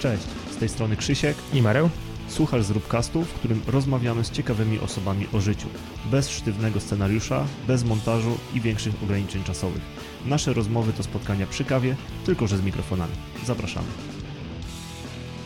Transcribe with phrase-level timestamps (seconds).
[0.00, 1.36] Cześć, z tej strony Krzysiek.
[1.54, 1.90] I Mareł?
[2.28, 5.68] Słuchasz Zróbcastu, w którym rozmawiamy z ciekawymi osobami o życiu.
[6.10, 9.82] Bez sztywnego scenariusza, bez montażu i większych ograniczeń czasowych.
[10.26, 13.14] Nasze rozmowy to spotkania przy kawie, tylko że z mikrofonami.
[13.46, 14.17] Zapraszamy.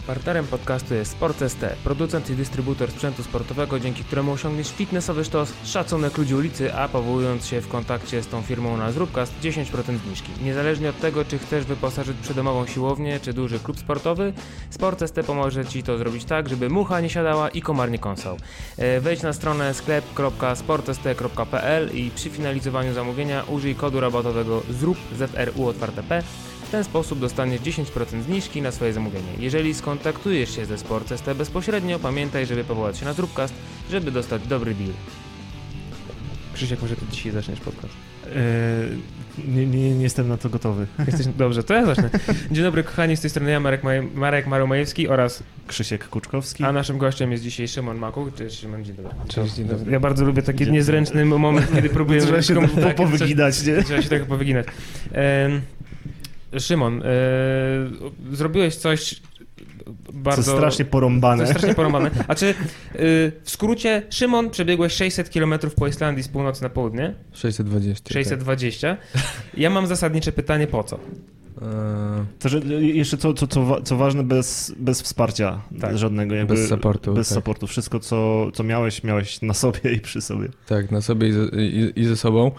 [0.07, 5.53] Partnerem podcastu jest Sport ST, producent i dystrybutor sprzętu sportowego, dzięki któremu osiągniesz fitnessowy sztos,
[5.64, 10.30] szacunek ludzi ulicy, a powołując się w kontakcie z tą firmą na Zróbcast 10% zniżki.
[10.43, 14.32] Niezależnie od tego, czy chcesz wyposażyć przydomową siłownię, czy duży klub sportowy,
[14.71, 18.36] Sport ST pomoże Ci to zrobić tak, żeby mucha nie siadała i komar nie kąsał.
[18.79, 26.03] E, Wejdź na stronę sklep.sportst.pl i przy finalizowaniu zamówienia użyj kodu rabatowego ZRUP, ZRU otwarte
[26.03, 26.22] P,
[26.72, 29.29] ten sposób dostaniesz 10% zniżki na swoje zamówienie.
[29.39, 33.55] Jeżeli skontaktujesz się ze Sport ST bezpośrednio, pamiętaj, żeby powołać się na Zróbcast,
[33.91, 34.91] żeby dostać dobry deal.
[36.55, 37.94] Krzysiek, może ty dzisiaj zaczniesz podcast.
[38.27, 38.98] Eee,
[39.48, 40.86] nie, nie, nie jestem na to gotowy.
[41.06, 41.27] Jesteś...
[41.27, 42.11] Dobrze, to ja zacznę.
[42.50, 44.02] Dzień dobry kochani, z tej strony ja, Marek, Maj...
[44.02, 45.42] Marek Maromajewski oraz...
[45.66, 46.64] Krzysiek Kuczkowski.
[46.64, 48.34] A naszym gościem jest dzisiaj Szymon Makuch.
[48.34, 49.12] Cześć Szymon, dzień dobry.
[49.28, 49.92] Cześć, dzień dobry.
[49.92, 52.20] Ja bardzo lubię taki Dzień niezręczny moment, kiedy próbuję...
[52.42, 53.82] Trzeba się tak, powyginać, nie?
[53.82, 54.66] Trzeba się tak powyginać.
[55.12, 55.60] Em,
[56.58, 57.06] Szymon, e,
[58.33, 59.20] zrobiłeś coś
[60.12, 60.42] bardzo...
[60.42, 61.42] Co strasznie porąbane.
[61.42, 62.11] Jest strasznie porąbane.
[62.28, 62.55] A czy y,
[63.44, 68.14] w skrócie, Szymon, przebiegłeś 600 km po Islandii z północy na południe, 620.
[68.14, 68.97] 620.
[69.56, 70.97] Ja mam zasadnicze pytanie, po co?
[70.97, 71.06] Tak.
[71.62, 75.98] Eee, To, że jeszcze co, co, co, co ważne, bez, bez wsparcia Tak.
[75.98, 76.34] żadnego.
[76.34, 77.37] Jakby, Bez supportu, Bez tak.
[77.37, 77.66] supportu.
[77.66, 80.48] Wszystko, co, co miałeś, miałeś na sobie i przy sobie.
[80.66, 82.50] tak, na sobie i ze, i, i ze sobą.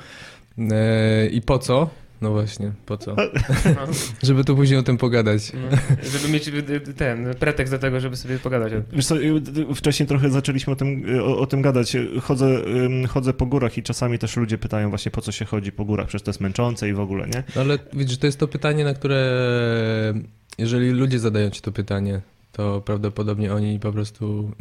[1.31, 1.89] I po co?
[2.23, 3.15] No właśnie, po co?
[3.15, 3.23] No,
[4.23, 5.51] Żeby tu później o tym pogadać.
[5.53, 5.77] no,
[6.11, 8.73] żeby mieć y, y, ten pretekst do tego, żeby sobie pogadać.
[8.93, 9.41] Wiesz co, y,
[9.75, 11.97] wcześniej trochę zaczęliśmy o tym, o, o tym gadać.
[12.21, 12.61] Chodzę,
[13.09, 16.07] chodzę po górach i czasami też ludzie pytają właśnie po co się chodzi po górach,
[16.07, 17.43] przecież to jest męczące i w ogóle, nie?
[17.55, 19.33] No ale widzisz, to jest to pytanie, na które
[20.57, 22.21] jeżeli ludzie zadają ci to pytanie,
[22.53, 24.51] to prawdopodobnie oni po prostu,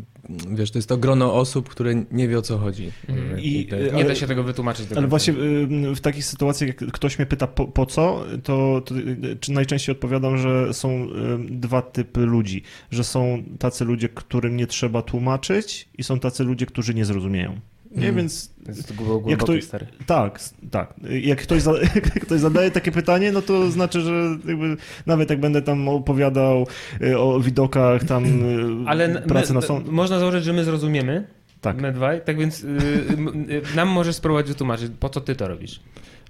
[0.51, 2.93] wiesz, to jest to grono osób, które nie wie o co chodzi.
[3.09, 3.41] Mhm.
[3.41, 4.87] I- y, Nie ale- da się tego wytłumaczyć.
[4.87, 8.83] do Ale właśnie ym, w takich sytuacjach, jak ktoś mnie pyta po, po co, to,
[8.85, 12.63] to y, czy najczęściej odpowiadam, że są ym, dwa typy ludzi.
[12.91, 17.61] Że są tacy ludzie, którym nie trzeba tłumaczyć i są tacy ludzie, którzy nie zrozumieją.
[17.97, 18.17] Nie, Mm.
[18.17, 19.87] więc Jest głęboki, Jak to- stary.
[20.07, 20.95] Tak, tak.
[21.23, 24.13] Jak ktoś, za, jak ktoś zadaje takie pytanie, no to znaczy, że
[24.49, 24.77] jakby
[25.07, 26.67] nawet jak będę tam opowiadał
[27.03, 29.89] y, o widokach tam y, Ale pracy my, na sąd.
[29.89, 31.27] można założyć, że my zrozumiemy,
[31.61, 31.81] Tak.
[31.81, 32.67] my dwaj, tak więc y,
[33.09, 35.81] m- y, nam możesz spróbować wytłumaczyć, po co ty to robisz.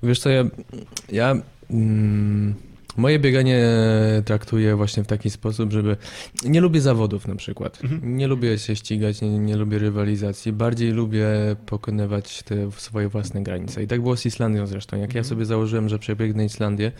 [0.02, 0.44] Wiesz co, ja,
[1.12, 1.34] ja
[1.70, 2.54] mm,
[2.96, 3.64] moje bieganie
[4.24, 5.96] traktuję właśnie w taki sposób, żeby
[6.44, 7.78] nie lubię zawodów na przykład.
[7.82, 8.16] Mhm.
[8.16, 10.52] Nie lubię się ścigać, nie, nie lubię rywalizacji.
[10.52, 11.26] Bardziej lubię
[11.66, 13.82] pokonywać te swoje własne granice.
[13.82, 14.96] I tak było z Islandią zresztą.
[14.96, 15.24] Jak ja Mhm.
[15.24, 16.92] sobie założyłem, że przebiegnę Islandię,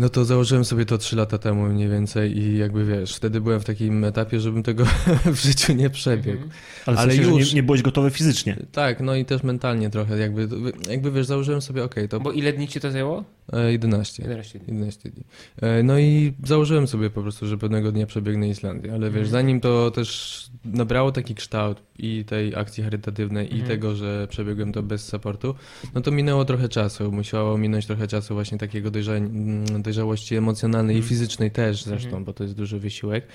[0.00, 3.60] no to założyłem sobie to 3 lata temu mniej więcej i jakby wiesz, wtedy byłem
[3.60, 4.84] w takim etapie, żebym tego
[5.34, 6.42] w życiu nie przebiegł.
[6.42, 6.50] Mhm.
[6.86, 8.56] Ale, w sensie, że już- nie, nie byłeś gotowy fizycznie.
[8.72, 10.48] Tak, no i też mentalnie trochę, jakby,
[10.90, 13.24] jakby wiesz, założyłem sobie, okej, to Bo ile dni ci to zajęło?
[13.52, 14.22] e, 11.
[14.22, 14.68] 11 dni.
[14.74, 15.24] 11 dni.
[15.62, 19.26] E, No i założyłem sobie po prostu, że pewnego dnia przebiegnę Islandię, ale wiesz, Mhm.
[19.30, 23.68] zanim to też nabrało taki kształt i tej akcji charytatywnej i Mhm.
[23.68, 25.54] tego, że przebiegłem to bez supportu,
[25.94, 30.96] no to minęło trochę czasu, musiało minąć trochę czasu właśnie takiego dojrza- mm, dojrzałości emocjonalnej
[30.96, 31.08] i Mhm.
[31.08, 32.24] fizycznej też zresztą, Mhm.
[32.24, 33.26] bo to jest duży wysiłek.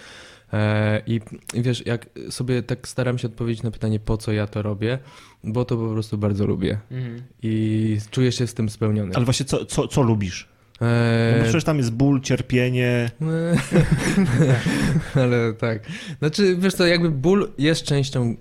[0.54, 1.22] E, I
[1.54, 5.00] wiesz, jak sobie tak staram się odpowiedzieć na pytanie, po co ja to robię,
[5.44, 7.22] bo to po prostu bardzo lubię Mhm.
[7.44, 9.12] i czuję się z tym spełniony.
[9.16, 10.48] Ale właśnie co, co, co lubisz?
[10.82, 13.12] No E, bo przecież tam jest ból, cierpienie.
[15.16, 15.80] Ale tak.
[16.20, 18.36] Znaczy, wiesz co, jakby ból jest częścią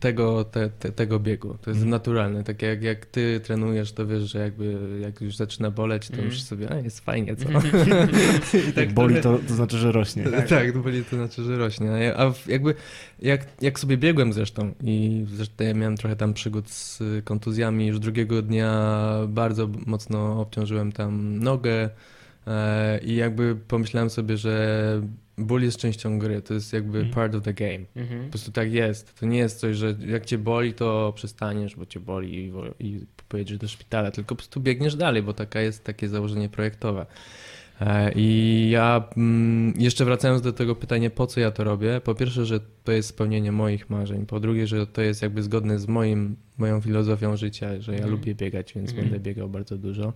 [0.00, 1.48] tego, te, te, tego biegu.
[1.48, 1.90] To jest Mhm.
[1.90, 2.44] naturalne.
[2.44, 6.28] Tak jak, jak ty trenujesz, to wiesz, że jakby jak już zaczyna boleć, to Mhm.
[6.30, 7.48] już sobie, a jest fajnie, co?
[7.50, 7.52] I
[8.80, 10.24] Jak boli, to, to znaczy, że rośnie.
[10.24, 12.16] tak, tak, to boli to znaczy, że rośnie.
[12.16, 12.74] A, jakby
[13.22, 17.98] jak, jak sobie biegłem zresztą i zresztą ja miałem trochę tam przygód z kontuzjami, już
[17.98, 21.90] drugiego dnia bardzo mocno obciążyłem tam nogę
[22.46, 25.02] e, i jakby pomyślałem sobie, że
[25.46, 27.14] ból jest częścią gry, to jest jakby Mhm.
[27.14, 27.84] part of the game.
[27.96, 28.24] Mhm.
[28.24, 29.20] Po prostu tak jest.
[29.20, 32.52] To nie jest coś, że jak cię boli, to przestaniesz, bo cię boli i,
[32.86, 37.06] i pojedziesz do szpitala, tylko po prostu biegniesz dalej, bo taka jest takie założenie projektowe.
[38.14, 42.00] I ja mm, jeszcze wracając do tego pytania, po co ja to robię?
[42.04, 44.26] Po pierwsze, że to jest spełnienie moich marzeń.
[44.26, 48.12] Po drugie, że to jest jakby zgodne z moim, moją filozofią życia, że ja Mhm.
[48.16, 49.08] lubię biegać, więc Mhm.
[49.08, 50.12] będę biegał bardzo dużo.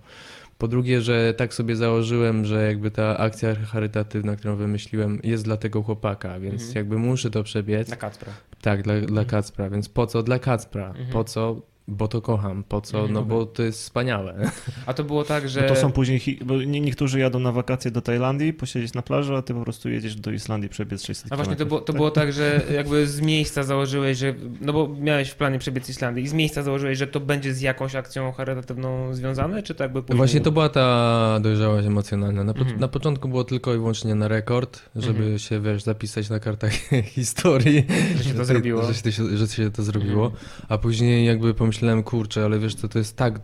[0.58, 5.56] Po drugie, że tak sobie założyłem, że jakby ta akcja charytatywna, którą wymyśliłem, jest dla
[5.56, 6.76] tego chłopaka, więc Mhm.
[6.76, 7.88] jakby muszę to przebiec.
[7.90, 8.32] Na Kacpra.
[8.60, 9.26] Tak, dla, dla Mhm.
[9.26, 10.88] Kacpra, więc po co dla Kacpra?
[10.88, 11.06] Mhm.
[11.12, 12.64] Po co bo to kocham.
[12.68, 13.08] Po co?
[13.08, 14.50] No bo to jest wspaniałe.
[14.86, 15.60] A to było tak, że...
[15.62, 19.02] Bo to są później, hi- bo nie- niektórzy jadą na wakacje do Tajlandii, posiedzieć na
[19.02, 21.92] plaży, a ty po prostu jedziesz do Islandii, przebiec 600 A właśnie to było, to
[21.92, 24.34] było tak, że jakby z miejsca założyłeś, że.
[24.60, 27.60] No bo miałeś w planie przebiec Islandię i z miejsca założyłeś, że to będzie z
[27.60, 30.16] jakąś akcją charytatywną związane, czy to jakby później?
[30.16, 32.44] Właśnie to była ta dojrzałość emocjonalna.
[32.44, 32.80] Na, po, Mhm.
[32.80, 35.38] na początku było tylko i wyłącznie na rekord, żeby Mhm.
[35.38, 36.72] się, wiesz, zapisać na kartach
[37.16, 37.86] historii.
[38.16, 38.82] Że się to zrobiło.
[39.04, 40.24] Że się, że się to zrobiło.
[40.26, 40.44] Mhm.
[40.68, 41.73] A później jakby pomyślałem,
[42.04, 43.40] kurczę, ale wiesz co, to jest tak,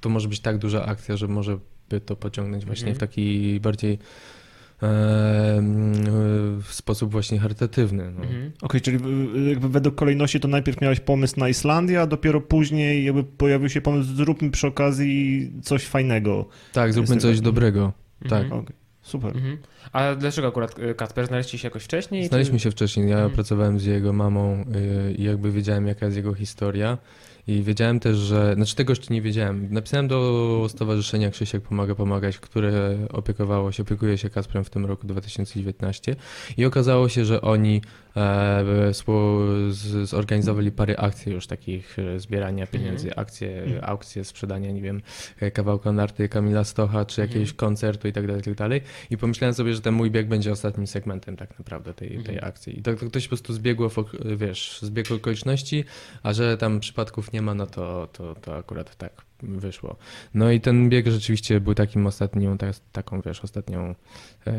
[0.00, 1.58] to może być tak duża akcja, że może
[1.90, 2.96] by to pociągnąć właśnie Mhm.
[2.96, 3.98] w taki bardziej
[4.82, 4.86] e,
[5.58, 8.10] mm, w sposób właśnie charytatywny.
[8.16, 8.22] No.
[8.22, 8.52] Mhm.
[8.62, 8.96] Okej, czyli
[9.36, 13.68] y, jakby według kolejności to najpierw miałeś pomysł na Islandię, a dopiero później jakby pojawił
[13.68, 16.46] się pomysł, zróbmy przy okazji coś fajnego.
[16.72, 17.92] Tak, zróbmy coś tego- dobrego.
[18.28, 18.42] Tak.
[18.42, 18.60] Mhm.
[18.60, 19.36] Okej, super.
[19.36, 19.58] Mhm.
[19.92, 22.28] A dlaczego akurat y, Kacper znaleźliście się jakoś wcześniej?
[22.28, 22.64] Znaliśmy czy...
[22.64, 23.08] się wcześniej.
[23.10, 24.64] Ja pracowałem z jego mamą
[25.08, 26.98] y, i jakby wiedziałem, jaka jest jego historia.
[27.46, 28.54] I wiedziałem też, że.
[28.54, 29.68] Znaczy, tego jeszcze nie wiedziałem.
[29.70, 35.06] Napisałem do Stowarzyszenia Krzysiek Pomaga Pomagać, które opiekowało się, opiekuje się Kasprem w tym roku
[35.06, 36.16] 2019.
[36.56, 37.82] I okazało się, że oni
[40.04, 43.84] zorganizowali parę akcji już takich e, zbierania pieniędzy, akcje, Mhm.
[43.84, 45.02] aukcje, sprzedania, nie wiem,
[45.40, 47.56] e, kawałka narty Kamila Stocha, czy jakiegoś Mhm.
[47.56, 48.80] koncertu i tak dalej, i tak dalej.
[49.10, 52.38] I pomyślałem sobie, że ten mój bieg będzie ostatnim segmentem tak naprawdę tej, tej Mhm.
[52.44, 52.78] akcji.
[52.78, 53.90] I to, to ktoś po prostu zbiegło,
[54.36, 55.84] wiesz, zbieg okoliczności,
[56.22, 59.12] a że tam przypadków nie ma, no to, to, to akurat tak
[59.42, 59.96] wyszło.
[60.34, 63.94] No i ten bieg rzeczywiście był takim ostatnią, tak, taką, wiesz, ostatnią
[64.46, 64.52] e,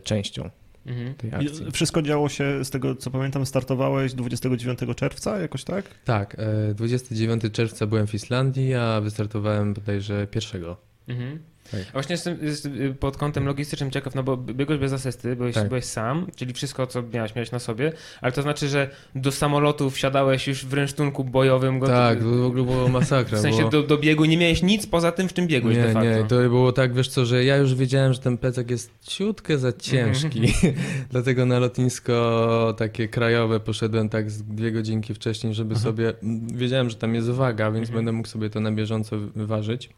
[0.00, 0.50] częścią
[0.86, 1.14] Mhm.
[1.14, 1.70] tej I akcji.
[1.72, 5.84] Wszystko działo się, z tego co pamiętam, startowałeś 29 czerwca, jakoś tak?
[6.04, 10.76] Tak, e, 29 czerwca byłem w Islandii, a wystartowałem bodajże pierwszego.
[11.08, 11.38] Mhm.
[11.70, 11.80] Tak.
[11.88, 15.54] A Właśnie jestem, jestem y, pod kątem logistycznym ciekaw, no bo biegłeś bez asysty, byłeś,
[15.54, 15.68] Tak.
[15.68, 19.90] byłeś sam, czyli wszystko, co miałeś, miałeś na sobie, ale to znaczy, że do samolotu
[19.90, 21.80] wsiadałeś już w rynsztunku bojowym.
[21.80, 23.38] Tak, w ogóle było masakra.
[23.38, 23.70] W sensie było...
[23.70, 26.10] do, do biegu nie miałeś nic poza tym, w czym biegłeś de Nie, facto.
[26.10, 29.58] nie, to było tak, wiesz co, że ja już wiedziałem, że ten plecak jest ciutkę
[29.58, 30.42] za ciężki,
[31.12, 35.84] dlatego na lotnisko takie krajowe poszedłem tak z dwie godzinki wcześniej, żeby Aha.
[35.84, 36.12] sobie,
[36.54, 37.96] wiedziałem, że tam jest waga, więc Mhm.
[37.96, 39.90] będę mógł sobie to na bieżąco ważyć.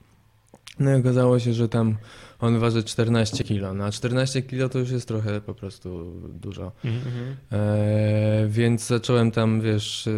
[0.78, 1.96] No i okazało się, że tam
[2.40, 6.72] on waży 14 kilo, no a 14 kilo to już jest trochę po prostu dużo.
[6.84, 7.36] Mhm.
[7.52, 10.08] E, więc zacząłem tam, wiesz,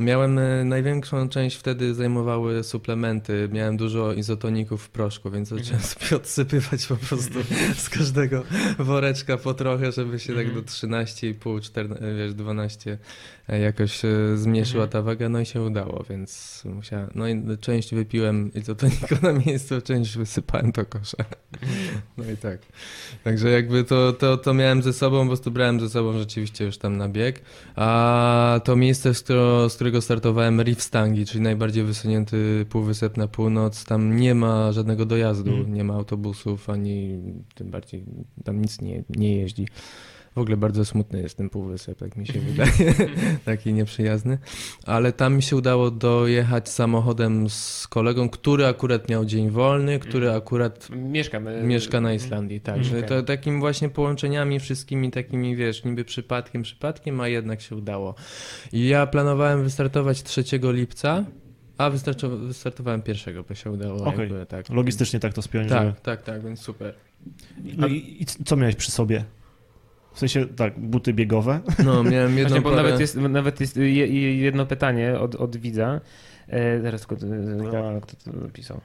[0.00, 6.16] miałem e, największą część wtedy zajmowały suplementy, miałem dużo izotoników w proszku, więc zacząłem sobie
[6.16, 7.38] odsypywać po prostu
[7.84, 8.42] z każdego
[8.78, 12.98] woreczka po trochę, żeby się tak do 13,5, 14, wiesz, 12
[13.48, 17.94] e, jakoś e, zmniejszyła ta waga, no i się udało, więc musiałem, no i część
[17.94, 21.24] wypiłem izotoniku na miejscu, część wysypałem do kosza.
[22.16, 22.58] No i tak.
[23.24, 26.78] Także jakby to, to, to miałem ze sobą, po prostu brałem ze sobą rzeczywiście już
[26.78, 27.42] tam na bieg.
[27.76, 33.28] A to miejsce, z, którego, z którego startowałem, Reef Stangi, czyli najbardziej wysunięty półwysep na
[33.28, 35.74] północ, tam nie ma żadnego dojazdu, Mhm.
[35.74, 37.18] nie ma autobusów, ani
[37.54, 38.04] tym bardziej
[38.44, 39.66] tam nic nie, nie jeździ.
[40.34, 42.94] W ogóle bardzo smutny jest ten półwysep, tak mi się wydaje,
[43.44, 44.38] taki nieprzyjazny.
[44.86, 50.26] Ale tam mi się udało dojechać samochodem z kolegą, który akurat miał dzień wolny, który
[50.26, 50.42] Mhm.
[50.42, 51.48] akurat Mieszkam.
[51.48, 52.84] y, Mieszka na Islandii, tak.
[52.84, 58.14] Że to takim właśnie połączeniami wszystkimi takimi, wiesz, niby przypadkiem, przypadkiem, a jednak się udało.
[58.72, 61.24] I ja planowałem wystartować 3 lipca,
[61.78, 61.90] a
[62.40, 64.04] wystartowałem pierwszego, bo się udało.
[64.04, 64.20] Okej.
[64.20, 64.70] Jakby, tak.
[64.70, 65.68] Logistycznie tak to spiąć.
[65.68, 66.94] że- Tak, tak, tak, więc super.
[67.76, 69.24] No i, i co miałeś przy sobie?
[70.14, 71.60] W sensie, tak, buty biegowe.
[71.84, 72.82] No, miałem jedną Właśnie, bo parę...
[72.82, 76.00] nawet jest, nawet jest je, je- jedno pytanie od, od widza.
[76.48, 78.80] E, zaraz tylko, e, kto to napisał.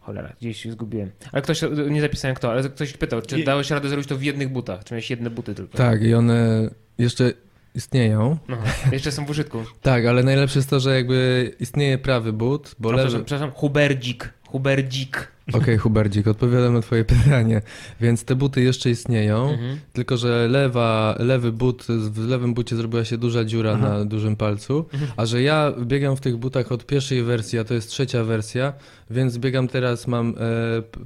[0.00, 1.10] Cholera, gdzieś się zgubiłem.
[1.32, 1.60] Ale ktoś,
[1.90, 4.84] nie zapisałem kto, ale ktoś pytał, czy dałeś radę zrobić to w jednych butach?
[4.84, 5.78] Czy miałeś jedne buty tylko?
[5.78, 7.32] Tak, i one jeszcze
[7.74, 8.38] istnieją.
[8.48, 8.58] No,
[8.92, 9.58] jeszcze są w użytku.
[9.82, 13.08] Tak, ale najlepsze jest to, że jakby istnieje prawy but, bo No, lewy...
[13.08, 14.32] przepraszam, przepraszam, Huberdzik.
[14.48, 15.31] Huberdzik.
[15.52, 17.62] Okej, Huberdzik, odpowiadam na twoje pytanie.
[18.00, 19.78] Więc te buty jeszcze istnieją, Mhm.
[19.92, 23.88] Tylko, że lewa, lewy but, w lewym bucie zrobiła się duża dziura Aha.
[23.88, 27.74] na dużym palcu, a że ja biegam w tych butach od pierwszej wersji, a to
[27.74, 28.72] jest trzecia wersja,
[29.12, 30.34] więc biegam teraz, mam e,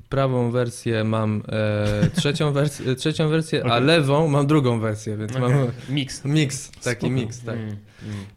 [0.08, 3.84] prawą wersję, mam e, trzecią, wers- e, trzecią wersję, a Okej.
[3.86, 5.66] lewą mam drugą wersję, więc mam Okej.
[5.90, 6.24] Mix.
[6.24, 7.12] miks, taki Spoko.
[7.12, 7.54] miks, tak.
[7.56, 7.76] Mm, mm.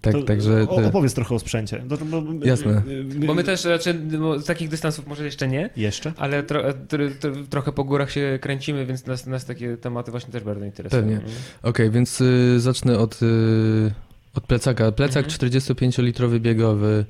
[0.01, 0.65] Tak, To także...
[0.69, 1.83] o- Opowiedz trochę o sprzęcie.
[1.89, 2.81] To- bo- Jasne.
[3.25, 6.13] Bo my też, znaczy, no, z takich dystansów może jeszcze nie, Jeszcze?
[6.17, 10.31] ale tro, tro, tro, trochę po górach się kręcimy, więc nas, nas takie tematy właśnie
[10.31, 11.01] też bardzo interesują.
[11.03, 11.21] Pewnie.
[11.63, 13.91] Okej, więc y, zacznę od, y,
[14.35, 14.91] od plecaka.
[14.91, 15.51] Plecak Mhm.
[15.51, 17.05] 45-litrowy biegowy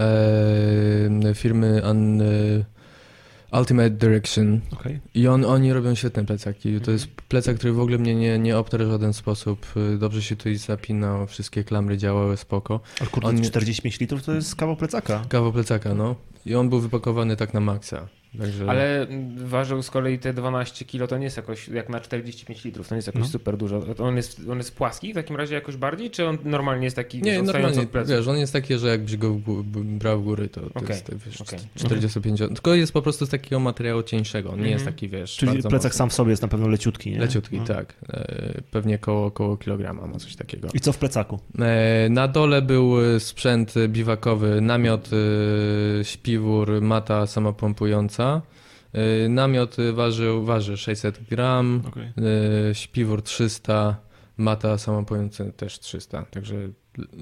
[0.00, 2.64] e, firmy An, y,
[3.52, 4.60] Ultimate Direction.
[4.72, 5.00] Okej.
[5.14, 6.68] I on, oni robią świetne plecaki.
[6.72, 6.92] To Mhm.
[6.92, 9.66] jest plecak, który w ogóle mnie nie, nie obtarł w żaden sposób.
[9.98, 12.80] Dobrze się tutaj zapinał, wszystkie klamry działały spoko.
[13.00, 15.24] Ale kurde, On nie- 45 litrów to jest kawał plecaka.
[15.28, 16.14] Kawał plecaka, no.
[16.46, 18.08] I on był wypakowany tak na maksa.
[18.38, 18.70] Także...
[18.70, 22.64] Ale mm, ważył z kolei te 12 kilo, to nie jest jakoś, jak na 45
[22.64, 23.28] litrów, to nie jest jakoś No.
[23.28, 23.82] super dużo.
[23.98, 27.22] On jest, on jest płaski w takim razie jakoś bardziej, czy on normalnie jest taki
[27.22, 29.40] Nie, normalnie, wiesz, on jest taki, że jakbyś go w
[29.84, 31.58] brał w góry, to, to Okej, jest wiesz, okej.
[31.76, 34.94] 45, tylko jest po prostu z takiego materiału cieńszego, on nie jest Mhm.
[34.94, 35.90] taki, wiesz, Czyli plecak mocny.
[35.90, 37.18] sam w sobie jest na pewno leciutki, nie?
[37.18, 37.64] Leciutki, No.
[37.64, 37.94] tak.
[38.12, 40.68] E, Pewnie koło, koło kilograma ma coś takiego.
[40.74, 41.38] I co w plecaku?
[41.58, 45.10] E, Na dole był sprzęt biwakowy, namiot,
[46.00, 48.19] e, śpiwór, mata samopompująca.
[48.24, 51.82] E, Namiot ważył, waży 600 gram,
[52.70, 53.96] e, śpiwór 300,
[54.36, 56.56] mata samopompująca też 300, także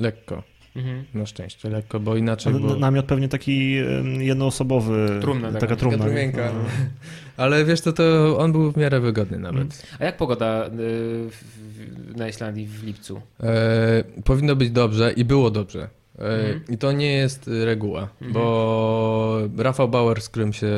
[0.00, 0.42] lekko,
[0.76, 1.04] Mhm.
[1.14, 2.76] na szczęście lekko, bo inaczej było...
[2.76, 3.70] Namiot pewnie taki
[4.18, 5.18] jednoosobowy.
[5.20, 5.60] Trumna taka.
[5.60, 5.98] taka trumna.
[5.98, 6.52] Taka trumienka.
[6.54, 6.60] No.
[7.44, 9.86] Ale wiesz to, to on był w miarę wygodny nawet.
[9.98, 13.20] A jak pogoda y, w, w, na Islandii w lipcu?
[13.42, 15.88] E, powinno być dobrze i było dobrze.
[16.18, 16.60] E, Mhm.
[16.68, 18.32] I to nie jest y, reguła, Mhm.
[18.32, 20.68] bo Rafał Bauer, z którym się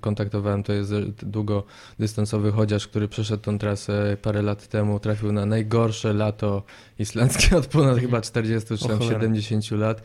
[0.00, 6.12] kontaktowałem, to jest długodystansowy chodziarz, który przeszedł tą trasę parę lat temu, trafił na najgorsze
[6.12, 6.62] lato
[7.02, 9.20] islandzkie od ponad chyba 40 czy O tam cholera.
[9.20, 10.02] 70 lat.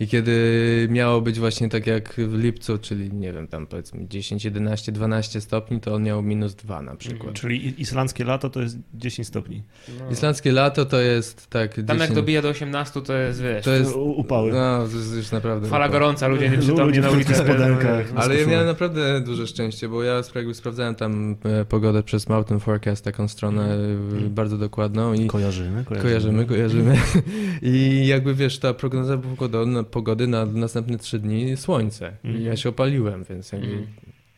[0.00, 0.32] I kiedy
[0.90, 5.40] miało być właśnie tak jak w lipcu, czyli nie wiem, tam powiedzmy 10, 11, 12
[5.40, 7.34] stopni, to on miał minus 2 na przykład.
[7.34, 9.62] Czyli islandzkie lato to jest 10 stopni.
[10.00, 10.10] No.
[10.10, 11.74] Islandzkie lato to jest tak.
[11.74, 14.52] Tam jak 10 dobija do 18 to jest, wiesz, To jest- Upały.
[14.52, 15.68] No, to jest już naprawdę.
[15.68, 16.00] fala upały.
[16.00, 17.34] gorąca, ludzie nieprzytomni Ludzie na w ulicy.
[18.16, 22.60] Ale ja miałem naprawdę duże szczęście, bo ja jakby sprawdzałem tam e, pogodę przez Mountain
[22.60, 26.02] Forecast, taką stronę e, bardzo dokładną i Kojarzymy, kojarzymy.
[26.02, 26.96] kojarzymy, kojarzymy.
[27.62, 32.12] I jakby wiesz, ta prognoza pogody, pogody na następne trzy dni słońce.
[32.24, 32.44] I Mhm.
[32.44, 33.86] ja się opaliłem, więc jakby Mhm.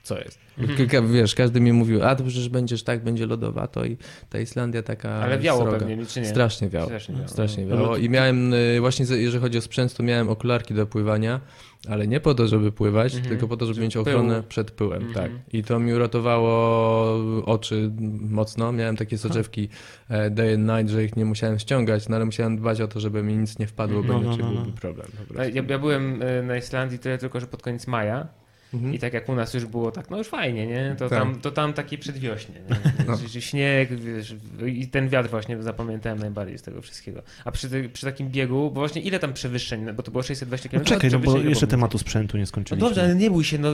[0.03, 0.39] Co jest?
[0.59, 0.77] Mhm.
[0.79, 3.97] Kilka, wiesz, każdy mi mówił, a to przecież będziesz tak, będzie lodowato i
[4.31, 5.79] ta Islandia taka Ale wiało sroga.
[5.79, 6.27] pewnie, czy nie?
[6.27, 6.87] Strasznie wiało.
[6.87, 7.29] Strasznie wiało.
[7.29, 7.77] Strasznie No.
[7.77, 7.89] wiało.
[7.95, 11.41] Ale I miałem, y, właśnie jeżeli chodzi o sprzęt, to miałem okularki do pływania,
[11.89, 13.29] ale nie po to, żeby pływać, Mhm.
[13.31, 14.03] tylko po to, żeby mieć pył.
[14.03, 15.03] ochronę przed pyłem.
[15.03, 15.15] Mhm.
[15.15, 15.33] Tak.
[15.53, 17.91] I to mi uratowało oczy
[18.21, 18.73] mocno.
[18.73, 19.69] Miałem takie soczewki
[20.09, 23.01] e, day and night, że ich nie musiałem ściągać, no ale musiałem dbać o to,
[23.01, 24.61] żeby mi nic nie wpadło, bo No, no, inaczej no, no.
[24.63, 25.07] byłby problem.
[25.35, 25.45] No.
[25.45, 28.29] Ja, ja byłem y, na Islandii tyle tylko, że pod koniec maja
[28.75, 28.95] Mhm.
[28.95, 30.97] i tak jak u nas już było tak, no już fajnie, nie?
[30.99, 31.19] To, Tak.
[31.19, 32.77] tam, to tam takie przedwiośnie, nie?
[33.07, 33.41] No.
[33.41, 34.35] Śnieg, wiesz,
[34.67, 37.23] i ten wiatr właśnie zapamiętałem najbardziej z tego wszystkiego.
[37.45, 40.81] A przy, przy takim biegu, bo właśnie ile tam przewyższeń, bo to było 620 km?
[40.83, 42.89] No czekaj, no bo jeszcze tematu sprzętu nie No skończyliśmy.
[42.89, 43.69] dobrze, ale nie bój się, no.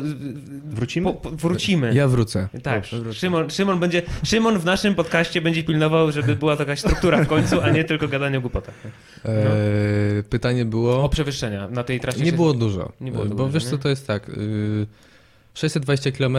[0.65, 1.05] Wrócimy?
[1.07, 1.95] Po, po, wrócimy.
[1.95, 2.49] Ja wrócę.
[2.63, 3.19] Tak, Dobrze, wrócę.
[3.19, 7.27] Szymon, Szymon będzie, Szymon w naszym podcaście będzie pilnował, żeby była to jakaś struktura w
[7.27, 8.75] końcu, a nie tylko gadanie o głupotach.
[9.25, 11.05] E, pytanie było...
[11.05, 12.19] O przewyższenia na tej trasie.
[12.21, 12.93] Nie się- było dużo.
[13.01, 13.71] Nie było bo dużo, wiesz nie?
[13.71, 14.29] co to jest tak.
[14.29, 14.87] y,
[15.59, 16.37] 620 km,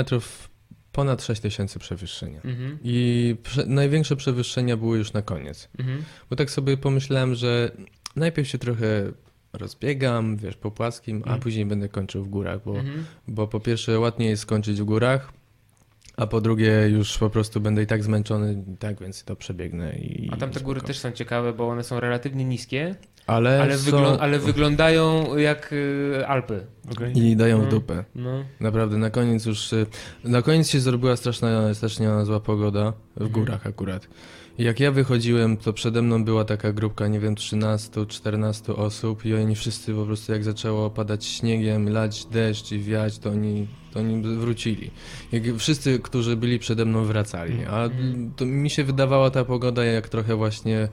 [0.92, 2.42] ponad 6000 przewyższenia.
[2.46, 5.70] Mhm, I prze, największe przewyższenia były już na koniec.
[5.80, 6.04] mhm.
[6.30, 7.72] Bo tak sobie pomyślałem, że
[8.16, 9.12] najpierw się trochę
[9.54, 11.40] rozbiegam, wiesz, po płaskim, a Mhm.
[11.40, 13.06] później będę kończył w górach, bo, Mhm.
[13.28, 15.34] bo po pierwsze łatwiej jest skończyć w górach,
[16.18, 19.94] a po drugie już po prostu będę i tak zmęczony, i tak więc to przebiegnę
[19.98, 22.96] i A tam te góry też są ciekawe, bo one są relatywnie niskie,
[23.30, 23.92] Ale, ale, są...
[23.92, 26.66] wyglą- ale wyglądają jak y, Alpy.
[26.92, 27.18] Okej.
[27.18, 27.70] I dają w No.
[27.70, 28.04] dupę.
[28.16, 28.44] No.
[28.60, 29.74] Naprawdę, na koniec już.
[29.74, 29.86] y,
[30.24, 33.32] Na koniec się zrobiła straszna, strasznie zła pogoda w Mhm.
[33.32, 34.08] górach akurat.
[34.58, 39.34] I jak ja wychodziłem, to przede mną była taka grupka, nie wiem, 13-14 osób, i
[39.36, 44.00] oni wszyscy po prostu, jak zaczęło padać śniegiem, lać deszcz i wiać, to oni, to
[44.00, 44.92] oni wrócili.
[45.32, 47.66] Jak wszyscy, którzy byli przede mną, wracali.
[47.70, 48.32] A Mhm.
[48.36, 50.88] to mi się wydawała ta pogoda jak trochę właśnie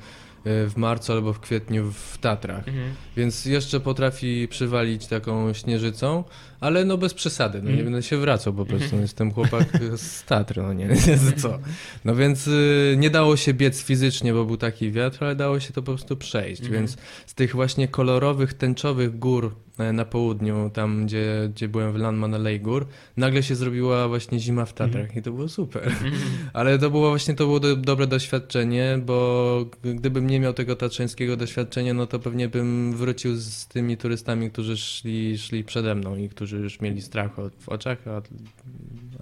[0.47, 2.69] w marcu albo w kwietniu w Tatrach.
[2.69, 2.95] Mhm.
[3.17, 6.25] Więc jeszcze potrafi przywalić taką śnieżycą,
[6.61, 7.85] ale no bez przesady, no nie Mm.
[7.85, 11.59] będę się wracał po prostu, jestem chłopak z Tatry, no nie, nie co.
[12.05, 15.73] No więc y, nie dało się biec fizycznie, bo był taki wiatr, ale dało się
[15.73, 16.81] to po prostu przejść, Mhm.
[16.81, 16.97] więc
[17.27, 22.61] z tych właśnie kolorowych, tęczowych gór e, na południu, tam gdzie, gdzie byłem w Landmannalei
[22.61, 22.87] Gór,
[23.17, 25.93] nagle się zrobiła właśnie zima w Tatrach i to było super.
[26.53, 31.37] Ale to było właśnie to było do, dobre doświadczenie, bo gdybym nie miał tego tatrzańskiego
[31.37, 36.29] doświadczenia, no to pewnie bym wrócił z tymi turystami, którzy szli, szli przede mną i
[36.29, 38.23] którzy już mieli strach w oczach, a,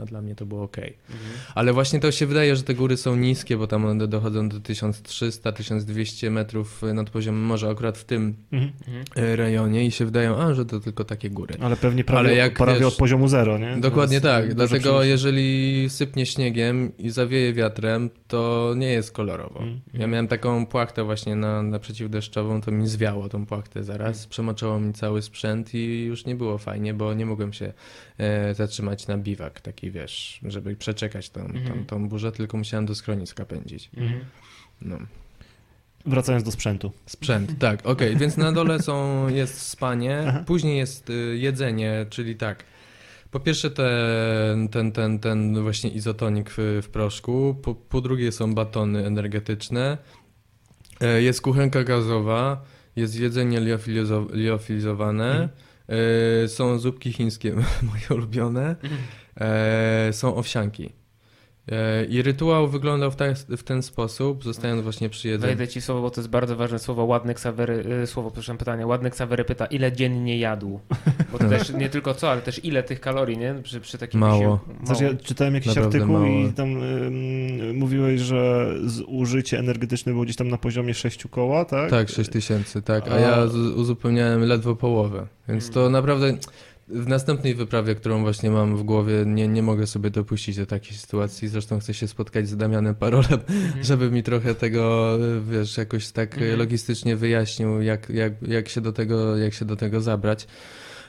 [0.03, 0.77] a dla mnie to było ok.
[1.55, 4.61] Ale właśnie to się wydaje, że te góry są niskie, bo tam one dochodzą do
[4.61, 8.73] 1300-1200 metrów nad poziomem morza, akurat w tym Mhm.
[8.89, 9.05] Mhm.
[9.17, 11.55] e, rejonie i się wydają, a że to tylko takie góry.
[11.61, 13.77] Ale pewnie prawie, Ale jak, prawie wiesz- od poziomu zero, nie?
[13.77, 14.55] Dokładnie tak.
[14.55, 19.61] Dlatego jeżeli sypnie śniegiem i zawieje wiatrem, to nie jest kolorowo.
[19.63, 19.81] Mm.
[19.95, 24.31] Ja miałem taką płachtę właśnie na, na przeciwdeszczową, to mi zwiało tą płachtę zaraz, Mm.
[24.31, 27.73] przemoczyło mi cały sprzęt i już nie było fajnie, bo nie mogłem się
[28.53, 31.65] zatrzymać na biwak, taki wiesz, żeby przeczekać tą, Mhm.
[31.67, 33.91] tą, tą burzę, tylko musiałem do schroniska pędzić.
[33.97, 34.25] Mhm.
[34.81, 34.99] No.
[36.07, 36.93] Wracając do sprzętu.
[37.07, 40.45] Sprzęt, tak, okej, więc na dole są, jest spanie, Aha.
[40.47, 42.65] później jest y, jedzenie, czyli tak.
[43.31, 48.55] Po pierwsze ten, ten, ten, ten właśnie izotonik w, w proszku, po, po drugie są
[48.55, 49.99] batony energetyczne,
[51.01, 52.65] e, jest kuchenka gazowa,
[52.97, 55.49] jest jedzenie liofilizo, liofilizowane, Mhm.
[55.89, 57.55] E, są zupki chińskie,
[57.93, 58.77] moje ulubione,
[59.41, 61.04] e, są owsianki.
[61.73, 63.25] E, I rytuał wyglądał w, ta,
[63.57, 65.57] w ten sposób, zostając właśnie przy jedzeniu.
[65.57, 67.05] Wejdę ci słowo, bo to jest bardzo ważne słowo.
[67.05, 68.87] Ładny Ksawery, y, słowo, proszę pytanie.
[68.87, 70.81] Ładny Ksawery pyta, ile dziennie jadł?
[71.33, 73.55] Bo to też nie tylko co, ale też ile tych kalorii, nie?
[73.63, 74.35] Przy, przy takim Mało.
[74.39, 74.87] wysiłku.
[74.87, 76.27] Znaczy, ja czytałem jakiś Naprawdę artykuł mało.
[76.49, 81.91] i tam ym, mówiłeś, że zużycie energetyczne było gdzieś tam na poziomie 6 koła, tak?
[81.91, 83.09] Tak, 6 tysięcy, tak.
[83.09, 83.39] A A- ja
[83.77, 85.27] uzupełniałem ledwo połowę.
[85.49, 86.37] Więc to naprawdę
[86.89, 90.97] w następnej wyprawie, którą właśnie mam w głowie, nie, nie mogę sobie dopuścić do takiej
[90.97, 91.49] sytuacji.
[91.49, 93.41] Zresztą chcę się spotkać z Damianem Parolem,
[93.83, 95.19] żeby mi trochę tego,
[95.51, 96.59] wiesz, jakoś tak Mhm.
[96.59, 100.47] logistycznie wyjaśnił, jak, jak, jak, się do tego, jak się do tego zabrać.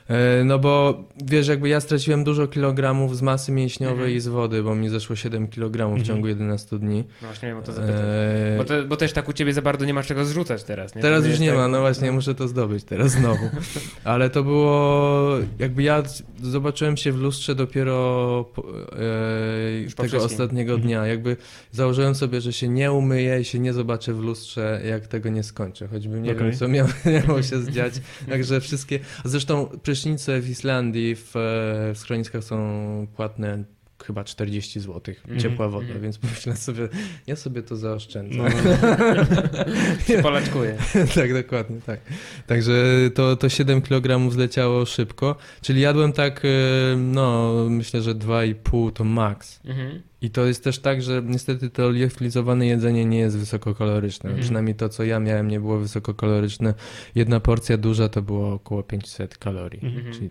[0.10, 4.18] E, No bo wiesz, jakby ja straciłem dużo kilogramów z masy mięśniowej Mhm.
[4.18, 6.08] i z wody, bo mi zeszło 7 kilogramów w Mhm.
[6.16, 7.04] ciągu 11 dni.
[7.22, 8.02] No właśnie miałem o to zapytać.
[8.02, 10.96] E, Bo, to, bo też tak u ciebie za bardzo nie masz czego zrzucać teraz,
[10.96, 11.02] nie?
[11.02, 13.50] Teraz To już nie tak- ma, no właśnie, muszę to zdobyć teraz znowu.
[14.04, 16.04] Ale to było, jakby ja
[16.44, 18.46] zobaczyłem się w lustrze dopiero
[18.92, 20.88] e, tego ostatniego Mhm.
[20.88, 21.08] dnia.
[21.08, 21.38] Jakby
[21.72, 25.44] założyłem sobie, że się nie umyję i się nie zobaczę w lustrze, jak tego nie
[25.44, 25.88] skończę.
[25.88, 26.44] Choćbym nie Okej.
[26.50, 26.90] wiem, co miało,
[27.28, 27.94] miało się zdziać.
[28.30, 33.64] Także wszystkie, zresztą prysznice w Islandii w, e, w schroniskach są płatne
[34.08, 35.40] chyba 40 zł, Mhm.
[35.40, 36.02] ciepła woda, Mhm.
[36.02, 36.90] więc pomyślałem sobie,
[37.28, 38.38] ja sobie to zaoszczędzę.
[38.38, 38.50] No,
[40.08, 40.78] się polaczkuje.
[41.16, 42.00] tak, dokładnie, tak.
[42.48, 42.74] Także
[43.14, 46.50] to, to 7 kg zleciało szybko, czyli jadłem tak, y,
[46.98, 49.60] no myślę, że 2,5 to max.
[49.66, 50.02] Mhm.
[50.22, 54.30] I to jest też tak, że niestety to liofilizowane jedzenie nie jest wysokokaloryczne.
[54.30, 54.44] Mhm.
[54.44, 56.74] Przynajmniej to, co ja miałem, nie było wysokokaloryczne.
[57.16, 60.14] Jedna porcja duża to było około 500 kalorii, Mhm.
[60.14, 60.30] czyli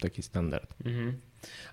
[0.00, 0.74] taki standard.
[0.84, 1.12] Mhm.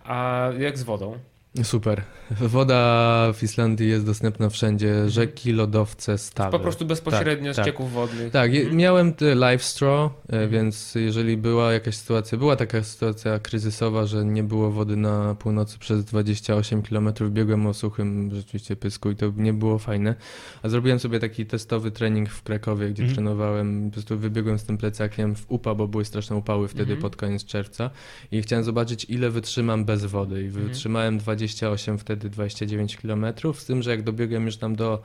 [0.04, 1.18] A jak z wodą?
[1.64, 2.02] Super.
[2.42, 5.10] Woda w Islandii jest dostępna wszędzie.
[5.10, 6.52] Rzeki, lodowce, stawy.
[6.52, 7.66] Po prostu bezpośrednio Tak, z tak.
[7.66, 8.32] cieków wodnych.
[8.32, 8.78] Tak, Mhm.
[8.78, 10.50] miałem live straw, e, Mhm.
[10.50, 15.80] więc jeżeli była jakaś sytuacja, była taka sytuacja kryzysowa, że nie było wody na północy
[15.80, 20.16] przez 28 km, biegłem o suchym rzeczywiście pysku i to nie było fajne.
[20.64, 23.16] A zrobiłem sobie taki testowy trening w Krakowie, gdzie Mhm.
[23.16, 27.02] trenowałem, po prostu wybiegłem z tym plecakiem w UPA, bo były straszne upały wtedy Mhm.
[27.02, 27.90] pod koniec czerwca
[28.32, 30.68] i chciałem zobaczyć ile wytrzymam bez wody i Mhm.
[30.68, 35.04] wytrzymałem 28, wtedy 29 km, z tym, że jak dobiegłem już tam do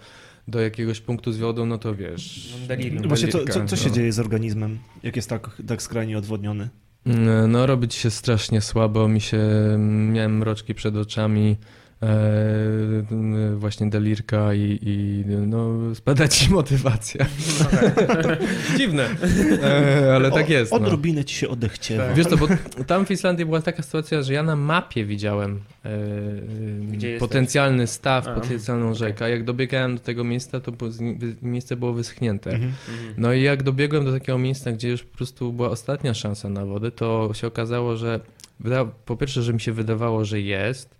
[0.48, 2.54] do jakiegoś punktu z wodą, no to wiesz.
[2.60, 3.08] No, delirium.
[3.08, 3.94] Właśnie, co, co, co się no.
[3.94, 6.68] dzieje z organizmem, jak jest tak, tak skrajnie odwodniony?
[7.06, 9.08] Mm, No, robić się strasznie słabo.
[9.08, 9.38] Mi się
[10.12, 11.56] miałem mroczki przed oczami.
[12.02, 17.26] E, właśnie delirka i, i no, spada ci motywacja.
[18.76, 19.08] Dziwne,
[19.62, 20.72] e, ale tak O- jest.
[20.72, 20.78] No.
[20.78, 22.06] Odrobinę ci się odechciewa.
[22.06, 22.14] Tak.
[22.16, 22.46] Wiesz to, bo
[22.86, 25.90] tam w Islandii była taka sytuacja, że ja na mapie widziałem e,
[26.92, 27.28] Gdzie jesteś?
[27.28, 29.24] potencjalny staw, A, potencjalną rzekę.
[29.24, 30.72] A jak dobiegałem do tego miejsca, to
[31.42, 32.50] miejsce było wyschnięte.
[32.50, 32.72] Mhm.
[32.88, 33.14] Mhm.
[33.18, 36.66] No i jak dobiegłem do takiego miejsca, gdzie już po prostu była ostatnia szansa na
[36.66, 38.20] wodę, to się okazało, że
[39.04, 40.96] po pierwsze, że mi się wydawało, że jest,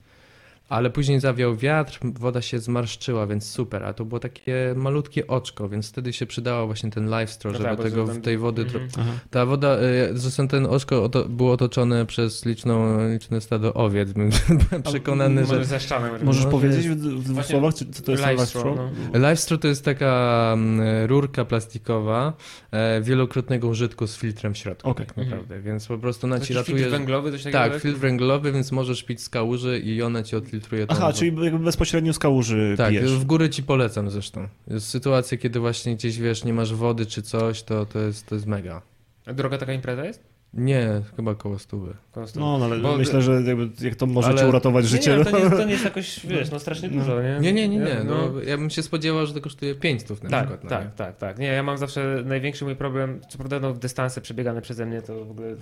[0.69, 5.69] ale później zawiał wiatr, woda się zmarszczyła, więc super, a to było takie malutkie oczko,
[5.69, 8.63] więc wtedy się przydała właśnie ten live straw, No żeby tak, tego, tam- tej wody...
[8.63, 8.89] Mhm.
[8.99, 9.13] Aha.
[9.31, 14.31] Ta woda, y, zresztą ten oczko oto, było otoczone przez liczną, liczne stado owiec, byłem
[14.85, 15.65] przekonany, że...
[15.65, 15.79] Za.
[16.23, 19.19] Możesz No, powiedzieć w, w dwóch słowach, czy co to jest live straw, no.
[19.19, 22.33] Live straw to jest taka mm, rurka plastikowa
[22.71, 25.07] e, wielokrotnego użytku z filtrem w środku Okej.
[25.07, 26.79] tak naprawdę, więc po prostu ona ci Jakiś ratuje...
[26.79, 27.59] filtr węglowy, coś takiego?
[27.59, 31.19] Tak, filtr węglowy, więc możesz pić z kałuży i ona ci odfiltruje tą Aha, wodę.
[31.19, 33.13] czyli jakby bezpośrednio z kałuży Tak, pijesz.
[33.13, 34.49] w góry ci polecam zresztą.
[34.67, 38.35] Jest sytuacja, kiedy właśnie gdzieś, wiesz, nie masz wody czy coś, to, to, jest, to
[38.35, 38.83] jest mega.
[39.27, 40.36] A Droga taka impreza jest?
[40.57, 41.95] Nie, chyba koło stówy.
[42.37, 45.17] No, no ale Bo- myślę, że jakby, jak to może Ale- ci uratować Nie, życie.
[45.19, 46.99] nie, to, nie jest, to nie jest jakoś, wiesz, no strasznie No.
[47.01, 47.39] dużo, nie?
[47.41, 47.97] Nie, nie, nie, nie.
[48.05, 50.65] No, No, ja bym się spodziewał, że to kosztuje 500 na tak, przykład.
[50.65, 50.91] no tak, nie?
[50.97, 51.39] tak, tak.
[51.39, 55.25] Nie, ja mam zawsze największy mój problem, co prawda no, dystanse przebiegane przeze mnie, to
[55.25, 55.57] w ogóle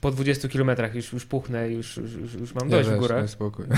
[0.00, 3.18] po 20 kilometrach już, już puchnę, już, już, już- mam dość ja w górach.
[3.18, 3.64] daj spokój.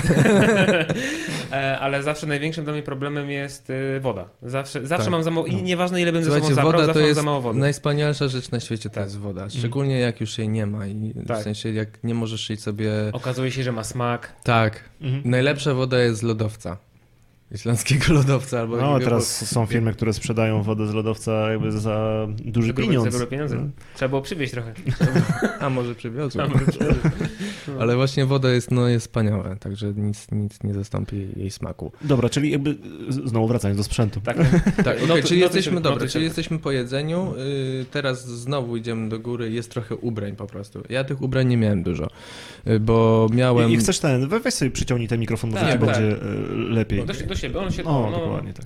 [1.51, 4.29] E, Ale zawsze największym dla mnie problemem jest y, woda.
[4.43, 5.11] Zawsze, zawsze Tak.
[5.11, 7.19] mam za mało, i nieważne ile bym ze sobą zabrał, woda zawsze to mam jest
[7.19, 7.59] za mało wody.
[7.59, 9.03] najwspanialsza rzecz na świecie, to Tak.
[9.03, 9.49] jest woda.
[9.49, 11.39] Szczególnie jak już jej nie ma i Tak.
[11.39, 12.91] w sensie jak nie możesz jej sobie...
[13.13, 14.35] Okazuje się, że ma smak.
[14.43, 15.21] Tak, Mhm.
[15.25, 16.77] najlepsza woda jest z lodowca.
[17.51, 22.67] Islandzkiego lodowca albo No, teraz są firmy, które sprzedają wodę z lodowca jakby za duży
[22.67, 23.03] Za grube- pieniądz.
[23.05, 23.55] Za grube pieniądze.
[23.55, 23.69] No.
[23.95, 24.73] Trzeba było przywieźć trochę.
[25.59, 26.51] A może przywiozłem.
[26.51, 26.79] Przywieźć.
[27.79, 31.91] Ale właśnie woda jest, no, jest wspaniała, także nic, nic nie zastąpi jej smaku.
[32.01, 32.75] Dobra, czyli jakby
[33.09, 34.21] znowu wracając do sprzętu.
[34.21, 34.37] Tak.
[34.83, 37.33] Tak, Noty- czyli noty jesteśmy, się- dobra, czyli jesteśmy po jedzeniu,
[37.81, 40.83] y, teraz znowu idziemy do góry, jest trochę ubrań po prostu.
[40.89, 42.07] Ja tych ubrań nie miałem dużo,
[42.79, 43.69] bo miałem...
[43.69, 45.87] I, I chcesz ten, we- weź sobie przyciągnij ten mikrofon, może Tak, ci tak.
[45.87, 47.05] będzie e, lepiej.
[47.05, 47.83] Do, do siebie, on się...
[47.83, 48.65] O, no, dokładnie tak.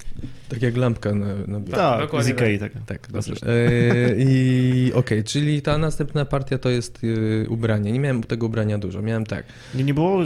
[0.50, 1.60] Tak jak lampka na, na.
[1.60, 2.72] Tak, dokładnie z Ikei tak.
[2.86, 3.34] Tak, dobrze.
[3.34, 7.92] E, I okej, czyli ta następna partia to jest y, ubranie.
[7.92, 9.46] Nie miałem tego ubrania dużo, miałem tak.
[9.76, 10.20] Nie, nie było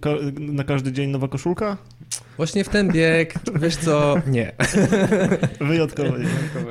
[0.00, 1.76] ka, na każdy dzień nowa koszulka?
[2.36, 4.52] Właśnie w ten bieg, wiesz co, nie.
[5.68, 6.18] Wyjątkowo.
[6.18, 6.24] nie?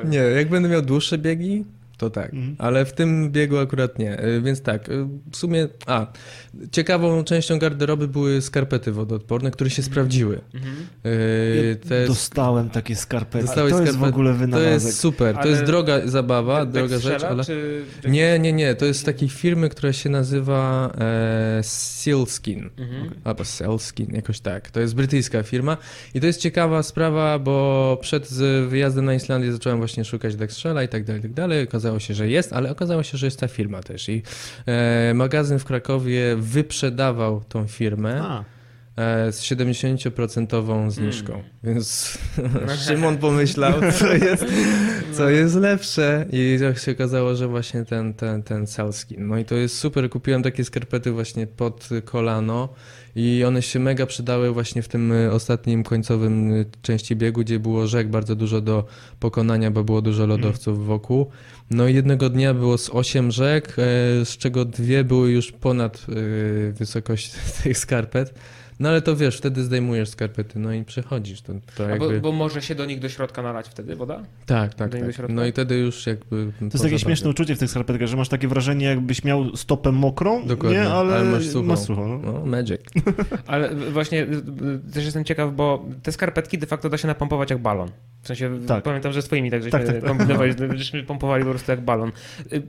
[0.04, 1.64] Nie, jak będę miał dłuższe biegi,
[2.02, 2.56] to tak, Mhm.
[2.58, 4.24] ale w tym biegu akurat nie.
[4.24, 6.06] Y, Więc tak, y, w sumie, a,
[6.72, 10.40] ciekawą częścią garderoby były skarpety wodoodporne, które się sprawdziły.
[10.54, 10.74] Mhm.
[11.06, 13.46] Y, Te Dostałem takie skarpety.
[13.46, 14.72] Dostałeś to jest w ogóle To wynalazek.
[14.72, 17.44] jest super, to Ale- jest droga zabawa, Tak droga strzela, rzecz, ale...
[17.44, 17.84] Czy...
[18.08, 22.70] Nie, nie, nie, to jest z takiej firmy, która się nazywa e, Sealskin.
[22.78, 23.10] Mhm.
[23.24, 24.70] Albo Sealskin, jakoś tak.
[24.70, 25.76] To jest brytyjska firma
[26.14, 28.28] i to jest ciekawa sprawa, bo przed
[28.68, 31.64] wyjazdem na Islandię zacząłem właśnie szukać Dextrzela i tak dalej, i tak dalej.
[31.64, 34.08] Okazało się, że jest, ale okazało się, że jest ta firma też.
[34.08, 34.22] I
[34.66, 38.22] e, magazyn w Krakowie wyprzedawał tą firmę.
[38.22, 38.44] A,
[39.30, 41.44] z 70% zniżką, Mm.
[41.62, 42.18] więc
[42.86, 44.44] Szymon pomyślał, co jest,
[45.12, 49.28] co jest lepsze i tak się okazało, że właśnie ten, ten, ten Salskin.
[49.28, 52.68] No i to jest super, kupiłem takie skarpety właśnie pod kolano
[53.16, 57.58] i one się mega przydały właśnie w tym y, ostatnim końcowym y, części biegu, gdzie
[57.58, 58.84] było rzek bardzo dużo do
[59.20, 61.30] pokonania, bo było dużo lodowców wokół.
[61.70, 63.72] No i jednego dnia było z 8 rzek, e,
[64.24, 66.06] z czego dwie były już ponad
[66.78, 68.34] wysokość tych skarpet.
[68.80, 71.42] No ale to wiesz, wtedy zdejmujesz skarpety, no i przechodzisz.
[71.42, 72.20] To, to A bo, jakby...
[72.20, 74.22] bo może się do nich do środka nalać wtedy woda?
[74.46, 75.00] Tak, tak, tak.
[75.28, 76.52] No i wtedy już jakby...
[76.58, 79.92] to jest takie śmieszne uczucie w tych skarpetkach, że masz takie wrażenie, jakbyś miał stopę
[79.92, 81.66] mokrą, Dokładnie, nie, ale, ale masz suchą.
[81.66, 82.18] masz suchą.
[82.18, 82.32] No.
[82.32, 82.80] No, magic.
[83.46, 84.26] Ale właśnie y,
[84.88, 87.88] y, też jestem ciekaw, bo te skarpetki de facto da się napompować jak balon.
[88.22, 88.84] W sensie Tak.
[88.84, 90.04] pamiętam, że swoimi tak żeśmy Tak, tak, tak.
[90.04, 92.12] kombinowali, żeśmy pompowali po prostu jak balon.
[92.52, 92.62] Y, y,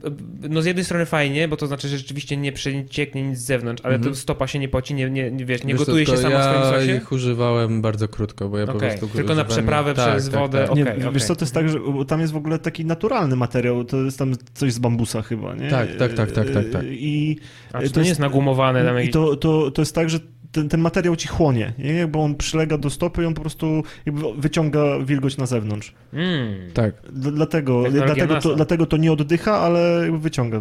[0.48, 3.84] No z jednej strony fajnie, bo to znaczy, że rzeczywiście nie przecieknie nic z zewnątrz,
[3.84, 4.14] ale Mhm.
[4.14, 6.60] to stopa się nie poci, nie, nie, nie wiesz, nie Wiesz gotuje się tylko sama
[6.62, 9.16] w swoim Ja ich używałem bardzo krótko, bo ja po Okej, prostu...
[9.16, 10.76] tylko na przeprawę tak, przez tak, wodę, Tak.
[10.76, 11.78] Nie, Okej, wiesz co, to jest tak, że
[12.08, 15.70] tam jest w ogóle taki naturalny materiał, to jest tam coś z bambusa chyba, nie?
[15.70, 16.82] Tak, tak, tak, tak, tak, tak.
[16.88, 17.38] I,
[17.72, 20.18] A to to nie jest- nagumowane tam i to, to, to jest tak, że
[20.52, 22.06] ten, ten materiał ci chłonie, nie?
[22.06, 25.94] bo on przylega do stopy i on po prostu jakby wyciąga wilgoć na zewnątrz.
[26.12, 26.54] Mm.
[26.74, 26.94] Tak.
[27.12, 30.60] Dla- Dlatego, dlatego, to, dlatego to nie oddycha, ale jakby wyciąga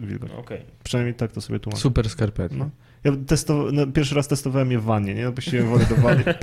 [0.00, 0.30] wilgoć.
[0.38, 0.60] Okej.
[0.84, 1.82] Przynajmniej tak to sobie tłumaczę.
[1.82, 2.56] Super skarpety.
[2.56, 2.70] No.
[3.04, 5.30] Ja testow- no, pierwszy raz testowałem je w wannie, nie?
[5.32, 6.24] Puściłem wodę do wanny.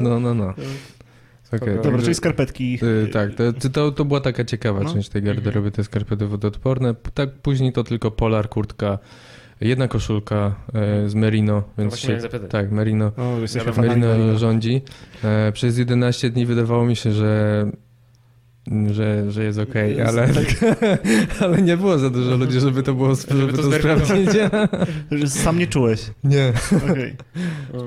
[0.00, 0.44] No, no, no.
[0.48, 2.78] Okej, Dobra, Dobra, także- czyli skarpetki.
[2.82, 4.92] Y, tak, to, to, to była taka ciekawa No.
[4.92, 6.94] część tej garderoby, te skarpety wodoodporne.
[7.14, 8.98] Tak później to tylko polar, kurtka,
[9.60, 13.36] jedna koszulka e, z merino, To więc właśnie się, tak, merino, O,
[13.80, 14.38] merino Merino.
[14.38, 14.82] rządzi.
[15.24, 17.64] E, przez 11 dni wydawało mi się, że
[18.92, 20.28] że, że jest okej, Jest, ale,
[21.40, 24.06] ale nie było za dużo ludzi, żeby to było, żeby, to to zweryfikować.
[24.06, 24.34] sprawdzić.
[25.20, 26.00] Że Sam nie czułeś.
[26.24, 26.52] nie.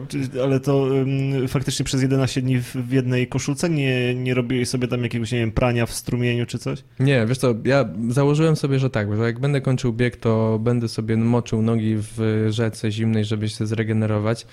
[0.08, 4.70] Czy- Ale to ym, faktycznie przez 11 dni w, w jednej koszulce nie, nie robiłeś
[4.70, 6.84] sobie tam jakiegoś, nie wiem, prania w strumieniu czy coś?
[7.00, 10.88] Nie, wiesz co, ja założyłem sobie, że tak, że jak będę kończył bieg, to będę
[10.88, 14.48] sobie moczył nogi w rzece zimnej, żeby się zregenerować.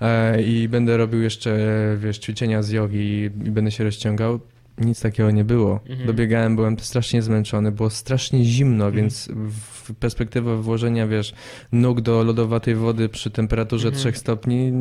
[0.00, 1.56] E, I będę robił jeszcze,
[1.98, 4.40] wiesz, ćwiczenia z jogi i będę się rozciągał.
[4.78, 5.80] Nic takiego nie było.
[5.88, 6.06] Mhm.
[6.06, 8.94] Dobiegałem, byłem strasznie zmęczony, było strasznie zimno, Mhm.
[9.04, 11.34] więc w perspektywa włożenia, wiesz,
[11.72, 14.12] nóg do lodowatej wody przy temperaturze Mhm.
[14.12, 14.72] 3 stopni,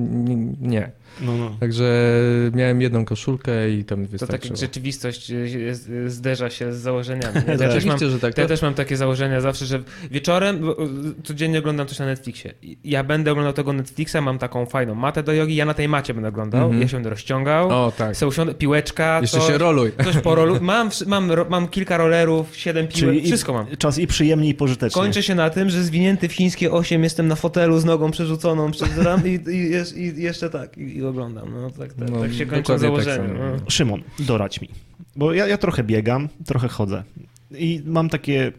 [0.62, 0.91] nie.
[1.22, 1.58] No, no.
[1.60, 2.20] Także
[2.54, 4.50] miałem jedną koszulkę i tam To wystarczyło.
[4.56, 7.36] tak rzeczywistość y, jest- y, zderza się z założeniami.
[7.48, 7.72] Ja, Tak.
[7.72, 8.34] też mam, że tak.
[8.34, 10.62] to ja To, też mam takie założenia zawsze, że wieczorem
[11.24, 12.54] codziennie oglądam coś na Netflixie.
[12.84, 16.13] Ja będę oglądał tego Netflixa, mam taką fajną matę do jogi, ja na tej macie
[16.13, 16.82] będę oglądał, Mhm.
[16.82, 18.18] ja się będę rozciągał, o, tak.
[18.18, 19.91] se usiądę, piłeczka, Jeszcze coś, się roluj.
[20.04, 20.58] coś porolu...
[20.62, 23.65] mam, mam, mam kilka rollerów, siedem piłek, Czyli i- wszystko mam.
[23.78, 24.95] Czas i przyjemnie, i pożytecznie.
[24.96, 28.72] Kończę się na tym, że zwinięty w chińskie 8 jestem na fotelu z nogą przerzuconą
[28.72, 31.54] przez ram i, i, i jeszcze tak, i, i oglądam.
[31.54, 33.70] No, tak, tak, No, tak się kończą dokładnie tak no.
[33.70, 34.70] Szymon, doradź mi.
[35.16, 37.04] Bo ja, ja trochę biegam, trochę chodzę.
[37.52, 38.52] I mam takie,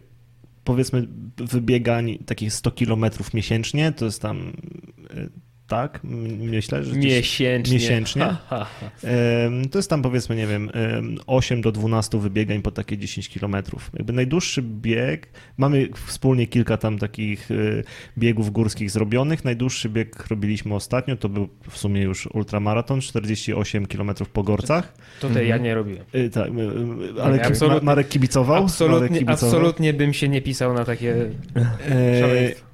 [0.63, 4.53] powiedzmy, wybiegań takich 100 kilometrów miesięcznie, to jest tam
[5.17, 5.29] y,
[5.67, 5.99] tak?
[6.39, 7.73] Myślę, że Miesięcznie.
[7.75, 8.21] miesięcznie.
[8.21, 8.89] Ha, ha, ha.
[9.07, 13.29] Em, To jest tam powiedzmy, nie wiem, em, 8 do 12 wybiegań po takie 10
[13.29, 13.91] kilometrów.
[13.93, 15.27] Jakby najdłuższy bieg,
[15.57, 17.83] mamy wspólnie kilka tam takich y,
[18.17, 19.45] biegów górskich zrobionych.
[19.45, 24.93] Najdłuższy bieg robiliśmy ostatnio, to był w sumie już ultramaraton, 48 kilometrów po Gorcach.
[25.21, 26.03] Tutaj ja nie robiłem.
[26.15, 28.55] Y, Tak, y, ale absolutnie- Marek kibicował.
[28.55, 29.49] Marek Absolutnie, kibicował.
[29.49, 31.15] absolutnie bym się nie pisał na takie
[31.89, 32.66] E, szaleństwo.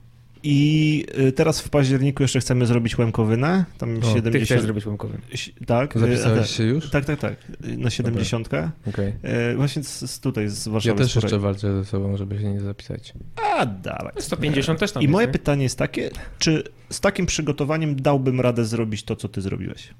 [0.46, 3.66] I y, teraz w październiku jeszcze chcemy zrobić Łemkowynę.
[3.78, 4.62] Tam O, ty Ty chcesz 70.
[4.62, 5.18] zrobić łamkowy.
[5.66, 6.90] Tak, y, Zapisałeś a- się już?
[6.90, 7.36] Tak, tak, tak.
[7.78, 8.50] Na 70.
[8.88, 9.14] Okej.
[9.24, 10.98] E, Właśnie z, tutaj, z Ja Warszawy.
[10.98, 13.14] też z Poraj- jeszcze walczę ze sobą, żeby się nie zapisać.
[13.58, 14.12] A, dawaj.
[14.20, 15.34] 150 też tam I jest, moje nie?
[15.34, 19.94] pytanie jest takie, czy z takim przygotowaniem dałbym radę zrobić to, co ty zrobiłeś?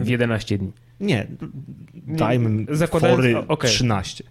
[0.00, 0.72] W 11 dni.
[1.00, 1.26] Nie,
[1.94, 3.70] dajmy Zakładając- fory o, okej.
[3.70, 4.24] 13.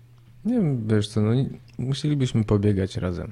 [0.45, 1.31] Nie wiem, wiesz co, no
[1.77, 3.31] musielibyśmy pobiegać razem.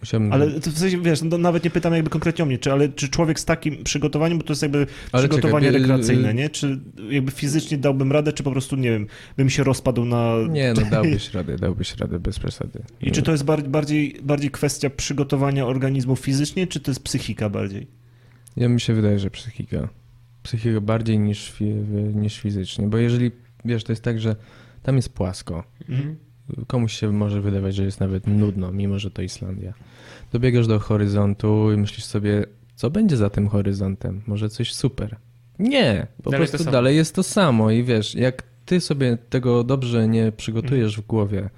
[0.00, 0.32] Musiałbym...
[0.32, 2.88] Ale to w sensie, wiesz, no, nawet nie pytam jakby konkretnie o mnie, czy, ale
[2.88, 6.50] czy człowiek z takim przygotowaniem, bo to jest jakby Ale przygotowanie czekaj, y- rekreacyjne, nie?
[6.50, 6.80] Czy
[7.10, 9.06] jakby fizycznie dałbym radę, czy po prostu, nie wiem,
[9.36, 10.34] bym się rozpadł na...
[10.50, 12.82] Nie, no dałbyś radę, dałbyś radę bez przesady.
[13.00, 17.50] I czy to jest bar- bardziej, bardziej kwestia przygotowania organizmu fizycznie, czy to jest psychika
[17.50, 17.86] bardziej?
[18.56, 19.88] Ja mi się wydaje, że psychika.
[20.42, 21.54] Psychika bardziej niż,
[22.14, 23.30] niż fizycznie, bo jeżeli,
[23.64, 24.36] wiesz, to jest tak, że
[24.82, 25.64] tam jest płasko.
[25.88, 26.16] Mhm.
[26.66, 29.74] Komuś się może wydawać, że jest nawet nudno, mimo że to Islandia.
[30.32, 34.22] Dobiegasz do horyzontu i myślisz sobie, co będzie za tym horyzontem?
[34.26, 35.16] Może coś super.
[35.58, 40.08] Nie, po Dalej prostu dalej jest to samo i wiesz, jak ty sobie tego dobrze
[40.08, 41.50] nie przygotujesz w głowie,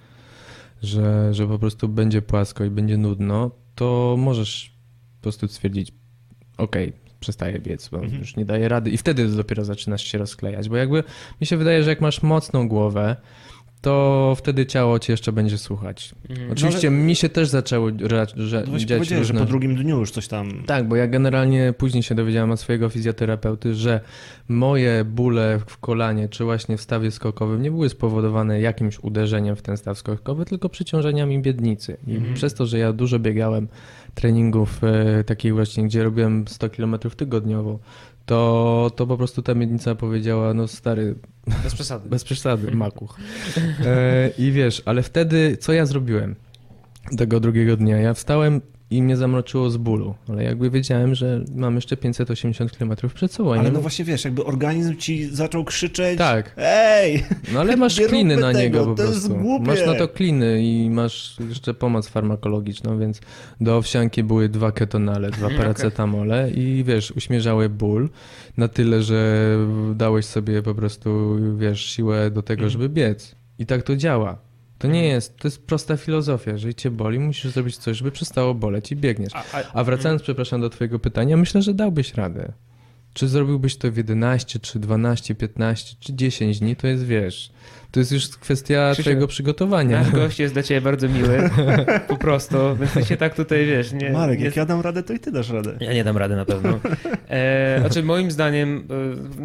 [0.83, 4.72] że, że po prostu będzie płasko i będzie nudno, to możesz
[5.18, 5.92] po prostu stwierdzić,
[6.59, 8.18] okej, przestaję biec, bo Mhm.
[8.20, 11.05] już nie daję rady i wtedy dopiero zaczynasz się rozklejać, bo jakby
[11.40, 13.16] mi się wydaje, że jak masz mocną głowę,
[13.80, 16.14] to wtedy ciało cię jeszcze będzie słuchać.
[16.30, 16.52] Mhm.
[16.52, 19.40] Oczywiście mi się też zaczęły ra, że, No dziać powiedziałeś, że różne...
[19.40, 20.62] po drugim dniu już coś tam...
[20.66, 24.00] Tak, bo ja generalnie później się dowiedziałem od swojego fizjoterapeuty, że
[24.48, 29.62] moje bóle w kolanie czy właśnie w stawie skokowym nie były spowodowane jakimś uderzeniem w
[29.62, 31.96] ten staw skokowy, tylko przyciążeniami biednicy.
[32.06, 32.34] I Mhm.
[32.34, 33.68] przez to, że ja dużo biegałem
[34.14, 37.78] treningów e, takich właśnie, gdzie robiłem 100 km tygodniowo,
[38.30, 41.14] to, to po prostu ta miednica powiedziała, no stary,
[41.62, 42.08] Bez przesady.
[42.14, 43.16] bez przesady, makuch.
[43.86, 46.36] E, I wiesz, ale wtedy co ja zrobiłem
[47.18, 47.96] tego drugiego dnia?
[47.96, 48.60] Ja wstałem
[48.90, 53.53] i mnie zamroczyło z bólu, ale jakby wiedziałem, że mam jeszcze 580 km przed sobą.
[53.55, 57.24] Ale no właśnie wiesz, jakby organizm ci zaczął krzyczeć Tak, Ej!
[57.53, 59.42] no ale masz kliny na niego tego, po to jest prostu.
[59.42, 59.66] głupie.
[59.66, 63.20] Masz na to kliny i masz jeszcze pomoc farmakologiczną, więc
[63.61, 68.09] do owsianki były dwa ketonale, dwa paracetamole i wiesz, uśmierzały ból
[68.57, 69.46] na tyle, że
[69.94, 72.70] dałeś sobie po prostu, wiesz, siłę do tego, Mhm.
[72.70, 73.35] żeby biec.
[73.59, 74.38] I tak to działa.
[74.80, 76.52] To nie jest, to jest prosta filozofia.
[76.52, 79.32] Jeżeli cię boli, musisz zrobić coś, żeby przestało boleć i biegniesz.
[79.34, 82.52] A, a, A wracając, przepraszam, do twojego pytania, myślę, że dałbyś radę.
[83.12, 87.52] Czy zrobiłbyś to w 11, czy 12, 15, czy 10 dni, to jest, wiesz,
[87.90, 90.03] to jest już kwestia Krzysiu, twojego przygotowania.
[90.03, 91.50] Nasz gość jest dla ciebie bardzo miły,
[92.09, 94.11] po prostu, więc ty się tak tutaj, wiesz, nie...
[94.11, 94.44] Marek, nie...
[94.44, 95.76] jak ja dam radę, to i ty dasz radę.
[95.81, 96.79] Ja nie dam rady na pewno.
[97.29, 98.88] E, znaczy moim zdaniem,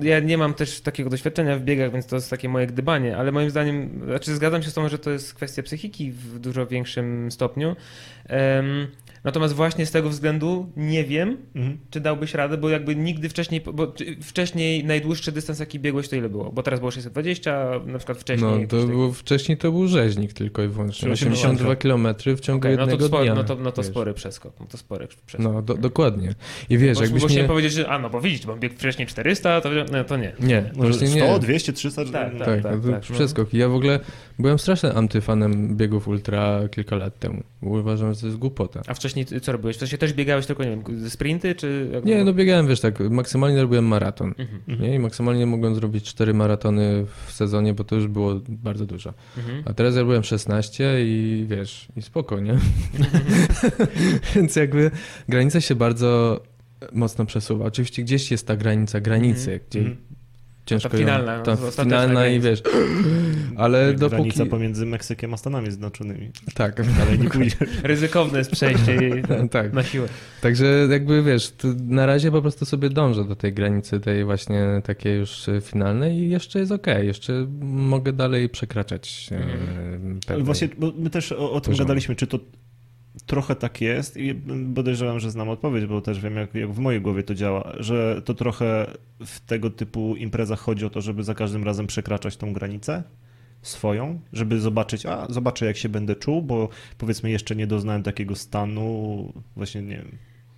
[0.01, 3.17] e, ja nie mam też takiego doświadczenia w biegach, więc to jest takie moje gdybanie,
[3.17, 6.67] ale moim zdaniem, znaczy zgadzam się z tą, że to jest kwestia psychiki w dużo
[6.67, 7.75] większym stopniu.
[9.25, 11.77] Natomiast właśnie z tego względu nie wiem, Mhm.
[11.89, 16.29] czy dałbyś radę, bo jakby nigdy wcześniej, bo wcześniej najdłuższy dystans jaki biegłeś to ile
[16.29, 16.51] było?
[16.51, 18.51] Bo teraz było 620, a na przykład wcześniej...
[18.61, 20.99] No, to taki- było, wcześniej to był rzeźnik tylko i wyłącznie.
[21.01, 22.07] Czyli 82 km
[22.37, 23.35] w ciągu no jednego to, spory, dnia.
[23.35, 25.53] no to, no to spory przeskok, no to spory przeskok.
[25.53, 26.35] No, do, dokładnie.
[26.69, 27.49] I wiesz, bo, jakbyś bo chciałem nie...
[27.49, 30.33] powiedzieć, że a no bo widzisz, bo biegł wcześniej 400, to, no, to nie.
[30.39, 31.39] Nie, Może właśnie 100, nie.
[31.39, 32.05] 200, 300?
[32.05, 32.45] Tak, no.
[32.45, 33.15] Tak, tak, no to tak, no.
[33.15, 33.53] przeskok.
[33.53, 33.99] I ja w ogóle
[34.39, 37.43] byłem strasznym antyfanem biegów ultra kilka lat temu.
[37.61, 38.81] Uważam, że to jest głupota.
[38.87, 39.75] A wcześniej co robiłeś?
[39.75, 41.89] Wcześniej też biegałeś tylko, nie wiem, sprinty, czy...
[42.05, 44.33] Nie, no biegałem, wiesz, tak, maksymalnie robiłem maraton.
[44.37, 44.95] Mhm, Nie?
[44.95, 49.13] I maksymalnie mogłem zrobić 4 maratony w sezonie, bo to już było bardzo dużo.
[49.37, 49.63] mhm.
[49.65, 52.57] A teraz ja robiłem 16 i wiesz, i spoko, nie?
[54.35, 54.91] Więc jakby
[55.29, 56.41] granica się bardzo
[56.91, 57.65] mocno przesuwa.
[57.65, 59.59] Oczywiście gdzieś jest ta granica granicy, Mhm.
[59.69, 59.97] gdzie Mhm.
[60.65, 62.49] Ciężko Ta ją- finalna, ta finalna i granica.
[62.49, 62.61] wiesz,
[63.57, 64.15] ale dopóki...
[64.15, 66.31] Granica pomiędzy Meksykiem a Stanami Zjednoczonymi.
[66.53, 67.55] Tak, Ale nie pójdzie.
[67.83, 68.99] Ryzykowne jest przejście
[69.51, 69.73] tak.
[69.73, 70.07] na siłę.
[70.41, 71.53] Także jakby wiesz,
[71.87, 76.29] na razie po prostu sobie dążę do tej granicy, tej właśnie takiej już finalnej i
[76.29, 80.19] jeszcze jest okej, jeszcze mogę dalej przekraczać e, Mhm.
[80.27, 82.39] Pewne- właśnie, bo my też o, o tym gadaliśmy, czy to
[83.25, 84.35] trochę tak jest i
[84.75, 88.21] podejrzewam, że znam odpowiedź, bo też wiem, jak, jak w mojej głowie to działa, że
[88.25, 88.87] to trochę
[89.25, 93.03] w tego typu imprezach chodzi o to, żeby za każdym razem przekraczać tą granicę
[93.61, 98.35] swoją, żeby zobaczyć, a zobaczę jak się będę czuł, bo powiedzmy jeszcze nie doznałem takiego
[98.35, 100.17] stanu, właśnie nie wiem,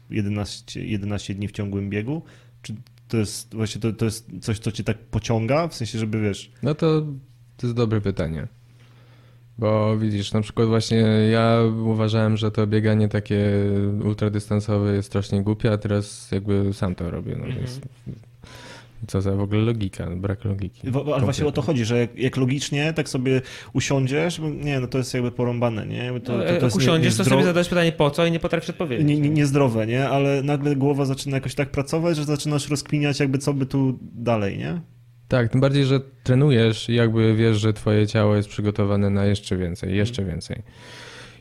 [0.10, 2.22] 11, 11 dni w ciągłym biegu?
[2.62, 2.76] Czy
[3.08, 5.68] to jest właśnie to, to jest coś, co cię tak pociąga?
[5.68, 6.52] W sensie, żeby wiesz.
[6.64, 7.02] No to,
[7.58, 8.48] to jest dobre pytanie.
[9.60, 10.98] Bo widzisz, na przykład właśnie
[11.32, 13.40] ja uważałem, że to bieganie takie
[14.06, 17.36] ultradystansowe jest strasznie głupie, a teraz jakby sam to robię.
[17.40, 17.58] No Mhm.
[17.66, 17.80] więc
[19.08, 20.82] co za w ogóle logika, brak logiki.
[21.14, 23.42] Ale właśnie o to chodzi, że jak, jak logicznie tak sobie
[23.74, 26.12] usiądziesz, nie, no to jest jakby porąbane, nie?
[26.14, 28.40] To, to, to jak jest nie- usiądziesz, to sobie zadać pytanie po co i nie
[28.40, 29.08] potrafisz odpowiedzieć.
[29.08, 30.10] nie, nie, niezdrowe, nie?
[30.10, 34.58] Ale nagle głowa zaczyna jakoś tak pracować, że zaczynasz rozkminiać jakby co by tu dalej,
[34.58, 34.82] nie?
[35.28, 39.58] Tak, tym bardziej, że trenujesz i jakby wiesz, że twoje ciało jest przygotowane na jeszcze
[39.58, 40.62] więcej, jeszcze więcej.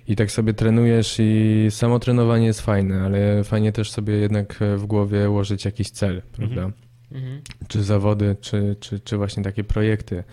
[0.09, 4.87] I tak sobie trenujesz i samo trenowanie jest fajne, ale fajnie też sobie jednak w
[4.87, 6.71] głowie ułożyć jakiś cel, prawda?
[7.13, 7.41] Mhm.
[7.69, 10.25] Czy zawody, czy, czy, czy właśnie takie projekty.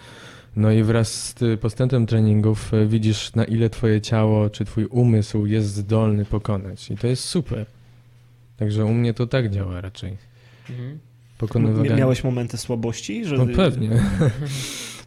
[0.55, 5.45] No i wraz z postępem treningów y, widzisz, na ile twoje ciało, czy twój umysł
[5.45, 6.91] jest zdolny pokonać.
[6.91, 7.65] I to jest super.
[8.57, 10.17] Także u mnie to tak działa raczej.
[10.69, 10.99] Mhm.
[11.47, 11.91] Pokonywanie.
[11.91, 13.25] M- Miałeś momenty słabości?
[13.25, 13.35] Że...
[13.37, 13.89] No pewnie.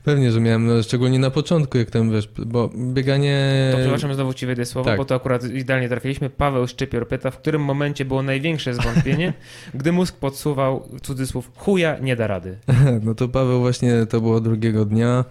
[0.07, 3.69] Pewnie, że miałem, no, szczególnie na początku, jak tam wiesz, bo bieganie.
[3.73, 4.99] To przepraszam, znowu ci wejdę słowo, tak.
[4.99, 6.31] bo to akurat idealnie trafiliśmy.
[6.31, 9.33] Paweł Szczypior pyta, w którym momencie było największe zwątpienie,
[9.75, 12.59] gdy mózg podsuwał, cudzysłów, chuja nie da rady.
[13.05, 15.25] No to Paweł właśnie to było drugiego dnia,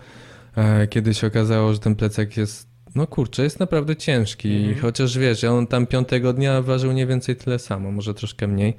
[0.57, 4.55] e, kiedy się okazało, że ten plecak jest, no kurczę, jest naprawdę ciężki.
[4.55, 4.81] Mhm.
[4.81, 8.77] Chociaż wiesz, on tam piątego dnia ważył mniej więcej tyle samo, może troszkę mniej,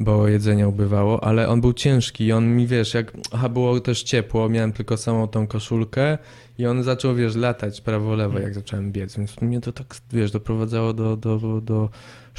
[0.00, 4.02] bo jedzenia ubywało, ale on był ciężki i on mi, wiesz, jak, aha, było też
[4.02, 6.18] ciepło, miałem tylko samą tą koszulkę
[6.58, 10.92] i on zaczął, wiesz, latać prawo-lewo, jak zacząłem biec, więc mnie to tak, wiesz, doprowadzało
[10.92, 11.88] do, do, do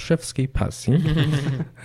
[0.02, 0.94] szewskiej pasji.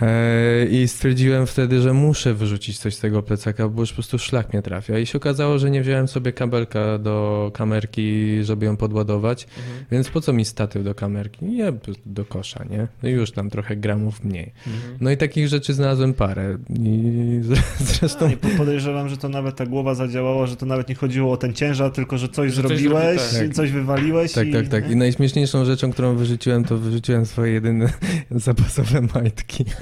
[0.01, 4.19] E, I stwierdziłem wtedy, że muszę wyrzucić coś z tego plecaka, bo już po prostu
[4.19, 4.99] szlak mnie trafia.
[4.99, 9.85] I się okazało, że nie wziąłem sobie kabelka do kamerki, żeby ją podładować, Mhm.
[9.91, 11.45] więc po co mi statyw do kamerki?
[11.45, 11.73] Nie,
[12.05, 12.87] do kosza, nie?
[13.03, 14.51] No i już tam trochę gramów mniej.
[14.67, 14.97] Mhm.
[15.01, 16.57] No i takich rzeczy znalazłem parę.
[16.79, 17.39] I
[17.79, 18.29] zresztą...
[18.29, 21.37] I po- podejrzewam, że to nawet ta głowa zadziałała, że to nawet nie chodziło o
[21.37, 23.55] ten ciężar, tylko że coś Że coś zrobiłeś, zrobi- tak.
[23.55, 24.31] coś wywaliłeś.
[24.33, 24.91] Tak, i, tak, tak.
[24.91, 27.89] I najśmieszniejszą rzeczą, którą wyrzuciłem, to wyrzuciłem swoje jedyne
[28.31, 29.65] zapasowe majtki.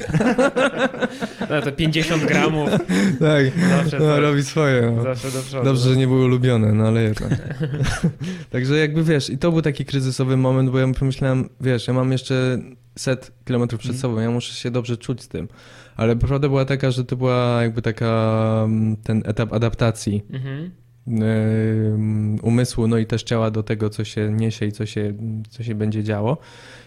[1.50, 2.70] No to 50 gramów,
[3.20, 4.94] Tak, zawsze, no, to, robi swoje.
[4.96, 5.04] No.
[5.04, 5.66] zawsze do przodu.
[5.66, 7.32] Dobrze, że nie były ulubione, no ale jednak.
[8.50, 12.12] Także jakby wiesz, i to był taki kryzysowy moment, bo ja pomyślałem, wiesz, ja mam
[12.12, 12.60] jeszcze
[12.98, 14.02] set kilometrów przed Mhm.
[14.02, 15.48] sobą, ja muszę się dobrze czuć z tym.
[15.96, 20.72] Ale prawda była taka, że to była jakby taka mm, ten etap adaptacji Mhm.
[21.08, 25.14] ym, umysłu, no i też ciała do tego, co się niesie i co się,
[25.50, 26.38] co się będzie działo.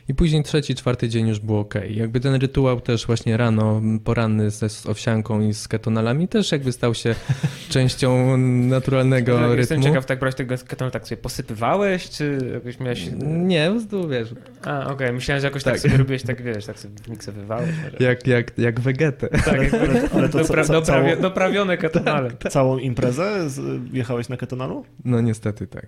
[0.08, 1.74] I później trzeci, czwarty dzień już było ok.
[1.90, 6.72] Jakby ten rytuał też właśnie rano, poranny ze, z owsianką i z ketonalami też jakby
[6.72, 7.14] stał się
[7.70, 9.90] częścią naturalnego Tak, Jestem rytmu.
[9.90, 13.08] ciekaw, tak brać tego keton, tak sobie posypywałeś, czy jakoś miałeś...
[13.22, 15.74] Nie, prostu wiesz, A, okej, myślałem, że jakoś tak.
[15.74, 15.82] Tak.
[15.82, 17.70] sobie robiłeś, tak wiesz, tak sobie miksowywałeś.
[18.00, 19.28] jak, jak, jak wegetę.
[19.28, 22.30] Tak, Ale, ale, to dopra- ca, ca, doprawie, całą, doprawione ketonale.
[22.50, 23.48] całą imprezę
[23.92, 24.84] jechałeś na ketonalu?
[25.04, 25.86] No niestety tak.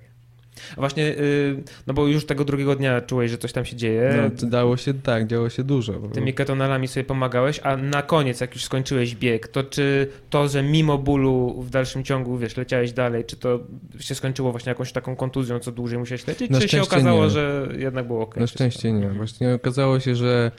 [0.72, 4.14] A Właśnie, y, no bo już tego drugiego dnia czułeś, że coś tam się dzieje.
[4.22, 5.92] No, to dało się, tak, działo się dużo.
[5.92, 10.62] Tymi ketonalami sobie pomagałeś, a na koniec, jak już skończyłeś bieg, to czy to, że
[10.62, 13.60] mimo bólu w dalszym ciągu, wiesz, leciałeś dalej, czy to
[14.00, 17.30] się skończyło właśnie jakąś taką kontuzją, co dłużej musiałeś lecieć, Na czy się okazało, nie.
[17.30, 18.36] że jednak było ok?
[18.36, 19.08] Na szczęście nie.
[19.08, 20.50] Właśnie okazało się, że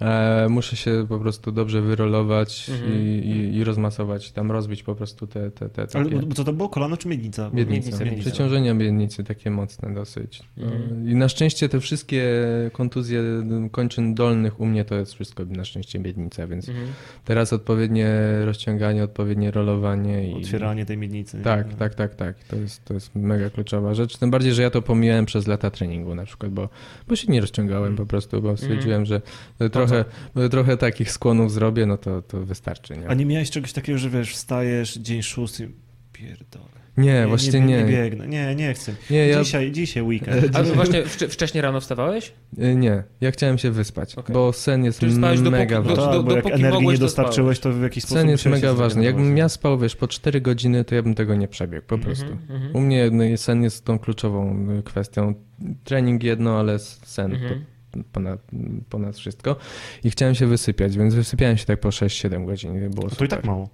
[0.00, 2.92] e, muszę się po prostu dobrze wyrolować Mhm.
[2.92, 6.44] i, i, i rozmasować, tam rozbić po prostu te, te, te Ale takie bo co
[6.44, 6.68] to było?
[6.68, 7.50] Kolano czy miednica?
[7.52, 8.30] miednica, miednica.
[8.30, 10.42] Przeciążenia miednicy takie mocne dosyć.
[10.58, 11.06] Mhm.
[11.06, 12.24] E, I na szczęście te wszystkie
[12.72, 13.22] kontuzje
[13.70, 16.86] kończyn dolnych u mnie to jest wszystko na szczęście miednica, więc Mhm.
[17.24, 18.08] teraz odpowiednie
[18.44, 21.36] rozciąganie, odpowiednie rolowanie i Otwieranie tej miednicy.
[21.36, 21.42] nie?
[21.44, 22.44] Tak, tak, tak, tak.
[22.44, 24.16] To jest, to jest mega kluczowa rzecz.
[24.16, 26.68] Tym bardziej, że ja to pomijałem przez lata treningu na przykład, bo,
[27.08, 29.20] bo się nie rozciągałem po prostu, bo stwierdziłem, że
[29.72, 29.89] trochę,
[30.50, 32.96] trochę takich skłonów zrobię, no to, to wystarczy.
[32.96, 35.70] Nie, A nie miałeś czegoś takiego, że wiesz, wstajesz dzień szósty,
[36.12, 36.64] pierdolę.
[36.96, 37.66] nie, właśnie nie.
[37.66, 38.28] Nie, Nie, biegnę.
[38.28, 38.94] Nie, nie chcę.
[39.10, 40.56] ja, Dzisiaj, dzisiaj weekend.
[40.56, 42.32] A właśnie wcze- wcześniej rano wstawałeś?
[42.58, 44.34] y, nie, ja chciałem się wyspać, Okej.
[44.34, 46.12] bo sen jest dopóki- mega do- No ważny.
[46.12, 49.04] tak, bo jak dopóki energii nie dostarczyłeś, to w jakiś sposób Sen jest mega ważny.
[49.04, 52.26] Jakbym ja spał, wiesz, po 4 godziny, to ja bym tego nie przebiegł, po prostu.
[52.32, 52.76] Mhm, mhm.
[52.76, 55.34] U mnie no, sen jest tą kluczową y, kwestią.
[55.84, 57.50] Trening jedno, ale sen Mhm.
[57.54, 57.56] to
[58.12, 58.40] ponad,
[58.90, 59.56] ponad wszystko.
[60.04, 62.86] I chciałem się wysypiać, więc wysypiałem się tak po 6-7 godzin.
[62.86, 63.28] i Było To i super.
[63.28, 63.68] tak mało.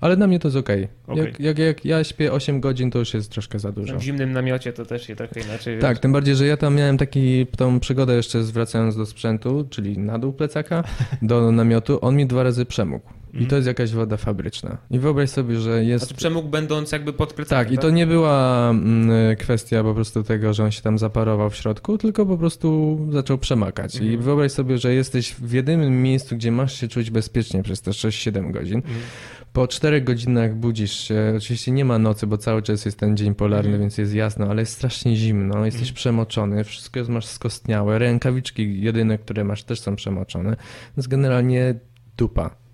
[0.00, 0.88] Ale dla mnie to jest okej.
[1.06, 1.24] Okej.
[1.24, 3.98] Jak, jak, jak ja śpię 8 godzin, to już jest troszkę za dużo.
[3.98, 5.78] W zimnym namiocie to też się trochę inaczej.
[5.78, 9.98] Tak, tym bardziej, że ja tam miałem taki, tą przygodę jeszcze zwracając do sprzętu, czyli
[9.98, 10.84] na dół plecaka,
[11.22, 11.98] do namiotu.
[12.02, 13.10] On mi dwa razy przemógł.
[13.40, 14.78] I to jest jakaś woda fabryczna.
[14.90, 16.04] I wyobraź sobie, że jest...
[16.04, 20.22] Znaczy przemógł będąc jakby pod plecakiem, Tak, i to nie była mm, kwestia po prostu
[20.22, 23.94] tego, że on się tam zaparował w środku, tylko po prostu zaczął przemakać.
[23.96, 24.20] I Mhm.
[24.22, 28.50] wyobraź sobie, że jesteś w jedynym miejscu, gdzie masz się czuć bezpiecznie przez te 6-7
[28.52, 28.76] godzin.
[28.76, 28.96] Mhm.
[29.52, 33.34] Po 4 godzinach budzisz się, oczywiście nie ma nocy, bo cały czas jest ten dzień
[33.34, 33.80] polarny, Mhm.
[33.80, 39.18] więc jest jasno, ale jest strasznie zimno, jesteś przemoczony, wszystko jest, masz skostniałe, rękawiczki jedyne,
[39.18, 40.56] które masz też są przemoczone,
[40.96, 41.74] więc generalnie
[42.16, 42.65] dupa.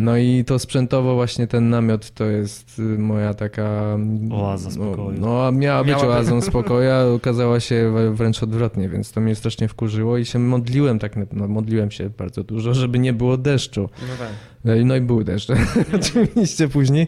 [0.00, 3.98] No i to sprzętowo właśnie ten namiot to jest y, moja taka...
[4.32, 5.20] Oaza spokoju.
[5.20, 9.20] No, no miała być Miała oazą spokoju, a okazała się wr- wręcz odwrotnie, więc to
[9.20, 13.36] mnie strasznie wkurzyło i się modliłem tak, no modliłem się bardzo dużo, żeby nie było
[13.36, 13.80] deszczu.
[13.82, 14.28] No tak.
[14.64, 15.54] No i- No i były deszcze,
[16.00, 17.06] oczywiście później,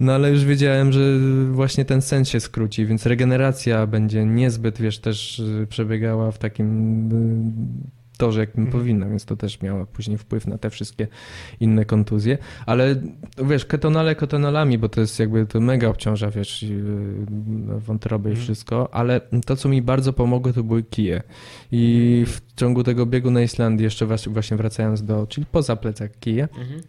[0.00, 1.00] no ale już wiedziałem, że
[1.52, 6.66] właśnie ten sen się skróci, więc regeneracja będzie niezbyt, wiesz, też y, przebiegała w takim
[7.86, 8.72] y, torze, jakim Mhm.
[8.80, 11.06] powinna, więc to też miało później wpływ na te wszystkie
[11.60, 12.96] inne kontuzje, ale
[13.44, 17.26] wiesz, ketonale ketonalami, bo to jest jakby, to mega obciąża, wiesz, y,
[17.78, 18.44] wątrobę i Mhm.
[18.44, 21.22] wszystko, ale to, co mi bardzo pomogło, to były kije
[21.72, 26.48] i w ciągu tego biegu na Islandii, jeszcze właśnie wracając do, czyli poza plecak kije,
[26.58, 26.80] Mhm.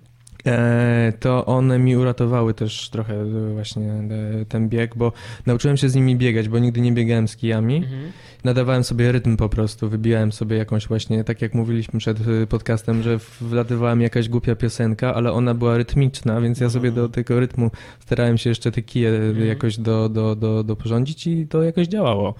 [1.20, 5.12] To one mi uratowały też trochę e, właśnie e, ten bieg, bo
[5.46, 7.76] nauczyłem się z nimi biegać, bo nigdy nie biegałem z kijami.
[7.76, 8.12] Mhm.
[8.44, 13.04] Nadawałem sobie rytm po prostu, wybijałem sobie jakąś właśnie, tak jak mówiliśmy przed e, podcastem,
[13.04, 17.39] że wlatywała mi jakaś głupia piosenka, ale ona była rytmiczna, więc ja sobie do tego
[17.39, 19.48] rytmu starałem się jeszcze te kije Mhm.
[19.48, 22.36] jakoś do, do, do, doporządzić i to jakoś działało.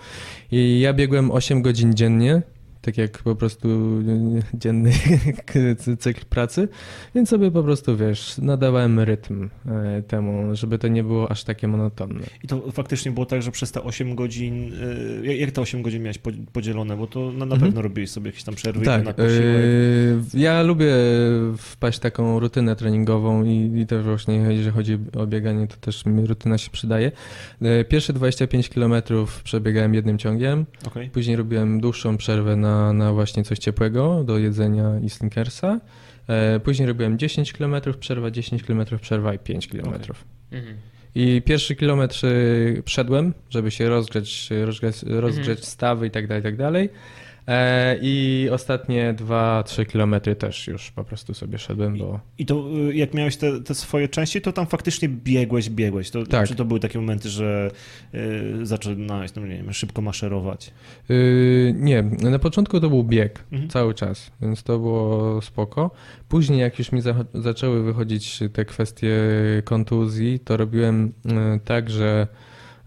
[0.52, 2.42] I ja biegłem 8 godzin dziennie,
[2.82, 4.92] tak jak po prostu e, dzienny
[6.00, 6.68] cykl pracy,
[7.16, 11.68] więc sobie po prostu, wiesz, nadawałem rytm e, temu, żeby to nie było aż takie
[11.68, 12.20] monotonne.
[12.44, 14.74] I to faktycznie było tak, że przez te 8 godzin,
[15.24, 17.62] y, jak- te 8 godzin miałeś po- podzielone, bo to na, na Mhm.
[17.62, 19.16] pewno robiłeś sobie jakieś tam przerwy Tak, na e,
[20.34, 20.92] ja lubię
[21.58, 26.06] wpaść w taką rutynę treningową i, i też właśnie jeżeli chodzi o bieganie, to też
[26.06, 27.12] mi rutyna się przydaje.
[27.62, 28.94] E, Pierwsze 25 km
[29.44, 31.10] przebiegałem jednym ciągiem, Okej.
[31.10, 35.80] później robiłem dłuższą przerwę na, na właśnie coś ciepłego do jedzenia i slinkersa.
[36.28, 39.88] E, Później robiłem 10 km, przerwa 10 km, przerwa i 5 km.
[39.88, 40.00] Okej.
[40.52, 40.78] Mhm.
[41.16, 42.26] I pierwszy kilometr
[42.86, 46.90] wszedłem, żeby się rozgrzeć, rozgrzeć, rozgrzeć stawy i tak dalej, i tak dalej.
[47.48, 52.96] E, I ostatnie 2-3 kilometry też już po prostu sobie szedłem, bo I to y,
[52.96, 56.10] jak miałeś te, te swoje części, to tam faktycznie biegłeś, biegłeś.
[56.12, 56.48] To, Tak.
[56.48, 57.72] Czy to były takie momenty, że
[58.16, 60.72] y, zaczynałeś, no nie wiem, szybko maszerować?
[61.10, 63.70] Yy, nie, na początku to był bieg Mhm.
[63.70, 65.92] cały czas, więc to było spoko.
[66.30, 69.12] Później jak już mi za zaczęły wychodzić te kwestie
[69.64, 72.28] kontuzji, to robiłem yy, tak, że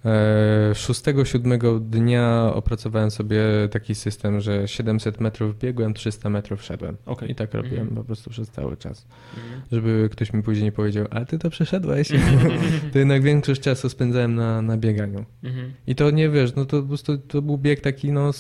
[0.05, 3.41] e, szóstego, siódmego dnia opracowałem sobie
[3.71, 6.97] taki system, że 700 metrów biegłem, 300 metrów szedłem.
[7.07, 7.31] Okej.
[7.31, 7.97] I tak robiłem Mhm.
[7.97, 9.07] po prostu przez cały czas.
[9.37, 9.63] Mhm.
[9.73, 12.09] Żeby ktoś mi później nie powiedział, a ty to przeszedłeś.
[12.93, 15.25] to jednak większość czasu spędzałem na, na bieganiu.
[15.45, 15.73] Mhm.
[15.87, 18.31] I to nie wiesz, no to po prostu to był bieg taki, no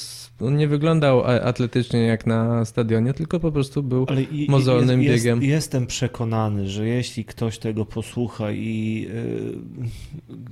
[0.40, 5.14] on nie wyglądał atletycznie jak na stadionie, tylko po prostu był Ale i, mozolnym jest,
[5.24, 5.42] biegiem.
[5.42, 9.06] Jest, jestem przekonany, że jeśli ktoś tego posłucha i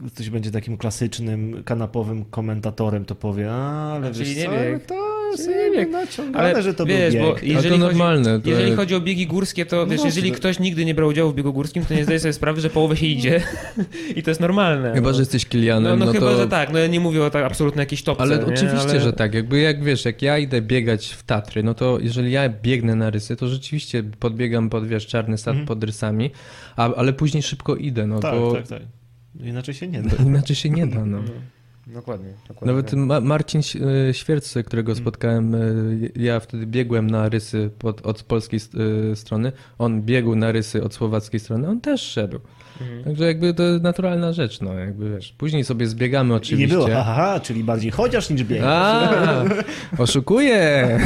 [0.06, 1.01] y, ktoś będzie takim klasycznym,
[1.64, 4.86] kanapowym komentatorem, to powie, a, ale Czyli wiesz nie co, bieg.
[4.86, 4.94] to
[5.32, 7.42] jest Czyli nie naciągane, Ale że to wiesz, był bo bieg.
[7.42, 8.40] A jeżeli to chodzi- normalne.
[8.40, 10.94] To Jeżeli chodzi o biegi górskie, to No wiesz, właśnie, jeżeli to- ktoś nigdy nie
[10.94, 13.42] brał udziału w biegu górskim, to nie zdaje sobie sprawy, że połowę się idzie
[14.16, 14.94] i to jest normalne.
[14.94, 15.14] Chyba, no.
[15.14, 16.36] że jesteś Kilianem, No, no, no, chyba, to...
[16.36, 18.22] że tak, no ja nie mówię o tak absolutnie jakiejś topce.
[18.22, 18.44] Ale nie?
[18.44, 19.34] oczywiście, Ale- że tak.
[19.34, 23.10] Jakby jak wiesz, jak ja idę biegać w Tatry, no to jeżeli ja biegnę na
[23.10, 25.66] rysy, to rzeczywiście podbiegam pod, wiesz, czarny sad Mhm.
[25.66, 26.30] pod rysami,
[26.76, 28.82] a, ale później szybko idę, no tak, bo tak, tak.
[29.40, 30.16] Inaczej się nie da.
[30.24, 31.18] inaczej się nie da, no.
[31.86, 32.32] Dokładnie.
[32.48, 32.66] dokładnie.
[32.74, 33.60] Nawet Ma Marcin
[34.08, 35.02] e, Świerc, którego Mm.
[35.02, 35.58] spotkałem, e,
[36.16, 38.60] ja wtedy biegłem na rysy pod, od polskiej
[39.12, 42.40] e, strony, on biegł na rysy od słowackiej strony, on też szedł.
[42.80, 43.04] Mhm.
[43.04, 45.32] Także jakby to naturalna rzecz, no jakby wiesz.
[45.38, 46.76] Później sobie zbiegamy I nie oczywiście.
[46.76, 48.66] było, aha, czyli bardziej chociaż niż biegasz.
[48.68, 49.44] A,
[50.02, 50.98] oszukuję!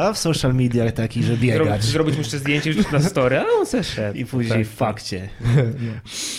[0.00, 1.84] A w social mediach taki, że biegać.
[1.84, 4.18] Zrobić mu jeszcze zdjęcie na story, a on se szedł.
[4.18, 5.28] I później Tak, w fakcie.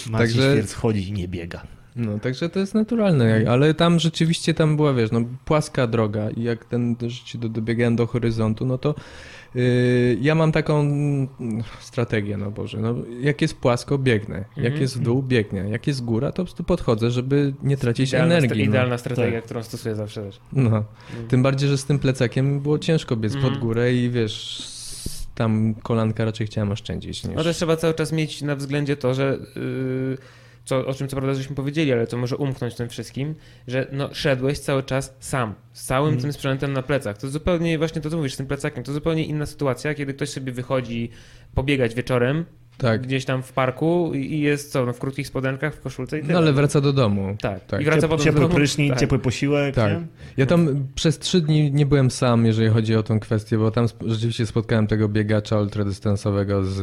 [0.10, 1.62] Marcin Także- Świerc chodzi i nie biega.
[1.96, 6.44] No, także to jest naturalne, ale tam rzeczywiście tam była, wiesz, no płaska droga i
[6.44, 8.96] jak ten rzeczywiście do, dobiegałem do horyzontu, no to
[10.22, 10.88] ja mam taką
[11.80, 14.82] strategię, no Boże, no jak jest płasko, biegnę, jak Mhm.
[14.82, 18.36] jest w dół, biegnę, jak jest góra, to po prostu podchodzę, żeby nie tracić Idealna,
[18.36, 18.49] energii.
[18.49, 18.72] stra- no.
[18.72, 19.45] idealna strategia, Tak.
[19.45, 20.39] którą stosuję zawsze też.
[20.54, 20.84] No.
[21.28, 23.54] Tym bardziej, że z tym plecakiem było ciężko biec Mhm.
[23.54, 24.68] pod górę i wiesz,
[25.36, 27.36] tam kolanka raczej chciałem oszczędzić niż...
[27.36, 30.18] No też trzeba cały czas mieć na względzie to, że yy,
[30.66, 33.36] co, o czym co prawda żeśmy powiedzieli, ale co może umknąć tym wszystkim,
[33.68, 36.22] że no, szedłeś cały czas sam, z całym Mhm.
[36.22, 37.18] tym sprzętem na plecach.
[37.18, 40.30] To zupełnie właśnie to, co mówisz z tym plecakiem, to zupełnie inna sytuacja, kiedy ktoś
[40.30, 41.09] sobie wychodzi
[41.55, 42.45] pobiegać wieczorem,
[42.78, 43.01] Tak.
[43.01, 46.34] gdzieś tam w parku i jest co, no, w krótkich spodenkach, w koszulce i tyle.
[46.34, 47.36] No ale wraca do domu.
[47.41, 47.82] Tak, tak.
[47.82, 48.55] i wraca Ciep, potem ciepły do domu.
[48.55, 48.99] prysznic, tak.
[48.99, 49.91] ciepły posiłek, Tak.
[49.91, 50.07] nie?
[50.38, 53.86] Ja tam przez trzy dni nie byłem sam, jeżeli chodzi o tą kwestię, bo tam
[54.05, 56.74] rzeczywiście spotkałem tego biegacza ultradystansowego z,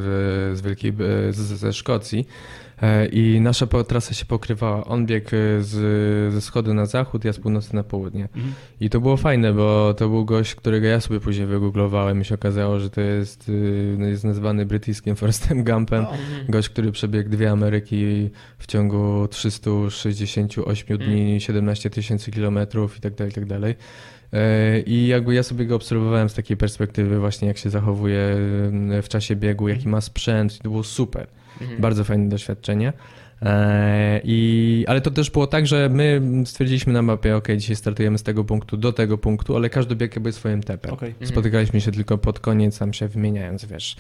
[0.59, 0.93] z Wielkiej,
[1.31, 2.68] z, ze Szkocji e,
[3.13, 4.85] i nasza trasa się pokrywała.
[4.85, 8.23] On biegł e, z, ze wschodu na zachód, ja z północy na południe.
[8.23, 8.55] Mhm.
[8.81, 12.35] I to było fajne, bo to był gość, którego ja sobie później wygooglowałem i się
[12.35, 16.05] okazało, że to jest, y, jest nazwany brytyjskim Forrestem Gumpem.
[16.05, 16.47] O, Mhm.
[16.49, 23.31] Gość, który przebiegł dwie Ameryki w ciągu 368 dni, 17 tysięcy kilometrów i tak dalej,
[23.31, 23.75] i tak dalej.
[24.33, 28.37] E, I jakby ja sobie go obserwowałem z takiej perspektywy właśnie, jak się zachowuje
[28.91, 30.57] e, w czasie biegu, jaki ma sprzęt.
[30.57, 31.27] I to było super.
[31.61, 31.81] Mhm.
[31.81, 32.93] Bardzo fajne doświadczenie.
[33.43, 38.19] E, I, ale to też było tak, że my stwierdziliśmy na mapie, ok, dzisiaj startujemy
[38.19, 40.93] z tego punktu do tego punktu, ale każdy bieg jakby swoim tempem.
[40.93, 41.09] Okej.
[41.09, 41.27] Mhm.
[41.29, 43.97] Spotykaliśmy się tylko pod koniec, tam się wymieniając, wiesz,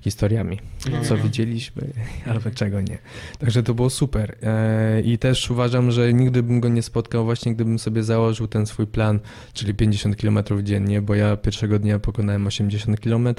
[0.00, 1.04] historiami, Mhm.
[1.04, 1.82] co widzieliśmy,
[2.32, 2.98] albo czego nie.
[3.38, 4.36] Także to było super.
[4.42, 8.66] E, I też uważam, że nigdy bym go nie spotkał właśnie, gdybym sobie założył ten
[8.66, 9.20] swój plan,
[9.52, 13.36] czyli 50 km dziennie, bo ja pierwszego dnia pokonałem 80 km Mhm.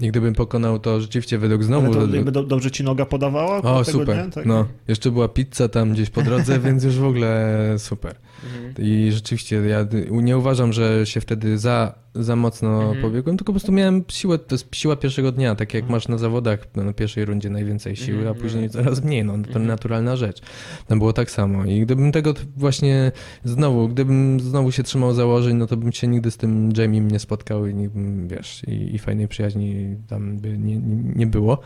[0.00, 1.86] i gdybym pokonał to rzeczywiście według znowu...
[1.98, 3.58] Ale to jakby do, dobrze ci noga podawała?
[3.62, 4.16] o, tego super.
[4.16, 4.30] Dnia?
[4.30, 4.46] Tak?
[4.46, 8.16] No, jeszcze była pizza tam gdzieś po drodze, więc już w ogóle super.
[8.44, 8.74] Mhm.
[8.78, 13.02] I rzeczywiście ja nie uważam, że się wtedy za, za mocno Mhm.
[13.02, 15.92] pobiegłem, tylko po prostu miałem siłę, to jest siła pierwszego dnia, tak jak Mhm.
[15.96, 18.68] masz na zawodach no, na pierwszej rundzie najwięcej siły, Mhm, a później no.
[18.68, 19.66] coraz mniej, no to Mhm.
[19.66, 20.40] naturalna rzecz.
[20.86, 23.12] Tam było tak samo i gdybym tego właśnie
[23.44, 27.18] znowu, gdybym znowu się trzymał założeń, no to bym się nigdy z tym Jamiem nie
[27.18, 27.88] spotkał i
[28.26, 30.76] wiesz, i, i fajnej przyjaźni tam by nie,
[31.16, 31.58] nie było.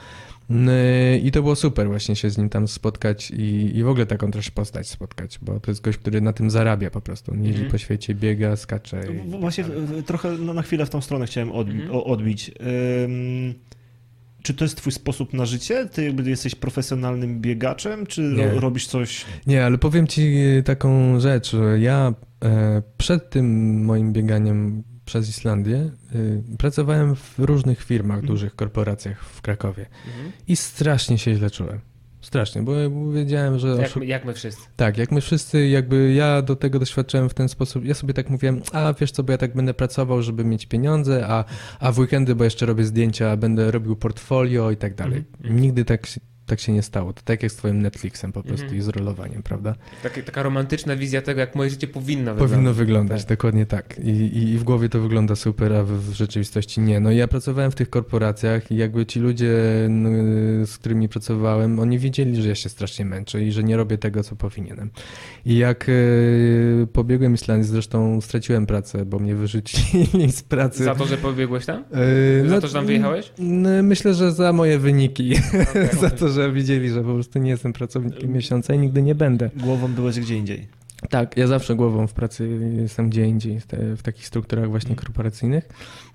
[0.50, 0.72] No
[1.22, 4.30] I to było super właśnie się z nim tam spotkać i, i w ogóle taką
[4.30, 7.32] też postać spotkać, bo to jest gość, który na tym zarabia po prostu.
[7.32, 7.70] On jeździ Mhm.
[7.72, 9.00] po świecie, biega, skacze.
[9.26, 12.50] I, Właśnie w- trochę no, na chwilę w tą stronę chciałem odbi- o- odbić.
[13.04, 13.54] Ym,
[14.42, 15.86] czy to jest twój sposób na życie?
[15.92, 19.24] Ty jakby jesteś profesjonalnym biegaczem, czy ro- robisz coś...
[19.46, 20.32] Nie, ale powiem ci
[20.64, 27.82] taką rzecz, że ja e, przed tym moim bieganiem przez Islandię e, pracowałem w różnych
[27.84, 28.26] firmach, Mhm.
[28.26, 30.32] dużych korporacjach w Krakowie Mhm.
[30.48, 31.80] i strasznie się źle czułem.
[32.20, 32.72] Strasznie, bo
[33.12, 34.62] wiedziałem, że Jak, oszu- my, jak my wszyscy.
[34.76, 38.30] Tak, jak my wszyscy, jakby ja do tego doświadczałem w ten sposób, ja sobie tak
[38.30, 41.44] mówiłem, a wiesz co, bo ja tak będę pracował, żeby mieć pieniądze, a,
[41.80, 45.24] a w weekendy, bo jeszcze robię zdjęcia, będę robił portfolio i tak dalej.
[45.40, 45.60] Mhm.
[45.60, 46.06] Nigdy tak,
[46.50, 47.12] tak się nie stało.
[47.12, 48.80] To tak jak z twoim Netflixem po prostu Mhm.
[48.80, 49.74] i z rolowaniem, prawda?
[50.02, 52.50] Taka, taka romantyczna wizja tego, jak moje życie powinno wyglądać.
[52.50, 53.28] Powinno wyglądać, Tak.
[53.38, 53.98] dokładnie tak.
[54.04, 57.00] I, i, I w głowie to wygląda super, a w, w rzeczywistości nie.
[57.00, 59.52] No ja pracowałem w tych korporacjach i jakby ci ludzie,
[59.88, 60.08] no,
[60.66, 64.22] z którymi pracowałem, oni wiedzieli, że ja się strasznie męczę i że nie robię tego,
[64.24, 64.90] co powinienem.
[65.46, 65.92] I jak e,
[66.86, 70.84] pobiegłem Islandii, zresztą straciłem pracę, bo mnie wyrzucili z pracy.
[70.84, 71.84] Za to, że pobiegłeś tam?
[72.44, 73.32] E, Za to, że tam wyjechałeś?
[73.82, 75.32] Myślę, że za moje wyniki.
[75.70, 79.14] Okej, za to, że widzieli, że po prostu nie jestem pracownikiem miesiąca i nigdy nie
[79.14, 79.50] będę.
[79.56, 80.80] Głową byłeś gdzie indziej.
[81.08, 83.60] Tak, ja zawsze głową w pracy jestem gdzie indziej,
[83.96, 85.68] w, takich strukturach właśnie korporacyjnych.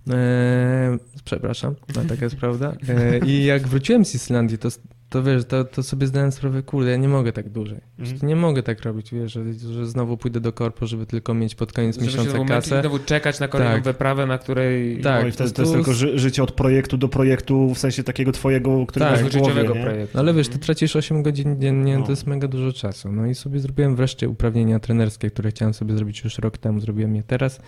[0.10, 2.76] E, przepraszam, no, taka jest prawda.
[2.90, 4.70] E, I jak wróciłem z Islandii, to,
[5.16, 7.80] to wiesz, to, to sobie zdałem sprawę, kurde, ja nie mogę tak dłużej.
[8.00, 8.18] Mhm.
[8.24, 11.74] Nie mogę tak robić, wiesz, że, że znowu pójdę do korpo, żeby tylko mieć pod
[11.74, 12.82] koniec Żeby się miesiąca i kasę.
[12.82, 13.84] znowu czekać na kolejną Tak.
[13.84, 15.02] wyprawę, na której...
[15.02, 17.74] Tak, no i to, jest- to to jest tylko ży, życie od projektu do projektu,
[17.74, 19.24] w sensie takiego twojego, który Tak.
[19.24, 20.12] masz w głowie, projektu.
[20.14, 22.06] No ale wiesz, ty tracisz 8 godzin dziennie, No.
[22.06, 23.12] to jest mega dużo czasu.
[23.12, 27.16] No i sobie zrobiłem wreszcie uprawnienia trenerskie, które chciałem sobie zrobić już rok temu, zrobiłem
[27.16, 27.60] je teraz.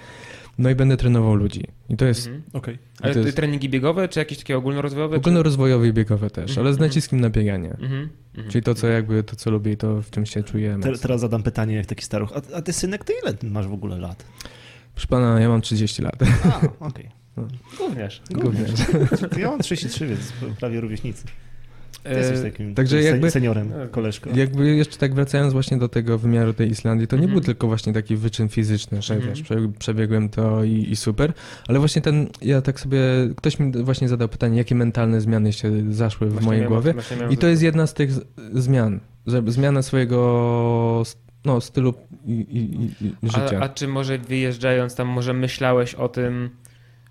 [0.58, 1.64] No i będę trenował ludzi.
[1.90, 2.44] I to jest Mhm.
[2.54, 2.78] Okej.
[3.02, 5.16] Ale to jest- treningi biegowe, czy jakieś takie ogólnorozwojowe?
[5.18, 6.90] ogólnorozwojowe i biegowe też, Mhm, ale z mhm.
[6.90, 7.70] naciskiem na bieganie.
[7.78, 7.84] Czy...
[7.84, 8.10] Mhm.
[8.36, 8.52] Mhm.
[8.52, 10.78] Czyli to, co jakby, to co lubię i to, w czym się czuję.
[10.82, 12.32] Te, teraz zadam pytanie jak taki staruch.
[12.36, 14.26] A, a ty synek, ty ile masz w ogóle lat?
[14.96, 16.16] Proszę pana, ja mam 30 lat.
[16.46, 17.10] A, okej.
[17.78, 18.22] Gówniarz.
[18.32, 18.72] Gówniarz.
[19.32, 21.26] To Ja mam 33, więc prawie rówieśnicy.
[22.08, 24.30] Ty E, jesteś takim także jakby- seniorem, koleżko.
[24.36, 27.34] Jakby jeszcze tak wracając właśnie do tego wymiaru tej Islandii, to nie Mhm.
[27.40, 29.34] był tylko właśnie taki wyczyn fizyczny, że Mhm.
[29.34, 31.34] wiesz, prze- przebiegłem to i, i super,
[31.68, 33.00] ale właśnie ten, ja tak sobie,
[33.36, 36.94] ktoś mi właśnie zadał pytanie, jakie mentalne zmiany się zaszły w Właśnie mojej miałem- głowie
[37.30, 38.10] i to jest jedna z tych
[38.54, 41.04] zmian, że zmiana swojego
[41.46, 41.94] no, stylu
[42.26, 43.60] i, i, i, życia.
[43.60, 46.50] A, a czy może wyjeżdżając tam, może myślałeś o tym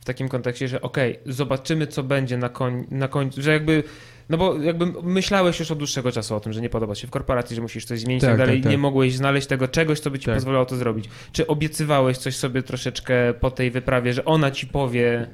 [0.01, 3.83] w takim kontekście, że okej, zobaczymy co będzie na, koń, na końcu, że jakby,
[4.29, 7.11] no bo jakby myślałeś już od dłuższego czasu o tym, że nie podoba się w
[7.11, 8.73] korporacji, że musisz coś zmienić i Tak, tak dalej, tak, tak.
[8.73, 10.35] nie mogłeś znaleźć tego czegoś, co by ci Tak.
[10.35, 11.09] pozwalało to zrobić.
[11.33, 15.27] Czy obiecywałeś coś sobie troszeczkę po tej wyprawie, że ona ci powie,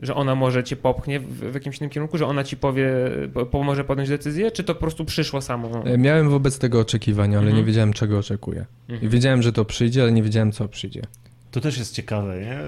[0.00, 2.90] że ona może cię popchnie w, jakimś innym kierunku, że ona ci powie,
[3.34, 5.84] po- pomoże podjąć decyzję, czy to po prostu przyszło samo?
[5.86, 7.56] E, Miałem wobec tego oczekiwania, ale Mhm.
[7.56, 8.66] nie wiedziałem czego oczekuję.
[8.88, 9.10] Mhm.
[9.10, 11.02] wiedziałem, że to przyjdzie, ale nie wiedziałem co przyjdzie.
[11.50, 12.58] To też jest ciekawe, nie?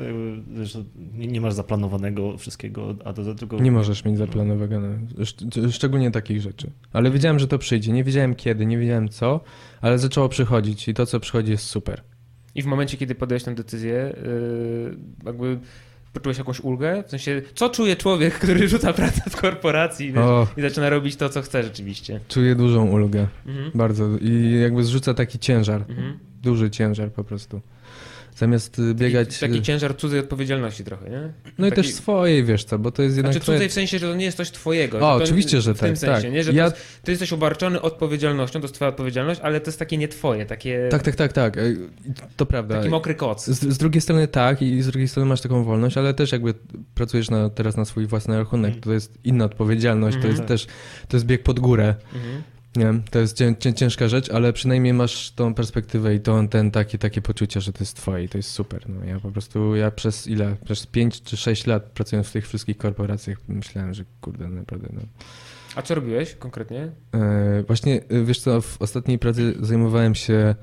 [0.66, 3.58] Że nie, nie masz zaplanowanego wszystkiego A do tylko...
[3.58, 4.80] Nie możesz mieć zaplanowanego,
[5.18, 6.70] szcz- szczególnie takich rzeczy.
[6.92, 7.92] Ale wiedziałem, że to przyjdzie.
[7.92, 9.40] Nie wiedziałem kiedy, nie wiedziałem co,
[9.80, 12.02] ale zaczęło przychodzić i to, co przychodzi, jest super.
[12.54, 15.58] I w momencie, kiedy podjąłeś tę decyzję, yy, jakby
[16.12, 17.02] poczułeś jakąś ulgę?
[17.06, 21.28] W sensie, co czuje człowiek, który rzuca pracę w korporacji O, i zaczyna robić to,
[21.28, 22.20] co chce rzeczywiście?
[22.28, 23.26] czuję dużą ulgę.
[23.46, 23.70] Mhm.
[23.74, 24.08] Bardzo.
[24.20, 25.84] I jakby zrzuca taki ciężar.
[25.88, 26.18] Mhm.
[26.42, 27.60] Duży ciężar po prostu.
[28.40, 29.38] Zamiast y, biegać.
[29.38, 31.32] Taki, taki ciężar cudzej odpowiedzialności trochę, nie?
[31.58, 33.32] no i taki- też swojej, wiesz co, bo to jest jednak.
[33.32, 34.96] Znaczy twoje- cudzej w sensie, że to nie jest coś twojego.
[34.98, 36.32] O, to, oczywiście, że w tym tak, sensie, tak.
[36.32, 36.44] nie?
[36.44, 39.78] Że Ja- to jest, ty jesteś obarczony odpowiedzialnością, to jest twoja odpowiedzialność, ale to jest
[39.78, 41.56] takie nie twoje, takie Tak, tak, tak, tak.
[41.56, 41.76] Y,
[42.36, 42.76] To prawda.
[42.76, 43.46] taki mokry koc.
[43.46, 46.54] Z, z drugiej strony tak i z drugiej strony masz taką wolność, ale też jakby
[46.94, 48.82] pracujesz na, teraz na swój własny rachunek, Mhm.
[48.82, 50.22] to jest inna odpowiedzialność, Mhm.
[50.22, 50.48] to jest Tak.
[50.48, 50.66] też,
[51.08, 52.42] to jest bieg pod górę, Mhm.
[52.76, 52.94] Nie?
[53.10, 56.98] To jest cię, cię, ciężka rzecz, ale przynajmniej masz tą perspektywę i to, ten taki,
[56.98, 58.88] takie poczucie, że to jest twoje i to jest super.
[58.88, 62.48] No, ja po prostu, ja przez ile, przez 5 czy 6 lat pracując w tych
[62.48, 65.00] wszystkich korporacjach myślałem, że kurde, naprawdę no.
[65.74, 66.92] A co robiłeś konkretnie?
[67.14, 70.54] E, właśnie, e, wiesz co, w ostatniej pracy zajmowałem się...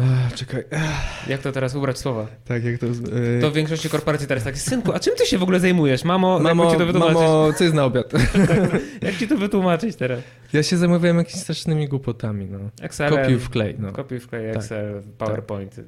[0.00, 2.26] Ech, czekaj, ech, Jak to teraz ubrać słowa?
[2.44, 2.86] tak jak to...
[2.86, 6.04] e, To w większości korporacji teraz tak, synku, a czym ty się w ogóle zajmujesz?
[6.04, 7.14] Mamo, Mamo, jak ci to wytłumaczyć?
[7.16, 8.12] mamo, co jest na obiad?
[9.02, 10.20] Jak ci to wytłumaczyć teraz?
[10.52, 12.58] Ja się zajmowałem jakimiś strasznymi głupotami, no.
[12.82, 13.10] Excel.
[13.10, 13.92] Kopiuj w klej, no.
[13.92, 14.56] Kopiuj w klej, Tak.
[14.56, 15.84] Excel, PowerPoint, y,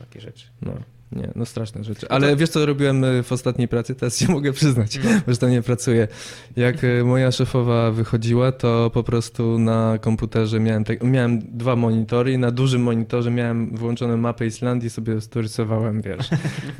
[0.00, 0.46] takie rzeczy.
[0.62, 0.72] no.
[1.16, 2.08] Nie, no straszne rzeczy.
[2.08, 3.94] Ale wiesz co robiłem e, w ostatniej pracy?
[3.94, 6.08] Teraz się mogę przyznać, bo że tam nie pracuję.
[6.56, 12.32] Jak e, moja szefowa wychodziła, to po prostu na komputerze miałem, tak, miałem dwa monitory
[12.32, 16.30] i na dużym monitorze miałem włączoną mapę Islandii i sobie storysowałem, wiesz,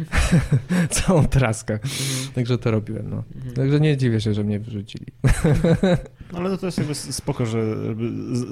[0.90, 1.74] całą traskę.
[1.74, 2.32] Mhm.
[2.34, 3.22] Także to robiłem, no.
[3.36, 3.54] Mhm.
[3.54, 5.06] Także nie dziwię się, że mnie wyrzucili.
[6.32, 7.76] No, ale to jest jakby spoko, że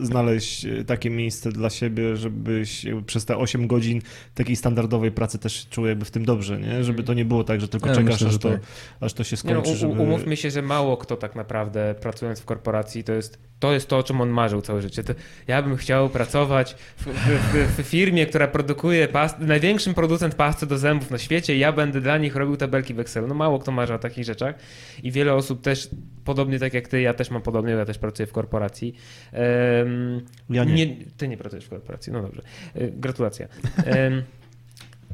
[0.03, 4.03] znaleźć e, takie miejsce dla siebie, żebyś przez te 8 godzin
[4.35, 6.85] takiej standardowej pracy też czuł jakby w tym dobrze, nie?
[6.85, 8.61] Żeby to nie było tak, że tylko Ja czekasz, myślę, aż, że to, tak.
[9.01, 10.03] aż to się Nie no, skończy, u, żeby...
[10.03, 13.99] umówmy się, że mało kto tak naprawdę pracując w korporacji to jest to, jest to
[13.99, 15.05] o czym on marzył całe życie.
[15.05, 15.14] To
[15.49, 17.09] ja bym chciał pracować w, w,
[17.53, 21.72] w, w firmie, która produkuje past, największym producent pasty do zębów na świecie i ja
[21.72, 23.26] będę dla nich robił tabelki w Excelu.
[23.26, 24.55] No mało kto marzy o takich rzeczach
[25.03, 25.89] i wiele osób też,
[26.24, 28.95] podobnie tak jak ty, ja też mam podobnie, ja też pracuję w korporacji.
[30.51, 30.97] Ja nie.
[31.16, 32.43] ty nie pracujesz w korporacji, no dobrze.
[32.75, 33.49] Gratulacje.
[33.85, 34.23] Em,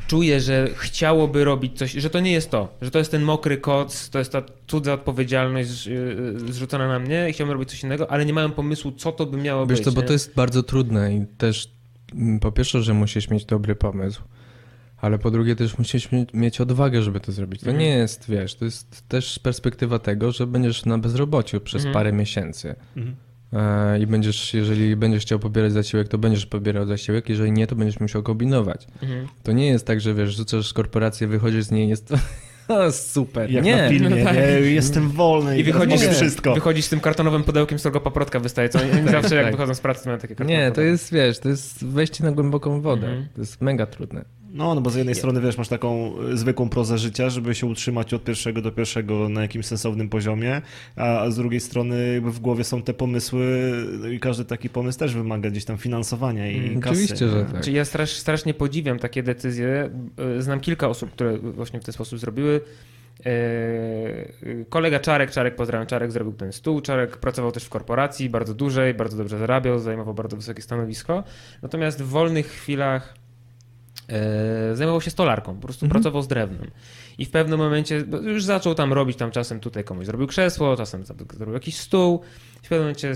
[0.07, 3.59] Czuję, że chciałoby robić coś, że to nie jest to, że to jest ten mokry
[3.59, 8.11] koc, to jest ta cudza odpowiedzialność yy, zrzucona na mnie i chciałbym robić coś innego,
[8.11, 9.85] ale nie mają pomysłu, co to by miało Wiesz być.
[9.85, 10.07] co, bo nie?
[10.07, 11.69] to jest bardzo trudne i też
[12.15, 14.23] mm, po pierwsze, że musisz mieć dobry pomysł,
[15.01, 17.61] ale po drugie też musisz mieć, odwagę, żeby to zrobić.
[17.61, 17.81] To Mhm.
[17.85, 21.95] nie jest, wiesz, to jest też perspektywa tego, że będziesz na bezrobociu przez Mhm.
[21.95, 23.17] parę miesięcy Mhm.
[23.53, 27.77] e, i będziesz, jeżeli będziesz chciał pobierać zasiłek, to będziesz pobierał zasiłek, jeżeli nie, to
[27.77, 28.87] będziesz musiał kombinować.
[29.03, 29.27] Mhm.
[29.43, 32.17] To nie jest tak, że wiesz, rzucasz korporację, wychodzisz z niej, jest to
[32.93, 33.51] super.
[33.51, 33.77] Jak nie.
[33.77, 34.35] na filmie, no tak.
[34.37, 34.43] nie?
[34.71, 36.55] Jestem wolny i, wychodzisz, mogę wszystko.
[36.55, 39.55] wychodzisz z tym kartonowym pudełkiem, z którego paprotka wystaje, co oni zawsze jak tak.
[39.55, 40.59] wychodzą z pracy, to mają takie kartony.
[40.59, 43.07] Nie, to jest, wiesz, to jest wejście na głęboką wodę.
[43.07, 43.29] Mhm.
[43.35, 44.25] To jest mega trudne.
[44.57, 47.67] No, no bo z jednej strony, wiesz, masz taką y, zwykłą prozę życia, żeby się
[47.67, 50.63] utrzymać od pierwszego do pierwszego na jakimś sensownym poziomie,
[50.97, 54.99] a, z drugiej strony jakby w głowie są te pomysły no i każdy taki pomysł
[54.99, 56.93] też wymaga gdzieś tam finansowania i Mm, kasy.
[56.93, 57.61] oczywiście, że tak.
[57.61, 59.91] Czyli ja strasz, strasznie podziwiam takie decyzje.
[60.39, 62.61] Y, Znam kilka osób, które właśnie w ten sposób zrobiły.
[63.25, 66.81] Yy, Kolega Czarek, Czarek, pozdrawiam, Czarek zrobił ten stół.
[66.81, 71.25] Czarek pracował też w korporacji, bardzo dużej, bardzo dobrze zarabiał, zajmował bardzo wysokie stanowisko.
[71.63, 73.15] Natomiast w wolnych chwilach
[74.73, 75.91] zajmował się stolarką, po prostu Mhm.
[76.03, 76.71] pracował z drewnem.
[77.19, 80.77] I w pewnym momencie bo już zaczął tam robić, tam czasem tutaj komuś zrobił krzesło,
[80.77, 82.21] czasem zrobił jakiś stół.
[82.57, 83.13] W pewnym momencie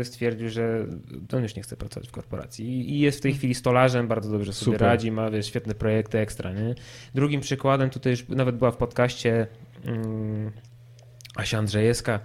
[0.00, 0.86] y, stwierdził, że
[1.32, 2.90] on już nie chce pracować w korporacji.
[2.94, 4.80] I- jest w tej chwili stolarzem, bardzo dobrze sobie Super.
[4.88, 6.52] radzi, ma wiesz, świetne projekty ekstra.
[6.52, 6.74] Nie?
[7.14, 9.46] Drugim przykładem, tutaj już nawet była w podcaście
[9.86, 10.50] um,
[11.36, 12.20] Asia Andrzejewska, e,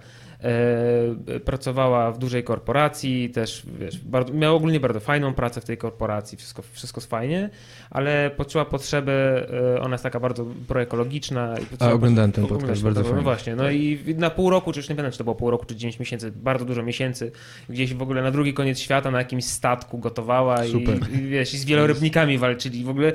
[1.44, 6.38] pracowała w dużej korporacji, też wiesz, bardzo, miała ogólnie bardzo fajną pracę w tej korporacji,
[6.38, 7.50] wszystko, wszystko fajnie,
[7.90, 9.12] ale poczuła potrzebę,
[9.76, 11.54] e, ona jest taka bardzo proekologiczna.
[11.78, 13.22] A oglądałem ten podcast, to, bardzo No fajny.
[13.22, 15.64] właśnie, no i na pół roku, czy już nie pamiętam, czy to było pół roku,
[15.66, 17.32] czy 9 miesięcy, bardzo dużo miesięcy,
[17.68, 20.72] gdzieś w ogóle na drugi koniec świata na jakimś statku gotowała i,
[21.14, 23.12] i, wiesz, i z wielorybnikami walczyli w ogóle.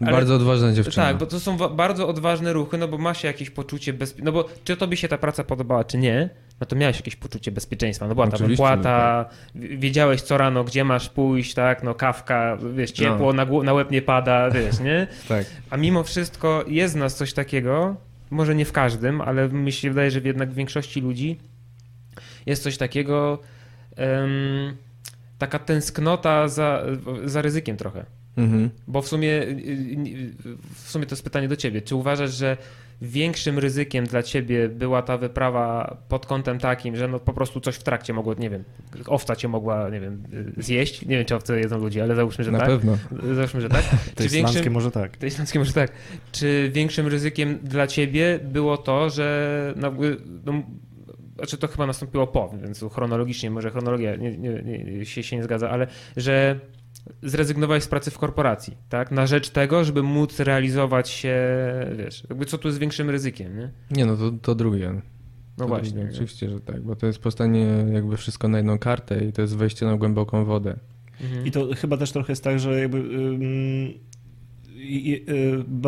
[0.00, 1.06] Ale- Bardzo odważna dziewczyna.
[1.06, 4.24] tak, bo to są bardzo odważne ruchy, no bo ma się jakieś poczucie bezpieczeństwa.
[4.24, 7.52] No bo czy tobie się ta praca podobała, czy nie, no to miałeś jakieś poczucie
[7.52, 8.06] bezpieczeństwa.
[8.08, 9.24] No była ta Oczywiście, wypłata,
[9.54, 13.44] w- wiedziałeś co rano, gdzie masz pójść, tak, no kawka, wiesz, ciepło, No.
[13.44, 15.06] na, na łeb nie pada, wiesz, nie?
[15.28, 15.46] tak.
[15.70, 17.96] A mimo wszystko jest w nas coś takiego,
[18.30, 21.38] może nie w każdym, ale mi się wydaje, że jednak w większości ludzi
[22.46, 23.38] jest coś takiego,
[23.96, 24.76] em,
[25.38, 26.82] taka tęsknota za,
[27.24, 28.04] za ryzykiem trochę.
[28.40, 28.70] Mhm.
[28.86, 29.50] Bo w sumie, y,
[30.46, 31.82] y, w sumie to jest pytanie do ciebie.
[31.82, 32.56] Czy uważasz, że
[33.02, 37.76] większym ryzykiem dla ciebie była ta wyprawa pod kątem takim, że no po prostu coś
[37.76, 38.64] w trakcie mogło, nie wiem,
[39.06, 40.22] owca cię mogła, nie wiem,
[40.58, 41.02] y, zjeść?
[41.02, 42.68] Nie wiem, czy owce jedzą ludzi, ale załóżmy, że Na tak.
[42.68, 42.98] pewno.
[43.34, 43.84] Załóżmy, że tak.
[44.14, 45.16] To jest islandzkie może tak.
[45.16, 45.92] To islandzkie może tak.
[46.32, 49.92] Czy większym ryzykiem dla ciebie było to, że no,
[50.44, 50.62] no,
[51.36, 55.42] znaczy to chyba nastąpiło po, więc chronologicznie, może chronologia nie, nie, nie, się, się nie
[55.42, 55.86] zgadza, ale
[56.16, 56.60] że
[57.22, 59.10] zrezygnowałeś z pracy w korporacji, tak?
[59.10, 61.36] Na rzecz tego, żeby móc realizować się,
[61.98, 63.70] wiesz, jakby co tu jest większym ryzykiem, nie?
[63.90, 64.92] Nie no, to, to drugie.
[64.92, 65.02] No
[65.64, 65.90] to właśnie.
[65.98, 69.42] Drugie, oczywiście, że tak, bo to jest postawienie jakby wszystko na jedną kartę i to
[69.42, 70.76] jest wejście na głęboką wodę.
[71.20, 71.46] Mhm.
[71.46, 74.09] I to chyba też trochę jest tak, że jakby y, ba-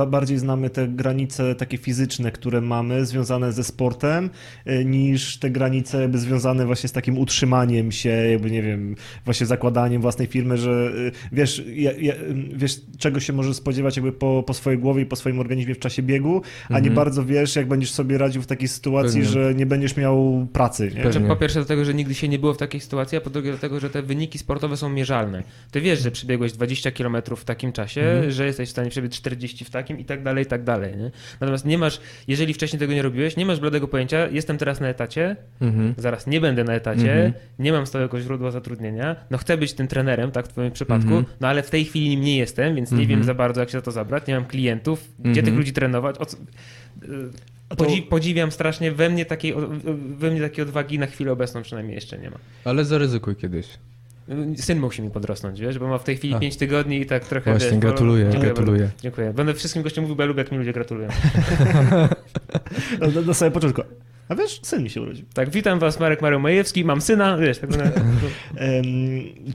[0.06, 4.30] bardziej znamy te granice takie fizyczne, które mamy, związane ze sportem,
[4.66, 9.46] y, niż te granice jakby związane właśnie z takim utrzymaniem się, jakby nie wiem, właśnie
[9.46, 12.12] zakładaniem własnej firmy, że y, wiesz, ja, ja,
[12.54, 15.78] wiesz czego się możesz spodziewać jakby po, po swojej głowie i po swoim organizmie w
[15.78, 16.94] czasie biegu, a nie Mhm.
[16.94, 19.32] bardzo wiesz, jak będziesz sobie radził w takiej sytuacji, Pewnie.
[19.32, 20.90] że nie będziesz miał pracy.
[20.96, 21.02] Nie?
[21.02, 23.50] Znaczy, po pierwsze dlatego, że nigdy się nie było w takiej sytuacji, a po drugie
[23.50, 25.42] dlatego, że te wyniki sportowe są mierzalne.
[25.70, 28.30] Ty wiesz, że przebiegłeś 20 km w takim czasie, Mhm.
[28.30, 30.96] że jesteś w stanie przebiec 40 w takim i tak dalej, i tak dalej.
[30.96, 31.10] Nie?
[31.40, 34.88] Natomiast nie masz, jeżeli wcześniej tego nie robiłeś, nie masz bladego pojęcia, jestem teraz na
[34.88, 35.94] etacie, Mhm.
[35.98, 37.32] zaraz nie będę na etacie, Mhm.
[37.58, 41.24] nie mam stałego źródła zatrudnienia, no chcę być tym trenerem, tak w twoim przypadku, Mhm.
[41.40, 43.08] no ale w tej chwili nim nie jestem, więc nie Mhm.
[43.08, 45.44] wiem za bardzo, jak się za to zabrać, nie mam klientów, gdzie Mhm.
[45.46, 46.36] tych ludzi trenować, o co...
[47.68, 49.54] To- Podzi- podziwiam strasznie, we mnie, takiej,
[50.16, 52.36] we mnie takiej odwagi na chwilę obecną przynajmniej jeszcze nie ma.
[52.64, 53.66] Ale zaryzykuj kiedyś.
[54.56, 56.38] Syn musi mi podrosnąć, wiesz, bo ma w tej chwili A.
[56.38, 57.50] 5 tygodni i tak trochę...
[57.50, 58.82] Właśnie, wiesz, gratuluję, Dziękuję gratuluję.
[58.82, 59.02] Bardzo.
[59.02, 59.32] Dziękuję.
[59.32, 61.08] Będę wszystkim gościom mówił, bo ja lubię, jak mi ludzie gratulują.
[63.00, 63.82] Na, na, na samym początku.
[64.28, 65.26] A wiesz, syn mi się urodził.
[65.34, 67.70] Tak, witam was, Marek Mario Majewski, mam syna, wiesz, tak.
[68.56, 68.84] Em,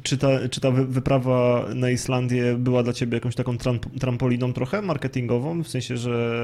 [0.03, 4.53] czy, ta, czy ta wy- wyprawa na Islandię była dla ciebie jakąś taką tramp- trampoliną
[4.53, 5.63] trochę marketingową?
[5.63, 6.41] W sensie, że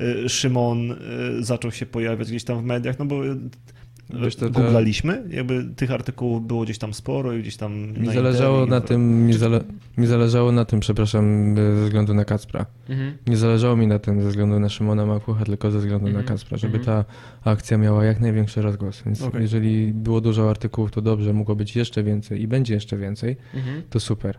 [0.00, 0.96] y, Szymon y,
[1.44, 3.20] zaczął się pojawiać gdzieś tam w mediach, no bo
[4.10, 8.06] Wiesz, to- to- googlaliśmy, jakby tych artykułów było gdzieś tam sporo i gdzieś tam Mi
[8.06, 9.60] na zależało na tym, mi, zale,
[9.98, 12.66] mi zależało na tym, przepraszam, ze względu na Kacpra.
[12.88, 13.12] Mhm.
[13.26, 16.28] Nie zależało mi na tym ze względu na Szymona Makucha, tylko ze względu Mhm, na
[16.32, 17.04] Kacpra, żeby mhm.
[17.44, 19.02] ta akcja miała jak największy rozgłos.
[19.06, 19.40] Więc Okej.
[19.42, 23.82] jeżeli było dużo artykułów, to dobrze, mogło być jeszcze więcej i będzie jeszcze więcej, Mhm.
[23.90, 24.38] to super.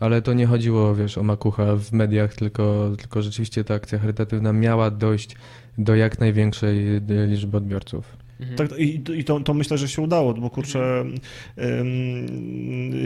[0.00, 4.52] Ale to nie chodziło, wiesz, o Makucha w mediach, tylko, tylko rzeczywiście ta akcja charytatywna
[4.52, 5.36] miała dojść
[5.78, 8.16] do jak największej y, liczby odbiorców.
[8.40, 8.56] Mhm.
[8.56, 11.04] Tak, i, i to, to myślę, że się udało, bo kurczę,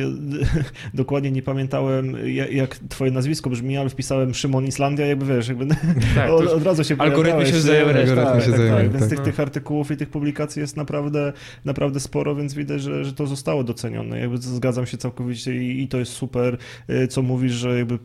[0.94, 5.66] dokładnie nie pamiętałem, jak, jak twoje nazwisko brzmi, ale wpisałem Szymon Islandia, jakby wiesz, jakby
[6.14, 8.90] Tak, od, od razu się algorytmy się zajęły Tak, tak, Algorytmy się tak, zajęły, tak.
[8.90, 9.08] Więc tak.
[9.08, 9.24] tych, No.
[9.24, 11.32] tych artykułów i tych publikacji jest naprawdę,
[11.64, 14.20] naprawdę sporo, więc widać, że, że to zostało docenione.
[14.20, 16.58] Jakby zgadzam się całkowicie i, i to jest super,
[16.90, 17.98] y, co mówisz, że jakby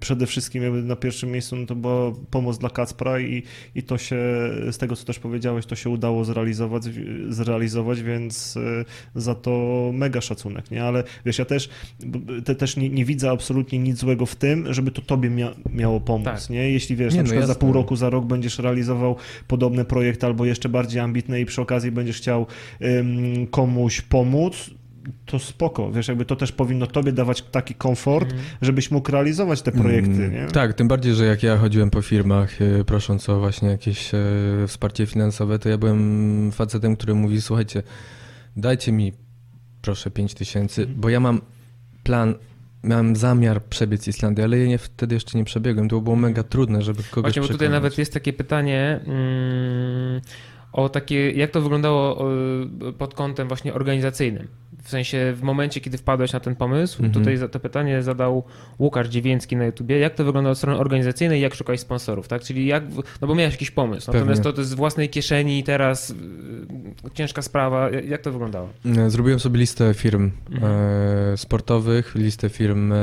[0.00, 3.42] przede wszystkim jakby na pierwszym miejscu no to była pomoc dla Kacpra i,
[3.74, 4.16] i to się,
[4.70, 6.43] z tego co też powiedziałeś, to się udało zrealizować,
[7.28, 8.84] zrealizować więc y,
[9.14, 10.84] za to mega szacunek, nie?
[10.84, 11.68] Ale wiesz, ja też,
[12.00, 15.50] b- te, też nie, nie widzę absolutnie nic złego w tym, żeby to tobie mia,
[15.72, 16.50] miało pomóc, Tak.
[16.50, 16.70] nie?
[16.70, 19.16] Jeśli wiesz, Nie, na no przykład za pół roku, za rok będziesz realizował
[19.48, 22.46] podobny projekt albo jeszcze bardziej ambitny i przy okazji będziesz chciał
[22.82, 24.70] ym, komuś pomóc,
[25.26, 28.42] to spoko, wiesz, jakby to też powinno tobie dawać taki komfort, Mhm.
[28.62, 30.46] żebyś mógł realizować te projekty, Mm, nie?
[30.46, 34.18] Tak, tym bardziej, że jak ja chodziłem po firmach e, prosząc o właśnie jakieś e,
[34.66, 37.82] wsparcie finansowe, to ja byłem facetem, który mówi, słuchajcie,
[38.56, 39.12] dajcie mi
[39.82, 41.00] proszę 5 tysięcy, Mhm.
[41.00, 41.40] bo ja mam
[42.04, 42.34] plan,
[42.82, 46.82] miałem zamiar przebiec Islandię, ale ja nie, wtedy jeszcze nie przebiegłem, to było mega trudne,
[46.82, 47.82] żeby kogoś Właśnie, bo tutaj przekonać.
[47.82, 50.20] nawet jest takie pytanie mm,
[50.72, 52.32] o takie, jak to wyglądało
[52.88, 54.48] y, pod kątem właśnie organizacyjnym.
[54.82, 57.24] W sensie w momencie, kiedy wpadłeś na ten pomysł, Mhm.
[57.24, 58.42] tutaj to pytanie zadał
[58.78, 62.42] Łukasz Dziewięcki na YouTubie, jak to wygląda od strony organizacyjnej, jak szukać sponsorów, tak?
[62.42, 62.84] Czyli jak,
[63.20, 64.42] no bo miałeś jakiś pomysł, natomiast Pewnie.
[64.44, 66.14] to, to jest z własnej kieszeni i teraz y,
[67.14, 68.68] ciężka sprawa, jak to wyglądało?
[68.98, 70.72] E, Zrobiłem sobie listę firm Mhm.
[71.32, 72.96] e, sportowych, listę firm e,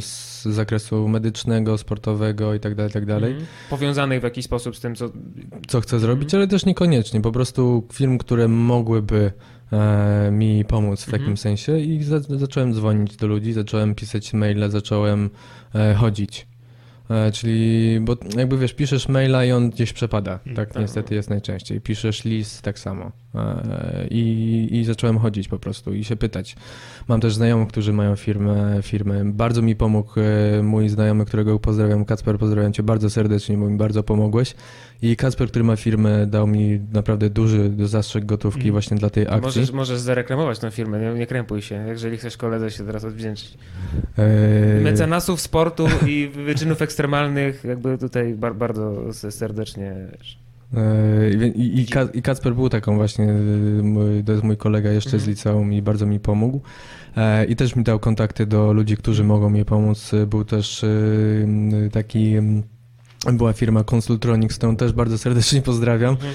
[0.00, 3.30] z zakresu medycznego, sportowego i tak dalej, tak dalej.
[3.30, 3.48] Mhm.
[3.70, 5.10] Powiązanych w jakiś sposób z tym, co...
[5.68, 6.40] co chcę zrobić, Mhm.
[6.40, 7.20] ale też niekoniecznie.
[7.20, 9.32] Po prostu firm, które mogłyby
[9.72, 11.36] e, mi pomóc w takim Mhm.
[11.36, 15.30] sensie i za, zacząłem dzwonić do ludzi, zacząłem pisać maile, zacząłem
[15.74, 16.46] e, chodzić.
[17.10, 20.32] E, czyli, bo jakby wiesz, piszesz maila i on gdzieś przepada.
[20.32, 20.82] Mhm, tak tak.
[20.82, 21.80] niestety jest najczęściej.
[21.80, 23.12] Piszesz list, tak samo.
[23.34, 26.56] E, I, I zacząłem chodzić po prostu i się pytać.
[27.08, 29.24] Mam też znajomych, którzy mają firmę, firmę.
[29.24, 33.76] Bardzo mi pomógł e, mój znajomy, którego pozdrawiam, Kacper, pozdrawiam cię bardzo serdecznie, bo mi
[33.78, 34.54] bardzo pomogłeś.
[35.02, 38.72] I Kacper, który ma firmę, dał mi naprawdę duży zastrzyk gotówki Mhm.
[38.72, 39.40] właśnie dla tej akcji.
[39.42, 43.58] Możesz, możesz zareklamować tę firmę, nie, nie krępuj się, jeżeli chcesz koledze się teraz odwdzięczyć.
[44.18, 50.38] E, Mecenasów sportu i wyczynów ekstremalnych jakby tutaj bar, bardzo serdecznie wiesz.
[50.74, 53.26] E, I, i, Ka- I Kacper był taką właśnie,
[53.82, 55.22] mój, to jest mój kolega jeszcze Mhm.
[55.24, 56.60] z liceum i bardzo mi pomógł.
[57.16, 60.10] E, I też mi dał kontakty do ludzi, którzy mogą mi pomóc.
[60.26, 60.84] Był też
[61.92, 62.34] taki,
[63.32, 66.10] była firma Consultronics, którą też bardzo serdecznie pozdrawiam.
[66.14, 66.34] Mhm.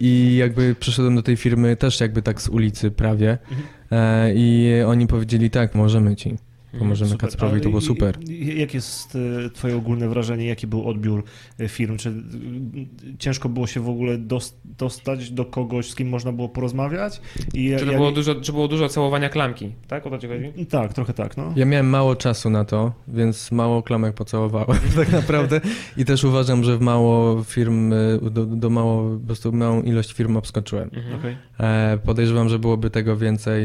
[0.00, 3.38] I jakby przyszedłem do tej firmy też jakby tak z ulicy prawie.
[3.90, 4.32] Mhm.
[4.36, 6.36] I oni powiedzieli tak, możemy ci.
[6.78, 7.28] Pomożemy Super.
[7.28, 8.18] Kacprowi, to było super.
[8.56, 11.24] Jakie jest e, twoje ogólne wrażenie, jaki był odbiór
[11.58, 11.96] e, firm?
[11.96, 12.12] Czy e,
[13.18, 17.20] ciężko było się w ogóle dos- dostać do kogoś, z kim można było porozmawiać?
[17.54, 20.06] I Czy, to jak- było dużo, czy było dużo całowania klamki, tak?
[20.06, 20.66] O to ci chodzi?
[20.66, 21.52] Tak, trochę tak, no.
[21.56, 25.60] Ja miałem mało czasu na to, więc mało klamek pocałowałem tak naprawdę
[25.96, 27.92] i też uważam, że w mało firm,
[28.30, 30.90] do, do mało, po prostu małą ilość firm obskoczyłem.
[30.94, 31.36] Mhm.
[31.60, 33.64] E, podejrzewam, że byłoby tego więcej,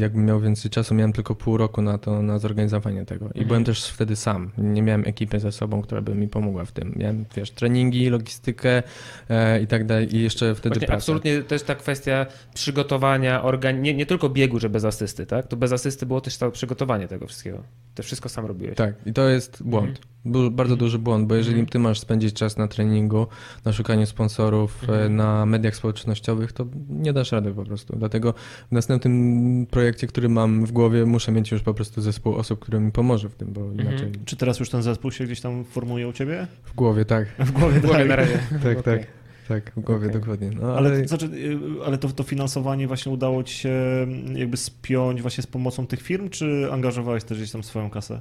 [0.00, 0.94] jakbym miał więcej czasu.
[0.94, 3.46] Miałem tylko pół roku na to, na zorganizowanie tego i Mhm.
[3.46, 4.50] byłem też wtedy sam.
[4.58, 6.92] Nie miałem ekipy ze sobą, która by mi pomogła w tym.
[6.96, 8.82] Miałem, wiesz, treningi, logistykę
[9.30, 10.96] e, i tak dalej i jeszcze wtedy Właśnie pracę.
[10.96, 13.82] absolutnie też ta kwestia przygotowania, organ...
[13.82, 15.46] nie, nie tylko biegu, że bez asysty, tak?
[15.48, 17.62] To bez asysty było też całe przygotowanie tego wszystkiego.
[17.94, 18.76] To wszystko sam robiłeś.
[18.76, 20.00] Tak, i to jest błąd.
[20.24, 21.68] Du- bardzo duży błąd, bo jeżeli Mhm.
[21.68, 23.26] ty masz spędzić czas na treningu,
[23.64, 25.16] na szukaniu sponsorów, e, Mhm.
[25.16, 27.96] na mediach społecznościowych, to nie dasz rady po prostu.
[27.96, 28.34] Dlatego
[28.68, 32.80] w następnym projekcie, który mam w głowie, muszę mieć już po prostu zespół osób, który
[32.80, 33.80] mi pomoże w tym, bo Mhm.
[33.88, 36.46] inaczej Czy teraz już ten zespół się gdzieś tam formuje u ciebie?
[36.64, 38.08] w głowie, tak, W głowie, W głowie tak.
[38.08, 38.38] na razie.
[38.64, 38.98] tak, Okej.
[38.98, 39.06] tak,
[39.48, 40.20] tak, w głowie Okej.
[40.20, 40.50] dokładnie.
[40.60, 43.70] No, Ale, ale to, znaczy, y, ale to, to finansowanie właśnie udało ci się
[44.02, 48.20] mm, jakby spiąć właśnie z pomocą tych firm, czy angażowałeś też gdzieś tam swoją kasę?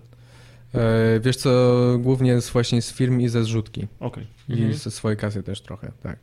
[0.75, 1.49] E, wiesz co,
[1.99, 3.87] głównie z, właśnie z firm i ze zrzutki.
[3.99, 4.27] Okej.
[4.49, 4.73] I Mhm.
[4.73, 6.17] ze swojej kasy też trochę, tak.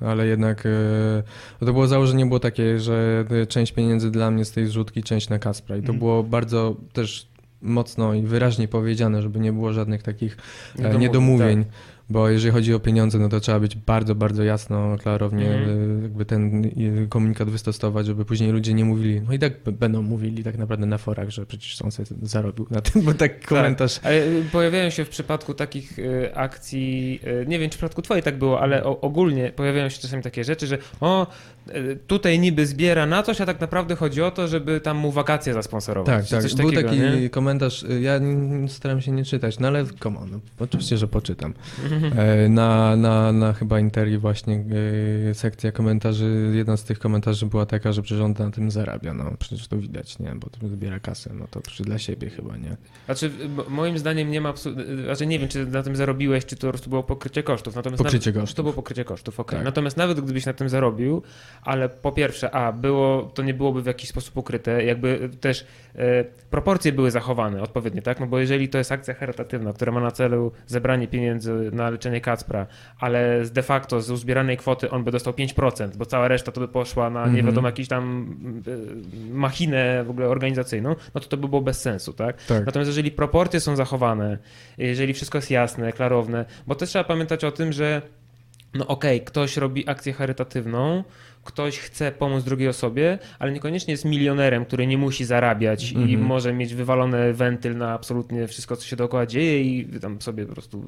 [0.00, 1.22] Ale jednak e,
[1.60, 5.28] to było założenie było takie, że e, część pieniędzy dla mnie z tej zrzutki, część
[5.28, 5.76] na Kaspra.
[5.76, 5.98] I to Mhm.
[5.98, 7.28] było bardzo też
[7.62, 10.36] mocno i wyraźnie powiedziane, żeby nie było żadnych takich
[10.76, 11.64] Niedomówień, niedomówień.
[11.64, 11.72] tak.
[12.10, 16.24] Bo jeżeli chodzi o pieniądze, no to trzeba być bardzo, bardzo jasno, klarownie, e, jakby
[16.24, 20.58] ten e, komunikat wystosować, żeby później ludzie nie mówili, no i tak będą mówili tak
[20.58, 24.44] naprawdę na forach, że przecież on sobie zarobił na tym, bo tak komentarz Ale y,
[24.52, 28.60] pojawiają się w przypadku takich y, akcji, nie wiem czy w przypadku twojej tak było,
[28.60, 31.26] ale ogólnie pojawiają się czasami takie rzeczy, że o,
[32.06, 35.54] tutaj niby zbiera na coś, a tak naprawdę chodzi o to, żeby tam mu wakacje
[35.54, 36.06] zasponsorować.
[36.06, 36.42] Tak, tak.
[36.42, 37.30] Coś Był takiego, taki nie?
[37.30, 38.20] komentarz, y, ja
[38.68, 41.54] staram się nie czytać, no ale come on, no, oczywiście, że poczytam.
[42.16, 44.64] E, Na, na, na chyba Interi właśnie
[45.30, 49.14] e, sekcja komentarzy, jedna z tych komentarzy była taka, że przecież on na tym zarabia,
[49.14, 52.56] no przecież to widać, nie, bo to zbiera kasę, no to przecież dla siebie chyba,
[52.56, 52.76] nie.
[53.06, 53.30] Znaczy,
[53.68, 54.54] moim zdaniem nie ma
[55.04, 57.76] znaczy nie wiem, czy na tym zarobiłeś, czy to po prostu było pokrycie kosztów.
[57.76, 58.56] Natomiast Pokrycie nawet, kosztów.
[58.56, 59.56] To było pokrycie kosztów, okej.
[59.58, 59.64] Tak.
[59.64, 61.22] Natomiast nawet gdybyś na tym zarobił,
[61.62, 66.24] ale po pierwsze, a, było, to nie byłoby w jakiś sposób ukryte, jakby też e,
[66.50, 68.20] proporcje były zachowane odpowiednie, tak?
[68.20, 72.20] No bo jeżeli to jest akcja charytatywna, która ma na celu zebranie pieniędzy na leczenie
[72.20, 72.66] Kacpra,
[73.00, 76.60] ale z de facto z uzbieranej kwoty on by dostał 5%, bo cała reszta to
[76.60, 77.46] by poszła na nie Mhm.
[77.46, 78.34] wiadomo jakiś tam
[79.30, 82.42] e, machinę w ogóle organizacyjną, no to to by było bez sensu, tak?
[82.44, 82.66] Tak.
[82.66, 84.38] Natomiast jeżeli proporcje są zachowane,
[84.78, 88.02] jeżeli wszystko jest jasne, klarowne, bo też trzeba pamiętać o tym, że
[88.74, 91.04] no okej, ktoś robi akcję charytatywną,
[91.46, 96.20] ktoś chce pomóc drugiej osobie, ale niekoniecznie jest milionerem, który nie musi zarabiać i Mhm.
[96.20, 100.52] może mieć wywalony wentyl na absolutnie wszystko, co się dookoła dzieje i tam sobie po
[100.52, 100.84] prostu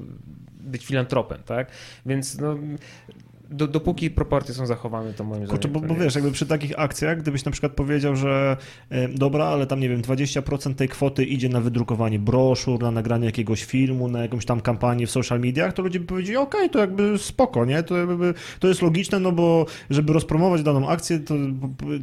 [0.61, 1.71] być filantropem, tak?
[2.05, 2.55] Więc no,
[3.51, 5.87] do, dopóki proporcje są zachowane, to moim Kurczę, zdaniem...
[5.87, 8.57] bo, bo wiesz, jakby przy takich akcjach, gdybyś na przykład powiedział, że
[8.89, 13.25] e, dobra, ale tam nie wiem, 20% tej kwoty idzie na wydrukowanie broszur, na nagranie
[13.25, 16.79] jakiegoś filmu, na jakąś tam kampanię w social mediach, to ludzie by powiedzieli, okej, to
[16.79, 17.83] jakby spoko, nie?
[17.83, 21.33] To, jakby, to jest logiczne, no bo żeby rozpromować daną akcję, to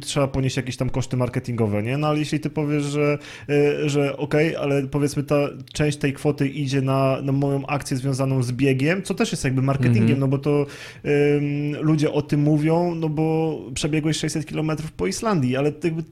[0.01, 1.97] trzeba ponieść jakieś tam koszty marketingowe, nie?
[1.97, 3.17] No ale jeśli ty powiesz, że,
[3.49, 5.35] e, że okej, ale powiedzmy ta
[5.73, 9.61] część tej kwoty idzie na, na moją akcję związaną z biegiem, co też jest jakby
[9.61, 10.19] marketingiem, Mhm.
[10.19, 10.65] no bo to
[11.05, 11.36] ym,
[11.81, 16.03] ludzie o tym mówią, no bo przebiegłeś 600 km po Islandii, ale jakby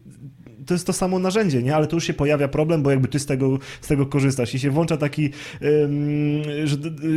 [0.65, 1.75] to jest to samo narzędzie, nie?
[1.75, 4.59] Ale tu już się pojawia problem, bo jakby ty z tego, z tego korzystasz i
[4.59, 5.29] się włącza taki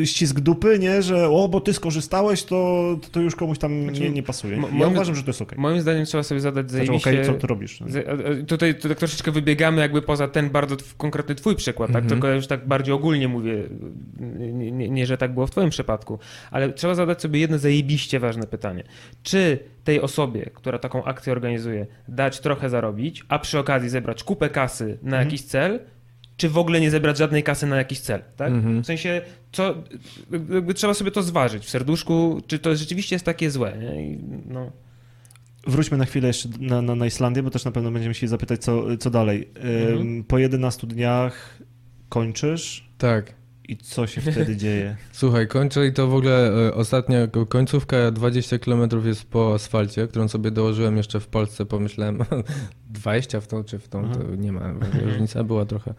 [0.05, 1.03] ścisk dupy, nie?
[1.03, 4.57] Że o, bo ty skorzystałeś, to, to już komuś tam Znaczy, nie, nie pasuje.
[4.57, 5.59] Ja moim- uważam, że to jest okej.
[5.59, 7.11] Moim zdaniem trzeba sobie zadać Znaczy, zajebiście...
[7.11, 7.81] okej, co ty robisz?
[7.87, 11.97] Z- e, e, Tutaj, tutaj troszeczkę wybiegamy jakby poza ten bardzo konkretny twój przykład, tak?
[12.03, 12.09] Mhm.
[12.09, 13.63] tylko ja już tak bardziej ogólnie mówię,
[14.39, 16.19] nie, nie, nie, że tak było w twoim przypadku,
[16.51, 18.85] ale trzeba zadać sobie jedno zajebiście ważne pytanie.
[19.23, 24.49] Czy tej osobie, która taką akcję organizuje, dać trochę zarobić, a przy okazji zebrać kupę
[24.51, 25.25] kasy na Mhm.
[25.25, 25.81] jakiś cel,
[26.37, 28.53] czy w ogóle nie zebrać żadnej kasy na jakiś cel, tak?
[28.53, 28.83] Mhm.
[28.83, 29.23] W sensie,
[29.53, 29.75] co,
[30.31, 34.03] jakby trzeba sobie to zważyć w serduszku, czy to rzeczywiście jest takie złe, nie?
[34.13, 34.73] I, no.
[35.67, 38.61] Wróćmy na chwilę jeszcze na, na, na Islandię, bo też na pewno będziemy chcieli zapytać,
[38.65, 39.49] co, co dalej.
[39.55, 40.25] Mhm.
[40.25, 41.59] Po 11 dniach
[42.09, 43.38] kończysz Tak.
[43.69, 44.97] I co się wtedy dzieje?
[45.13, 50.09] Słuchaj, kończę i to w ogóle e, ostatnia ko- końcówka 20 km jest po asfalcie,
[50.09, 52.19] którą sobie dołożyłem jeszcze w Polsce, pomyślałem
[52.91, 54.29] 20 w tą czy w tą, to Aha.
[54.39, 54.73] nie ma,
[55.05, 55.95] różnica była trochę.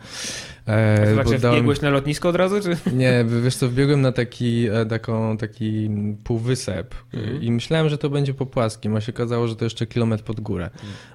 [0.65, 2.77] A E, to się dałem- wbiegłeś na lotnisko od razu, czy?
[2.95, 5.89] Nie, wiesz co, wbiegłem na taki, e, taką, taki
[6.23, 7.43] półwysep Mhm.
[7.43, 10.39] i myślałem, że to będzie po płaskim, a się okazało, że to jeszcze kilometr pod
[10.39, 10.69] górę.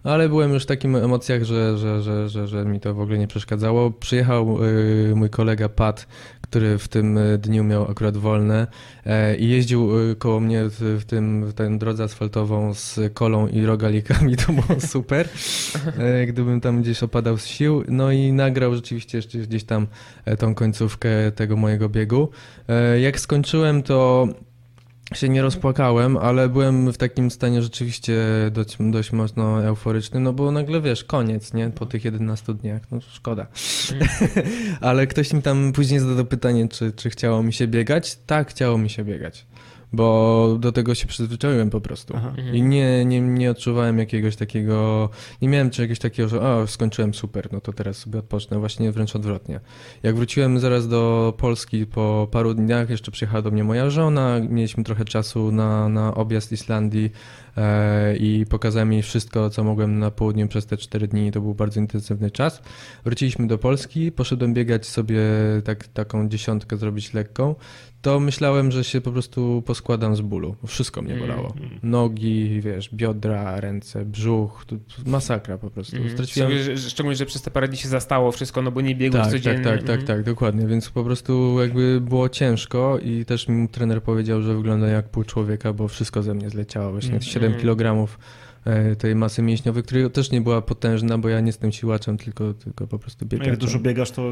[0.04, 3.18] Ale byłem już w takim emocjach, że, że, że, że, że mi to w ogóle
[3.18, 3.90] nie przeszkadzało.
[3.90, 6.06] Przyjechał y, mój kolega Pat,
[6.40, 8.66] który w tym y, dniu miał akurat wolne
[9.06, 13.64] e, i jeździł koło mnie w, w tym, w tę drodze asfaltową z kolą i
[13.66, 15.28] rogalikami, to było super.
[15.98, 17.84] E, gdybym tam gdzieś opadał z sił.
[17.88, 19.86] No i nagrał rzeczywiście jeszcze gdzieś tam
[20.24, 22.28] e, tą końcówkę tego mojego biegu.
[22.68, 24.28] E, Jak skończyłem, to
[25.14, 30.50] się nie rozpłakałem, ale byłem w takim stanie rzeczywiście dość, dość mocno euforycznym, no bo
[30.50, 31.70] nagle wiesz, koniec, nie?
[31.70, 33.46] Po tych 11 dniach, no szkoda.
[34.80, 38.18] ale ktoś mi tam później zadał pytanie, czy, czy chciało mi się biegać?
[38.26, 39.46] Tak, chciało mi się biegać.
[39.95, 42.14] Bo do tego się przyzwyczaiłem po prostu.
[42.16, 42.28] Aha.
[42.28, 42.57] Mhm.
[42.57, 45.11] I nie, nie, nie odczuwałem jakiegoś takiego,
[45.42, 48.59] nie miałem czegoś takiego, że o, skończyłem super, no to teraz sobie odpocznę.
[48.59, 49.61] Właśnie wręcz odwrotnie.
[50.03, 54.84] Jak wróciłem zaraz do Polski po paru dniach, jeszcze przyjechała do mnie moja żona, mieliśmy
[54.84, 57.12] trochę czasu na, na objazd Islandii
[57.57, 61.32] e, i pokazałem jej wszystko, co mogłem na południu przez te cztery dni.
[61.32, 62.62] To był bardzo intensywny czas.
[63.05, 65.20] Wróciliśmy do Polski, poszedłem biegać sobie
[65.64, 67.55] tak, taką dziesiątkę zrobić lekką.
[68.05, 70.57] To myślałem, że się po prostu poskładam z bólu.
[70.66, 71.55] Wszystko mnie bolało.
[71.57, 71.70] Mm.
[71.82, 74.64] Nogi, wiesz, biodra, ręce, brzuch,
[75.07, 75.96] masakra po prostu.
[75.96, 76.14] Mhm.
[76.14, 76.50] Straciłem...
[76.88, 79.64] Szczególnie, że, przez te parę dni się zastało wszystko, no bo nie biegłeś Tak, codziennie.
[79.64, 80.66] tak, tak, tak, tak, dokładnie.
[80.66, 85.24] Więc po prostu jakby było ciężko i też mi trener powiedział, że wygląda jak pół
[85.24, 86.90] człowieka, bo wszystko ze mnie zleciało.
[86.90, 87.22] Właśnie Mm.
[87.22, 87.61] 7 Mhm.
[88.64, 92.54] E, tej masy mięśniowej, której też nie była potężna, bo ja nie jestem siłaczem, tylko,
[92.54, 93.52] tylko po prostu biegaczem.
[93.52, 94.30] Jak dużo biegasz, to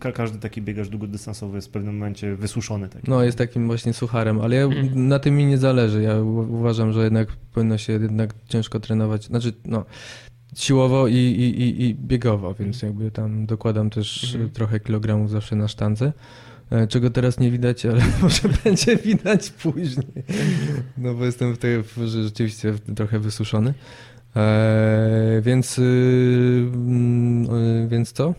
[0.00, 2.88] ka- każdy taki biegacz długodystansowy jest w pewnym momencie wysuszony.
[2.88, 3.10] Taki.
[3.10, 5.08] No, jest takim właśnie sucharem, ale ja, Mhm.
[5.08, 6.02] na tym mi nie zależy.
[6.02, 6.16] Ja
[6.48, 9.24] uważam, że jednak powinno się jednak ciężko trenować.
[9.24, 9.84] Znaczy, no,
[10.56, 14.50] siłowo i, i, i, i biegowo, więc jakby tam dokładam też Mhm.
[14.50, 16.12] trochę kilogramów zawsze na sztandze.
[16.70, 20.24] E, Czego teraz nie widać, ale może będzie widać później.
[20.98, 23.74] No bo jestem w tej, rzeczywiście trochę wysuszony.
[24.36, 25.82] E, więc, y,
[26.74, 27.54] mm,
[27.84, 28.34] y, więc co?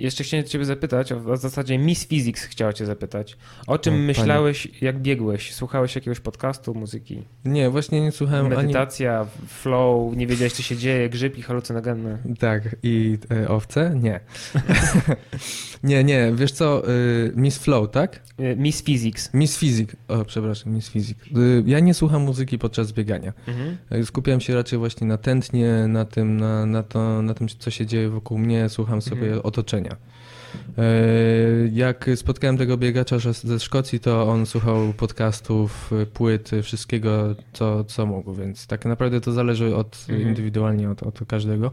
[0.00, 3.36] Jeszcze chciałem ciebie zapytać, o, o zasadzie Miss Physics chciała cię zapytać.
[3.66, 5.54] O czym O, myślałeś, jak biegłeś?
[5.54, 7.22] Słuchałeś jakiegoś podcastu, muzyki?
[7.44, 8.56] Nie, właśnie nie słuchałem ani...
[8.56, 12.18] Medytacja, flow, nie wiedziałeś co się dzieje, grzybki halucynogenne.
[12.38, 13.92] Tak, i e, owce?
[14.02, 14.20] Nie.
[15.82, 18.20] nie, nie, wiesz co, y, Miss Flow, tak?
[18.38, 19.34] E, Miss Physics.
[19.34, 21.26] Miss Physics, o przepraszam, Miss Physics.
[21.36, 23.32] Y, ja nie słucham muzyki podczas biegania.
[23.48, 23.76] Mhm.
[23.92, 27.70] Y, Skupiam się raczej właśnie na tętnie, na tym, na, na, to, na tym, co
[27.70, 29.40] się dzieje wokół mnie, słucham sobie Mhm.
[29.44, 29.89] otoczenia.
[29.90, 29.96] Y,
[31.72, 38.34] Jak spotkałem tego biegacza ze Szkocji, to on słuchał podcastów, płyt, wszystkiego, co, co mógł,
[38.34, 40.28] więc tak naprawdę to zależy od Mhm.
[40.28, 41.72] indywidualnie od, od każdego.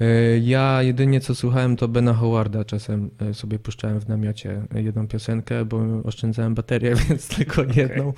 [0.00, 5.08] Y, Ja jedynie co słuchałem to Bena Howarda, czasem y, sobie puszczałem w namiocie jedną
[5.08, 8.12] piosenkę, bo oszczędzałem baterię, więc tylko jedną.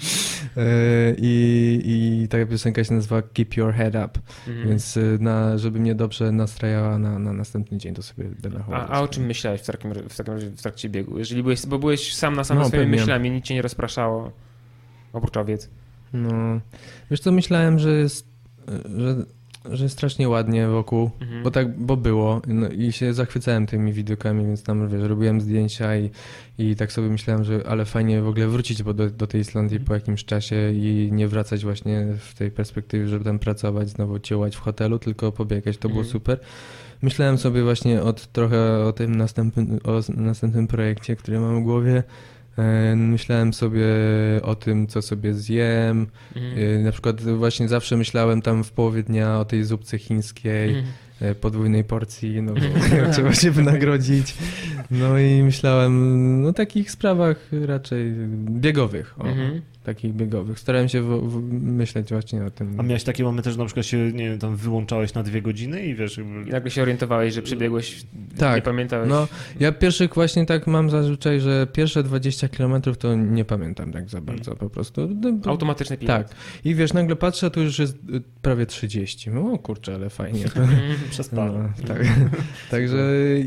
[1.18, 1.82] I,
[2.22, 4.68] I ta piosenka się nazywa Keep Your Head Up, Mhm.
[4.68, 8.88] więc na, żeby mnie dobrze nastrajała na, na następny dzień, to sobie Bena A, Howarda.
[8.94, 11.18] a o czym myślałeś w takim, w takim w trakcie biegu?
[11.18, 13.00] Jeżeli byłeś, bo byłeś sam na sam No, swoimi pewnie.
[13.00, 14.30] myślami, nic cię nie rozpraszało,
[15.12, 15.70] oprócz owiec.
[16.12, 16.60] No,
[17.10, 18.26] wiesz co, myślałem, że jest,
[18.96, 19.16] że,
[19.70, 21.42] że jest strasznie ładnie wokół, Mhm.
[21.42, 25.96] bo tak, bo było no, i się zachwycałem tymi widokami, więc tam, wiesz, robiłem zdjęcia
[25.96, 26.10] i,
[26.58, 29.94] i tak sobie myślałem, że ale fajnie w ogóle wrócić do, do tej Islandii po
[29.94, 34.60] jakimś czasie i nie wracać właśnie w tej perspektywie, żeby tam pracować, znowu ciułać w
[34.60, 36.12] hotelu, tylko pobiegać, to było Mhm.
[36.12, 36.38] super.
[37.02, 42.02] Myślałem sobie właśnie od, trochę o tym następnym, o następnym projekcie, który mam w głowie.
[42.58, 43.84] E, Myślałem sobie
[44.42, 46.06] o tym, co sobie zjem.
[46.36, 50.86] Y, Na przykład właśnie zawsze myślałem tam w połowie dnia o tej zupce chińskiej, Mhm.
[51.20, 52.60] E, podwójnej porcji, no bo
[53.12, 54.34] trzeba się wynagrodzić.
[54.90, 57.36] No i myślałem no takich sprawach
[57.66, 58.12] raczej
[58.50, 59.14] biegowych.
[59.18, 59.24] O.
[59.24, 59.60] Mhm.
[59.86, 60.58] takich biegowych.
[60.58, 62.80] Starałem się w, w, myśleć właśnie o tym.
[62.80, 65.86] A miałeś takie momenty, że na przykład się, nie wiem, tam wyłączałeś na dwie godziny
[65.86, 66.42] i wiesz, jakby...
[66.42, 68.06] I nagle się orientowałeś, że przebiegłeś,
[68.38, 69.08] Tak, nie pamiętałeś.
[69.10, 69.28] No,
[69.60, 74.20] ja pierwszych właśnie tak mam zazwyczaj, że pierwsze 20 km to nie pamiętam tak za
[74.20, 75.08] bardzo po prostu.
[75.20, 76.16] No, bo- Automatyczny pilot.
[76.16, 76.36] Tak.
[76.64, 79.30] I wiesz, nagle patrzę, tu już jest y, prawie 30.
[79.30, 80.44] No, O kurczę, ale fajnie.
[81.10, 81.72] Przespałem.
[81.82, 82.02] No, tak.
[82.70, 82.96] Także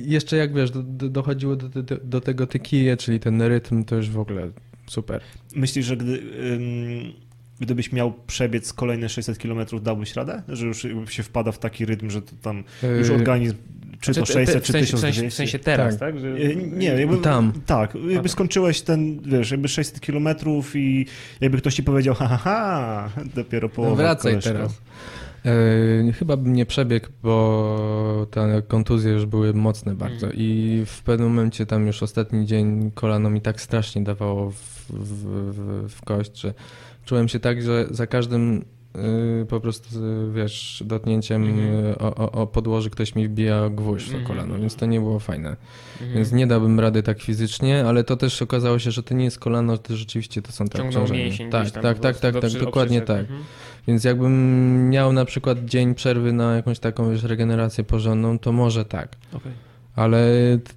[0.05, 3.83] jeszcze jak wiesz, do, do, dochodziło do, do, do tego te kije, czyli ten rytm,
[3.83, 4.49] to już w ogóle
[4.87, 5.21] super.
[5.55, 6.21] Myślisz, że gdy,
[6.53, 7.13] ym,
[7.59, 10.43] gdybyś miał przebiec kolejne 600 km, dałbyś radę?
[10.47, 12.63] Że już się wpada w taki rytm, że to tam
[12.99, 13.55] już Yy, organizm,
[13.99, 15.29] czy to Znaczy, te- 600, w czy sensie, w sensie, 1200?
[15.29, 15.99] w sensie teraz, Tak.
[16.13, 16.19] tak?
[16.19, 16.27] Że...
[16.39, 17.53] Yy, Nie, jakby, Tam.
[17.65, 20.27] Tak, jakby skończyłeś ten, wiesz, jakby 600 km
[20.75, 21.05] i
[21.41, 24.51] jakby ktoś ci powiedział, ha, ha, ha dopiero połowa No wracaj koleżko.
[24.51, 24.81] teraz.
[25.45, 30.33] E, chyba bym nie przebiegł, bo te kontuzje już były mocne bardzo Mhm.
[30.37, 34.55] i w pewnym momencie tam już ostatni dzień kolano mi tak strasznie dawało w,
[34.89, 36.53] w, w, w kość, że
[37.05, 38.65] czułem się tak, że za każdym
[39.41, 41.85] y, po prostu, y, wiesz, dotknięciem Mhm.
[41.85, 44.37] y, o, o, o podłoży ktoś mi wbija gwóźdź w to Mhm.
[44.37, 45.49] kolano, więc to nie było fajne.
[45.93, 46.13] Mhm.
[46.13, 49.39] Więc nie dałbym rady tak fizycznie, ale to też okazało się, że to nie jest
[49.39, 51.23] kolano, to rzeczywiście to są te obciążenia.
[51.51, 53.19] Tak, tak, tak, tak, tak, dokładnie tak.
[53.19, 53.39] Mhm.
[53.87, 58.85] Więc jakbym miał na przykład dzień przerwy na jakąś taką wiesz, regenerację porządną, to może
[58.85, 59.15] tak.
[59.33, 59.51] Okej.
[59.95, 60.27] Ale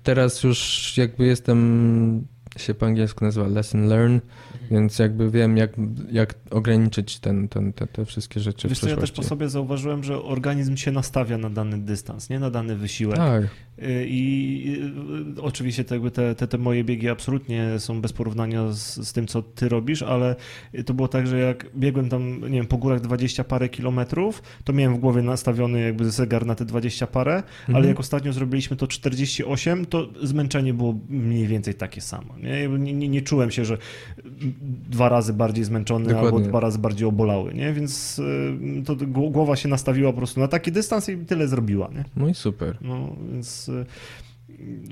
[0.03, 2.27] teraz już jakby jestem,
[2.57, 4.19] się po angielsku nazywa lesson learn,
[4.71, 5.71] więc jakby wiem jak,
[6.11, 9.29] jak ograniczyć ten, ten, te, te wszystkie rzeczy Wiesz w co, ja też przyszłości.
[9.31, 13.17] po sobie zauważyłem, że organizm się nastawia na dany dystans, nie na dany wysiłek.
[13.17, 13.45] Tak,
[14.07, 14.81] I
[15.39, 19.43] y, oczywiście te, te, te, moje biegi absolutnie są bez porównania z, z tym, co
[19.43, 20.37] ty robisz, ale
[20.87, 24.73] to było tak, że jak biegłem tam, nie wiem, po górach 20 parę kilometrów, to
[24.73, 27.89] miałem w głowie nastawiony jakby zegar na te 20 parę, ale Mhm.
[27.89, 32.35] jak ostatnio zrobiliśmy to 48, to zmęczenie było mniej więcej takie samo.
[32.43, 33.79] Nie, nie, nie, nie czułem się, że
[34.91, 36.49] dwa razy bardziej zmęczony albo Dokładnie.
[36.49, 37.73] dwa razy bardziej obolały, nie?
[37.73, 41.91] Więc y, to gł- głowa się nastawiła po prostu na taki dystans i tyle zrobiła,
[41.95, 42.05] nie?
[42.17, 42.79] no i super.
[42.81, 43.87] No, więc y,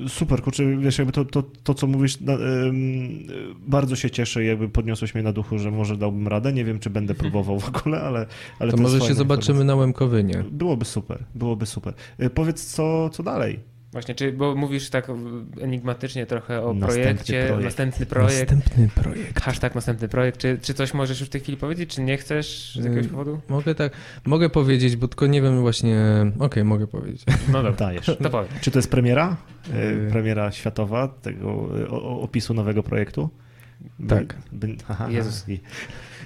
[0.09, 3.27] super, kurczę, wiesz, jakby to, to, to co mówisz, na, ym,
[3.59, 6.91] bardzo się cieszę, jakby podniosłeś mnie na duchu, że może dałbym radę, nie wiem, czy
[6.91, 8.27] będę próbował w ogóle, ale,
[8.59, 10.45] ale To, jest może się zobaczymy na Łemkowynie.
[10.51, 11.95] Byłoby super, byłoby super.
[12.23, 13.61] Y, Powiedz, co, co dalej?
[13.93, 15.07] Właśnie, czy, bo mówisz tak
[15.61, 17.65] enigmatycznie trochę o Następny projekcie, projekt.
[17.65, 19.41] następny projekt, Następny projekt.
[19.41, 22.73] hashtag następny projekt, czy, czy coś możesz już w tej chwili powiedzieć, czy nie chcesz
[22.81, 23.41] z jakiegoś Y, powodu?
[23.49, 23.93] Mogę tak,
[24.27, 25.97] mogę powiedzieć, bo tylko nie wiem właśnie,
[26.39, 27.25] okej, mogę powiedzieć.
[27.49, 28.07] No dobra, Dajesz.
[28.23, 28.49] to powiem.
[28.61, 29.37] Czy to jest premiera?
[29.69, 30.09] Y, Y.
[30.11, 31.69] Premiera światowa tego
[32.21, 33.31] opisu nowego projektu?
[33.99, 34.37] By- Tak.
[34.53, 35.49] By, aha, Jezus.
[35.49, 35.61] i-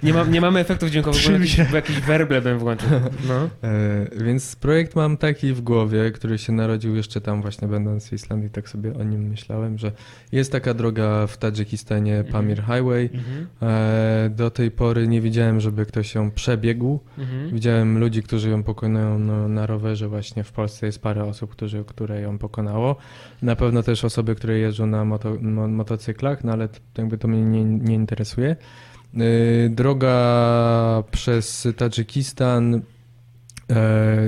[0.04, 2.88] Nie, ma, nie mamy efektów dźwiękowych, bo jakiś, się- bo jakiś werble bym włączył.
[3.28, 3.48] No.
[3.68, 8.12] E, więc projekt mam taki w głowie, który się narodził jeszcze tam właśnie będąc w
[8.12, 9.92] Islandii, tak sobie o nim myślałem, że
[10.32, 12.32] jest taka droga w Tadżykistanie, Mhm.
[12.32, 13.10] Pamir Highway.
[13.14, 13.46] Mhm.
[13.62, 17.00] E, do tej pory nie widziałem, żeby ktoś ją przebiegł.
[17.18, 17.50] Mhm.
[17.50, 21.84] Widziałem ludzi, którzy ją pokonają no, na rowerze właśnie w Polsce jest parę osób, którzy,
[21.84, 22.96] które ją pokonało.
[23.42, 27.28] Na pewno też osoby, które jeżdżą na moto, mo, motocyklach, no ale to, jakby to
[27.28, 28.56] mnie nie, nie interesuje.
[29.16, 32.80] Yy, Droga przez Tadżykistan e,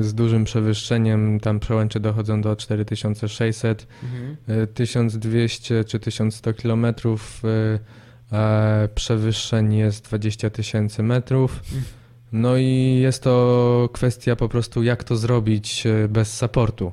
[0.00, 4.36] z dużym przewyższeniem, tam przełęcze dochodzą do 4600, Mhm.
[4.62, 7.78] e, 1200 czy 1100 kilometrów, e,
[8.36, 11.62] e, przewyższeń jest 20 tysięcy metrów.
[12.32, 16.92] No i jest to kwestia po prostu jak to zrobić e, bez supportu.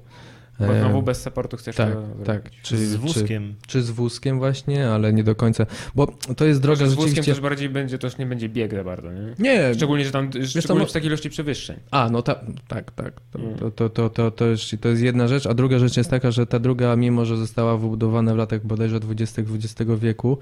[0.59, 2.49] Bo E, znowu bez supportu chcesz tak, to tak.
[2.63, 3.55] Czy, z Czy, wózkiem.
[3.67, 7.09] czy z wózkiem właśnie, ale nie do końca, bo to jest droga Droga z wózkiem
[7.09, 7.31] rzeczywiście...
[7.31, 9.33] też bardziej będzie, to już nie będzie bieg za bardzo, nie?
[9.39, 11.77] Nie, Szczególnie, że tam, szczególnie co, no- przy takiej ilości przewyższeń.
[11.91, 12.35] A, no ta,
[12.67, 13.21] tak, tak.
[13.31, 13.55] To, Mm.
[13.57, 16.31] to, to, to, to, to, jest, to jest jedna rzecz, a druga rzecz jest taka,
[16.31, 20.37] że ta druga, mimo że została wybudowana w latach bodajże 20 XX wieku,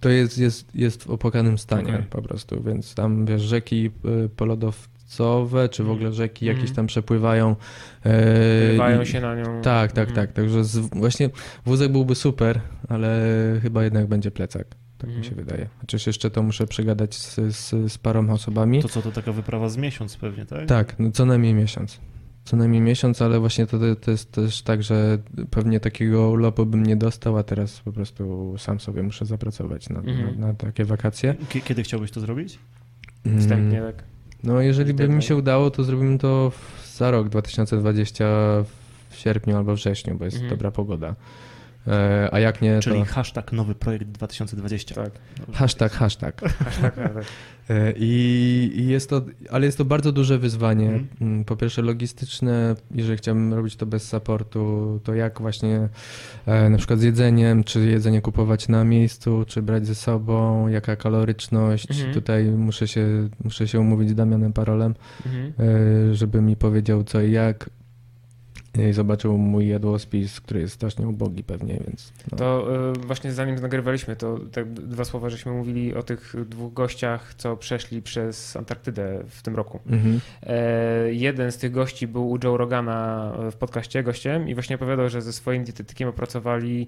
[0.00, 2.02] to jest, jest, jest w opłakanym stanie Okej.
[2.10, 3.90] po prostu, więc tam wiesz, rzeki
[4.24, 4.28] y,
[5.18, 6.56] polodowcowe, czy w ogóle rzeki Mm.
[6.58, 7.56] jakieś tam przepływają.
[8.04, 9.62] e, Wyrywają i- się na nią.
[9.62, 10.26] Tak, tak, Mhm.
[10.26, 10.32] tak.
[10.36, 11.30] Także z, właśnie
[11.66, 13.20] wózek byłby super, ale
[13.62, 14.66] chyba jednak będzie plecak.
[14.98, 15.30] Tak mi Mhm.
[15.30, 15.68] się wydaje.
[15.80, 18.82] Chociaż jeszcze to muszę przegadać z, z, z paroma osobami.
[18.82, 20.66] To co, to taka wyprawa z miesiąc pewnie, tak?
[20.66, 22.00] Tak, no co najmniej miesiąc.
[22.44, 25.18] Co najmniej miesiąc, ale właśnie to, to jest też tak, że
[25.50, 29.98] pewnie takiego urlopu bym nie dostał, a teraz po prostu sam sobie muszę zapracować na,
[30.00, 30.40] Mhm.
[30.40, 31.34] na, na takie wakacje.
[31.48, 32.58] Kie- Kiedy chciałbyś to zrobić?
[33.38, 34.04] Wstępnie, Mm, tak.
[34.44, 35.22] No jeżeli by mi Deadline.
[35.22, 38.24] się udało, to zrobimy to w, za rok 2020
[39.10, 40.50] w sierpniu albo wrześniu, bo jest Mhm.
[40.50, 41.14] dobra pogoda.
[41.86, 44.94] E, a jak nie, Czyli to hashtag nowy projekt 2020.
[44.94, 45.12] Tak.
[45.52, 46.40] hashtag, hashtag.
[46.64, 47.24] Hashtag, tak.
[47.70, 50.86] E, I, I jest to, ale jest to bardzo duże wyzwanie.
[50.86, 51.08] Mhm.
[51.20, 55.88] Mm, Po pierwsze logistyczne, jeżeli chciałbym robić to bez supportu, to jak właśnie
[56.46, 60.96] e, na przykład z jedzeniem, czy jedzenie kupować na miejscu, czy brać ze sobą, jaka
[60.96, 61.90] kaloryczność.
[61.90, 62.14] Mhm.
[62.14, 64.94] Tutaj muszę się, muszę się umówić z Damianem Parolem,
[65.26, 67.70] e, żeby mi powiedział co i jak.
[68.78, 72.12] I zobaczył mój jadłospis, który jest strasznie ubogi pewnie, więc...
[72.32, 72.38] No.
[72.38, 72.66] To
[72.96, 77.56] y, właśnie zanim nagrywaliśmy, to tak dwa słowa, żeśmy mówili o tych dwóch gościach, co
[77.56, 79.80] przeszli przez Antarktydę w tym roku.
[79.86, 80.20] Mhm.
[80.42, 85.08] E, jeden z tych gości był u Joe Rogana w podcaście gościem i właśnie opowiadał,
[85.08, 86.86] że ze swoim dietetykiem opracowali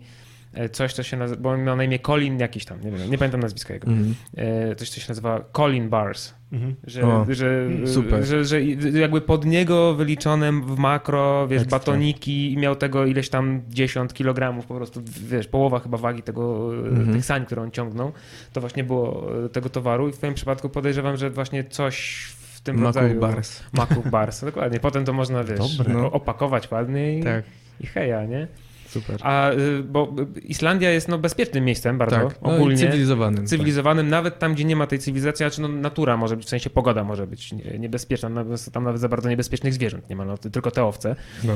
[0.72, 3.18] coś, co się nazywa, bo on miał na imię Colin jakiś tam, nie wiem, nie
[3.18, 3.86] pamiętam nazwiska jego.
[3.88, 4.14] Mhm.
[4.36, 6.34] E, coś, co się nazywa Colin Bars.
[6.52, 6.74] Mhm.
[6.86, 8.24] Że, O, że, super.
[8.24, 8.60] Że, że
[8.92, 11.78] jakby pod niego wyliczone w makro, wiesz, Ekstra.
[11.78, 16.70] batoniki i miał tego ileś tam 10 kilogramów, po prostu, wiesz, połowa chyba wagi tego,
[16.74, 17.12] e, Mhm.
[17.12, 18.12] tych sań, które on ciągnął,
[18.52, 22.24] to właśnie było e, tego towaru i w twoim przypadku podejrzewam, że właśnie coś
[22.54, 23.20] w tym rodzaju...
[23.20, 23.60] Bars.
[23.72, 24.80] Maków Bars, dokładnie.
[24.80, 25.94] Potem to można, wiesz, Dobre.
[25.94, 26.12] no.
[26.12, 27.44] opakować ładnie i, Tak,
[27.80, 28.46] i heja, nie?
[28.92, 29.16] Super.
[29.22, 32.76] A, y, bo Islandia jest no, bezpiecznym miejscem bardzo, tak, no ogólnie.
[32.76, 33.46] cywilizowanym.
[33.46, 36.70] Cywilizowanym, nawet tam, gdzie nie ma tej cywilizacji, znaczy no, natura może być, w sensie
[36.70, 40.38] pogoda może być nie- niebezpieczna, nawet- tam nawet za bardzo niebezpiecznych zwierząt nie ma, no,
[40.38, 41.14] tylko te owce.
[41.14, 41.44] Tak.
[41.44, 41.54] No.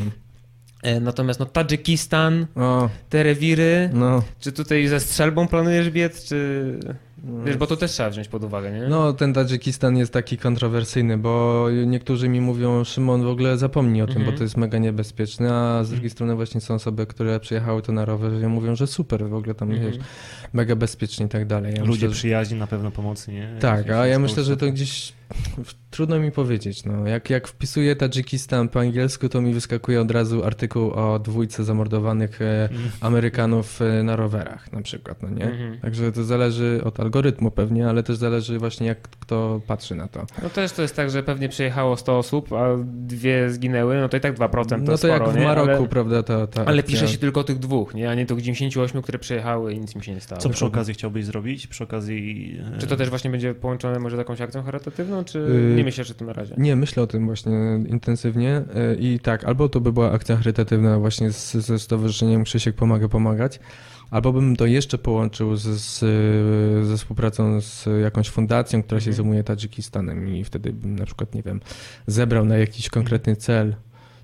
[0.82, 4.22] E, Natomiast no, Tadżykistan, O, te rewiry, no.
[4.40, 6.78] czy tutaj ze strzelbą planujesz biec, czy...
[7.44, 8.86] Wiesz, bo to też trzeba wziąć pod uwagę, nie?
[8.88, 14.06] No, ten Tadżykistan jest taki kontrowersyjny, bo niektórzy mi mówią, Szymon, w ogóle zapomnij o
[14.06, 14.32] tym, Mhm.
[14.32, 17.92] bo to jest mega niebezpieczne, a z drugiej strony właśnie są osoby, które przyjechały to
[17.92, 19.88] na rowerze i mówią, że super, w ogóle tam Mhm.
[19.92, 20.04] jest
[20.52, 21.72] mega bezpiecznie i tak dalej.
[21.76, 23.56] Ja Ludzie myślę, że- przyjaźni, na pewno pomocy, nie?
[23.60, 25.12] Tak, a ja myślę, że to gdzieś
[25.90, 26.84] trudno mi powiedzieć.
[26.84, 27.06] No.
[27.06, 32.42] Jak, jak wpisuję Tadżykistan po angielsku, to mi wyskakuje od razu artykuł o dwójce zamordowanych
[32.42, 32.90] e, Mhm.
[33.00, 35.44] Amerykanów e, na rowerach na przykład, no nie?
[35.44, 35.80] Mhm.
[35.80, 40.26] Także to zależy od algorytmu pewnie, ale też zależy właśnie jak kto patrzy na to.
[40.42, 44.16] No też to jest tak, że pewnie przyjechało 100 osób, a dwie zginęły, no to
[44.16, 45.36] i tak 2% to no to sporo, jak w?
[45.44, 48.10] Maroku, ale, prawda, ta, ta ale akcja- pisze się tylko o tych dwóch, nie?
[48.10, 50.40] A nie tych 98, które przyjechały i nic mi się nie stało.
[50.40, 51.66] Co przy okazji chciałbyś zrobić?
[51.66, 52.56] Przy okazji...
[52.76, 55.38] e, Czy to też właśnie będzie połączone może z jakąś akcją charytatywną, czy
[55.68, 56.54] Yy, nie myślisz o tym na razie?
[56.58, 57.52] Nie, myślę o tym właśnie
[57.88, 62.76] intensywnie e, i tak, albo to by była akcja charytatywna właśnie z, ze Stowarzyszeniem Krzysiek
[62.76, 63.60] Pomaga Pomagać,
[64.10, 65.98] albo bym to jeszcze połączył z, z,
[66.86, 69.16] ze współpracą z jakąś fundacją, która się Mhm.
[69.16, 71.60] zajmuje Tadżykistanem i wtedy bym na przykład, nie wiem,
[72.06, 73.76] zebrał na jakiś konkretny cel,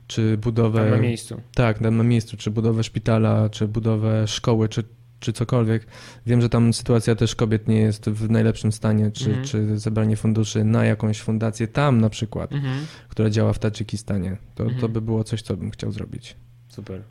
[0.07, 0.79] czy budowę...
[0.81, 1.41] Tam na miejscu.
[1.55, 4.85] Tak, tam na miejscu, czy budowę szpitala, czy budowę szkoły, czy,
[5.23, 5.87] czy cokolwiek.
[6.27, 9.45] Wiem, że tam sytuacja też kobiet nie jest w najlepszym stanie, czy, Mhm.
[9.47, 12.87] czy zebranie funduszy na jakąś fundację tam na przykład, Mhm.
[13.09, 14.37] która działa w Tadżykistanie.
[14.55, 14.93] To, to Mhm.
[14.93, 16.37] by było coś, co bym chciał zrobić.
[16.69, 17.03] Super.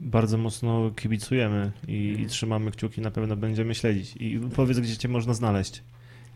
[0.00, 4.16] Bardzo mocno kibicujemy i, i trzymamy kciuki, na pewno będziemy śledzić.
[4.16, 5.82] I powiedz, gdzie cię można znaleźć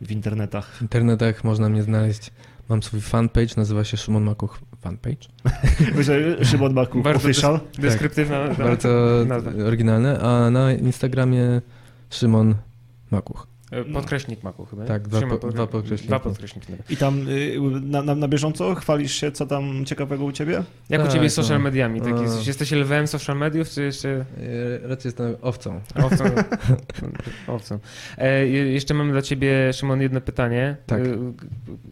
[0.00, 0.76] w internetach.
[0.76, 2.30] W internetach można mnie znaleźć.
[2.68, 5.28] Mam swój fanpage, nazywa się Szymon Makuch fanpage.
[5.96, 7.60] Myślę, Szymon Makuch, Bardzo official.
[7.78, 8.58] Deskryptywna Tak.
[8.58, 8.88] Bardzo
[9.26, 9.50] nazwa.
[9.66, 10.20] oryginalne.
[10.20, 11.60] A na Instagramie
[12.10, 12.54] Szymon
[13.10, 13.46] Makuch.
[13.72, 14.84] E, Podkreśnik maku chyba.
[14.84, 16.08] Tak, dwa po- dwa podkreśniki.
[16.08, 16.72] Dwa podkreśniki.
[16.90, 20.62] I tam y, na, na, na bieżąco chwalisz się, co tam ciekawego u ciebie?
[20.90, 21.64] Jak u Tak, ciebie z social no.
[21.64, 22.00] mediami?
[22.00, 22.22] Tak A.
[22.22, 25.80] jesteś, jesteś lwem social mediów, czy jeszcze E, Raczej jestem owcą.
[25.94, 26.24] owcą?
[27.54, 27.78] owcą.
[28.18, 30.76] E, je- jeszcze mam dla ciebie, Szymon, jedno pytanie.
[30.86, 31.00] Tak.
[31.00, 31.04] E,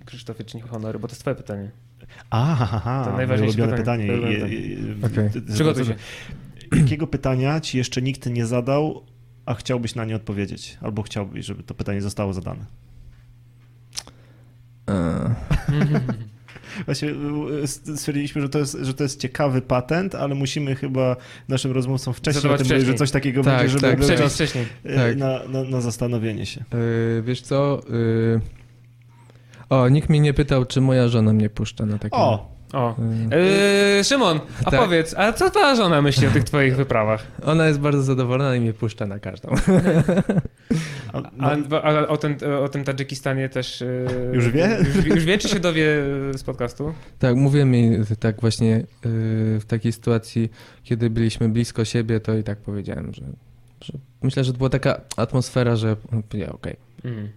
[0.05, 1.70] Krzysztofie, czyń honory, bo to jest twoje pytanie.
[2.31, 4.07] Aha, To najważniejsze ulubione pytanie.
[4.07, 5.31] pytanie.
[5.32, 5.94] Ty- ty- Przygotuj się.
[6.77, 9.02] Jakiego pytania ci jeszcze nikt nie zadał,
[9.47, 10.79] a chciałbyś na nie odpowiedzieć?
[10.81, 12.67] Albo chciałbyś, żeby to pytanie zostało zadane?
[14.91, 15.35] E,
[16.87, 17.09] Właśnie
[17.62, 21.17] y, stwierdziliśmy, że to, jest, że to jest ciekawy patent, ale musimy chyba
[21.49, 22.99] naszym rozmówcom wcześniej o Zadawać tym powiedzieć, że wcześniej.
[23.09, 24.67] coś takiego Tak, będzie, żeby tak, był czas wcześniej.
[24.97, 25.17] Tak.
[25.17, 26.61] na, na, na zastanowienie się.
[27.19, 27.81] e, wiesz co?
[28.39, 28.41] E,
[29.71, 32.17] o, nikt mnie nie pytał, czy moja żona mnie puszcza na takie...
[32.17, 32.60] O!
[32.72, 32.94] O.
[33.32, 34.80] E, E, Szymon, a Tak.
[34.80, 37.26] powiedz, a co twoja żona myśli o tych twoich wyprawach?
[37.44, 39.48] Ona jest bardzo zadowolona i mnie puszcza na każdą.
[41.12, 43.82] A, A, a o, tym, o tym Tadżykistanie też...
[43.82, 43.86] e,
[44.32, 44.78] Już wie?
[44.97, 45.86] Już, już wie, czy się dowie
[46.36, 46.94] z podcastu?
[47.18, 48.84] Tak, mówiłem jej tak właśnie y,
[49.60, 50.51] w takiej sytuacji,
[50.82, 53.22] kiedy byliśmy blisko siebie, to i tak powiedziałem, że,
[53.80, 53.92] że
[54.22, 55.97] myślę, że to była taka atmosfera, że
[56.28, 56.76] powiedziała okej.
[57.05, 57.28] Mm.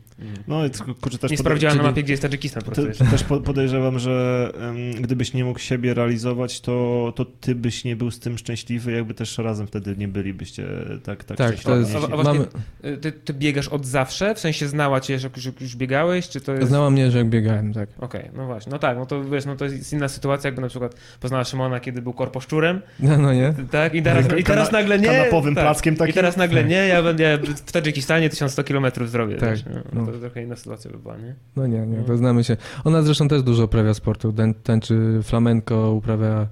[0.48, 3.42] No i tylko, kurczę, też Nie sprawdziłem na mapie, gdzie jest Tadżykistan Te, też po-
[3.42, 8.20] podejrzewam, że em, gdybyś nie mógł siebie realizować, to, to ty byś nie był z
[8.20, 10.68] tym szczęśliwy, jakby też razem wtedy nie bylibyście
[11.04, 11.64] tak, tak, Tak, szczęśliwi.
[11.66, 12.46] to jest, A- a właśnie- mamy,
[12.86, 14.36] Y, Ty, ty biegasz od zawsze?
[14.36, 16.68] W sensie znała cię, że już, już biegałeś, czy to jest...
[16.68, 17.90] znała mnie, że jak biegałem, tak.
[18.00, 20.68] Okej, no właśnie, no tak, no to wiesz, no to jest inna sytuacja, jakby na
[20.68, 23.54] przykład poznała Szymona, kiedy był korposzczurem, No, no nie?
[23.72, 25.08] tak, i teraz, i teraz Kana- nagle nie...
[25.08, 26.14] kanapowym tak, plackiem I takim.
[26.16, 29.64] teraz nagle nie, ja będę w Tadżykistanie 1100 km zrobię, Tak, wiesz,
[29.94, 30.12] no, no.
[30.12, 31.36] to trochę inna sytuacja by była, nie?
[31.56, 32.58] No nie, nie, to znamy się.
[32.84, 36.48] Ona zresztą też dużo uprawia sportu, tań- tańczy flamenko, uprawia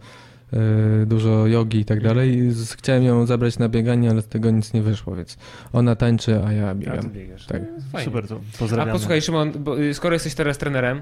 [0.53, 2.36] e, dużo jogi i tak dalej.
[2.38, 5.38] I z- chciałem ją zabrać na bieganie, ale z tego nic nie wyszło, więc
[5.73, 7.10] ona tańczy, a ja A ty biegam.
[7.11, 7.45] biegasz.
[7.45, 7.61] Tak.
[7.61, 8.06] No, fajnie.
[8.06, 8.94] Super, to A pozdrawiam.
[8.94, 11.02] posłuchaj Szymon, bo, y, skoro jesteś teraz trenerem,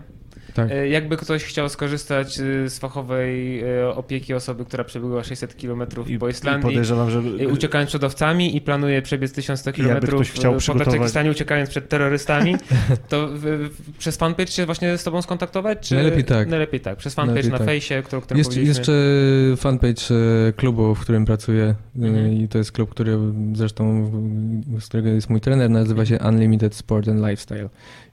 [0.53, 0.71] Tak.
[0.71, 5.83] y, jakby ktoś chciał skorzystać y, z fachowej y, opieki osoby, która przebyła 600 km
[6.07, 6.95] I, po Islandii, że
[7.41, 10.85] y, uciekając przed owcami i planuje przebiec 1100 I jakby km ktoś chciał po przygotować-
[10.85, 12.55] Tadżykistanie, uciekając przed terrorystami,
[13.09, 15.87] to w, w, przez fanpage się właśnie z tobą skontaktować?
[15.87, 15.95] Czy...
[15.95, 16.47] Najlepiej tak.
[16.47, 17.67] Najlepiej tak, przez fanpage Najlepiej na tak.
[17.67, 18.91] fejsie, którą Jest jeszcze
[19.57, 20.01] fanpage
[20.47, 22.33] e, klubu, w którym pracuję e, Mhm.
[22.33, 23.17] i to jest klub, który
[23.53, 24.11] zresztą,
[24.79, 27.69] z którego jest mój trener, nazywa się Unlimited Sport and Lifestyle,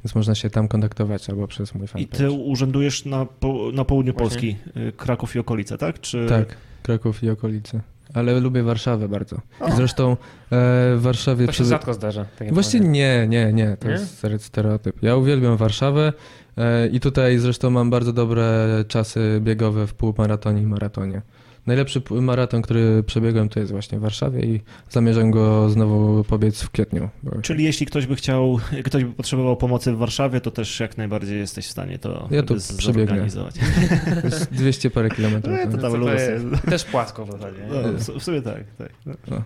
[0.07, 2.19] więc można się tam kontaktować albo przez mój I fanpage.
[2.19, 4.29] ty urzędujesz na, po, na południu Właśnie.
[4.29, 6.01] Polski, y, Kraków i okolice, tak?
[6.01, 6.27] Czy...
[6.29, 7.81] Tak, Kraków i okolice.
[8.15, 9.41] Ale lubię Warszawę bardzo.
[9.61, 9.77] O.
[9.77, 10.17] Zresztą e,
[10.51, 11.47] w Warszawie...
[11.47, 12.25] To się rzadko zdarza.
[12.39, 12.81] Tak mówię.
[12.81, 13.93] nie, nie, nie, to Nie?
[13.93, 15.03] jest stereotyp.
[15.03, 16.13] Ja uwielbiam Warszawę
[16.57, 21.23] e, i tutaj zresztą mam bardzo dobre czasy biegowe w półmaratonie i maratonie.
[21.67, 24.61] Najlepszy maraton, który przebiegłem, to jest właśnie w Warszawie i
[24.91, 27.09] zamierzam go znowu pobiec w kwietniu.
[27.43, 31.39] Czyli jeśli ktoś by chciał, ktoś by potrzebował pomocy w Warszawie, to też jak najbardziej
[31.39, 32.43] jesteś w stanie to Ja
[32.79, 33.27] przebiegnę.
[34.21, 35.55] to jest 200 parę kilometrów.
[35.65, 35.93] No, to tak.
[35.93, 36.45] tam to jest?
[36.71, 37.59] Też płasko w zasadzie.
[37.71, 38.91] No, w- w sumie tak, tak.
[39.29, 39.43] No.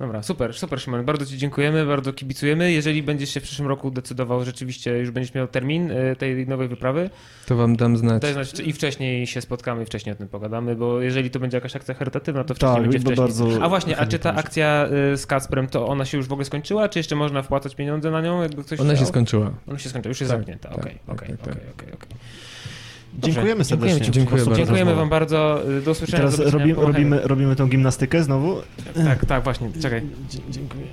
[0.00, 1.04] Dobra, super, super Szymon.
[1.04, 2.72] Bardzo Ci dziękujemy, bardzo kibicujemy.
[2.72, 6.68] Jeżeli będziesz się w przyszłym roku decydował, rzeczywiście już będziesz miał termin y, tej nowej
[6.68, 7.10] wyprawy,
[7.46, 8.22] To wam dam znać.
[8.22, 11.56] daj znać i wcześniej się spotkamy i wcześniej o tym pogadamy, bo jeżeli to będzie
[11.56, 13.16] jakaś akcja charytatywna, to wcześniej Tak, będzie wcześniej.
[13.16, 16.32] bardzo A właśnie, a czy ta akcja y, z Kacprem, to ona się już w
[16.32, 19.08] ogóle skończyła, czy jeszcze można wpłacać pieniądze na nią, jakby ktoś Ona się chciał?
[19.08, 19.50] skończyła.
[19.68, 20.68] Ona się skończyła, już jest Tak, zamknięta.
[20.68, 21.54] tak, Okej, tak, okej, tak, tak.
[21.54, 22.08] okej, okej, okej.
[23.18, 24.00] Dziękujemy serdecznie.
[24.00, 24.64] Dziękujemy, prostu bardzo.
[24.64, 24.94] Dziękujemy.
[24.94, 25.60] Wam bardzo.
[25.84, 26.18] Do I usłyszenia.
[26.18, 28.56] teraz do robimy, robimy, robimy tą gimnastykę znowu.
[29.04, 30.02] Tak, tak, właśnie, czekaj.
[30.50, 30.84] Dziękuję.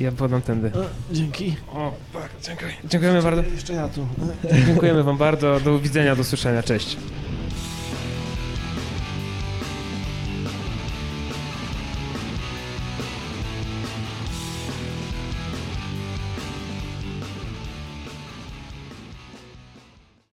[0.00, 0.70] Ja podam tędy.
[1.12, 1.56] Dzięki.
[1.72, 2.70] O, tak, dziękuję.
[2.84, 3.42] Dziękujemy bardzo.
[3.42, 4.06] Jeszcze ja tu.
[4.66, 5.60] Dziękujemy Wam bardzo.
[5.60, 6.62] Do widzenia, do usłyszenia.
[6.62, 6.96] Cześć.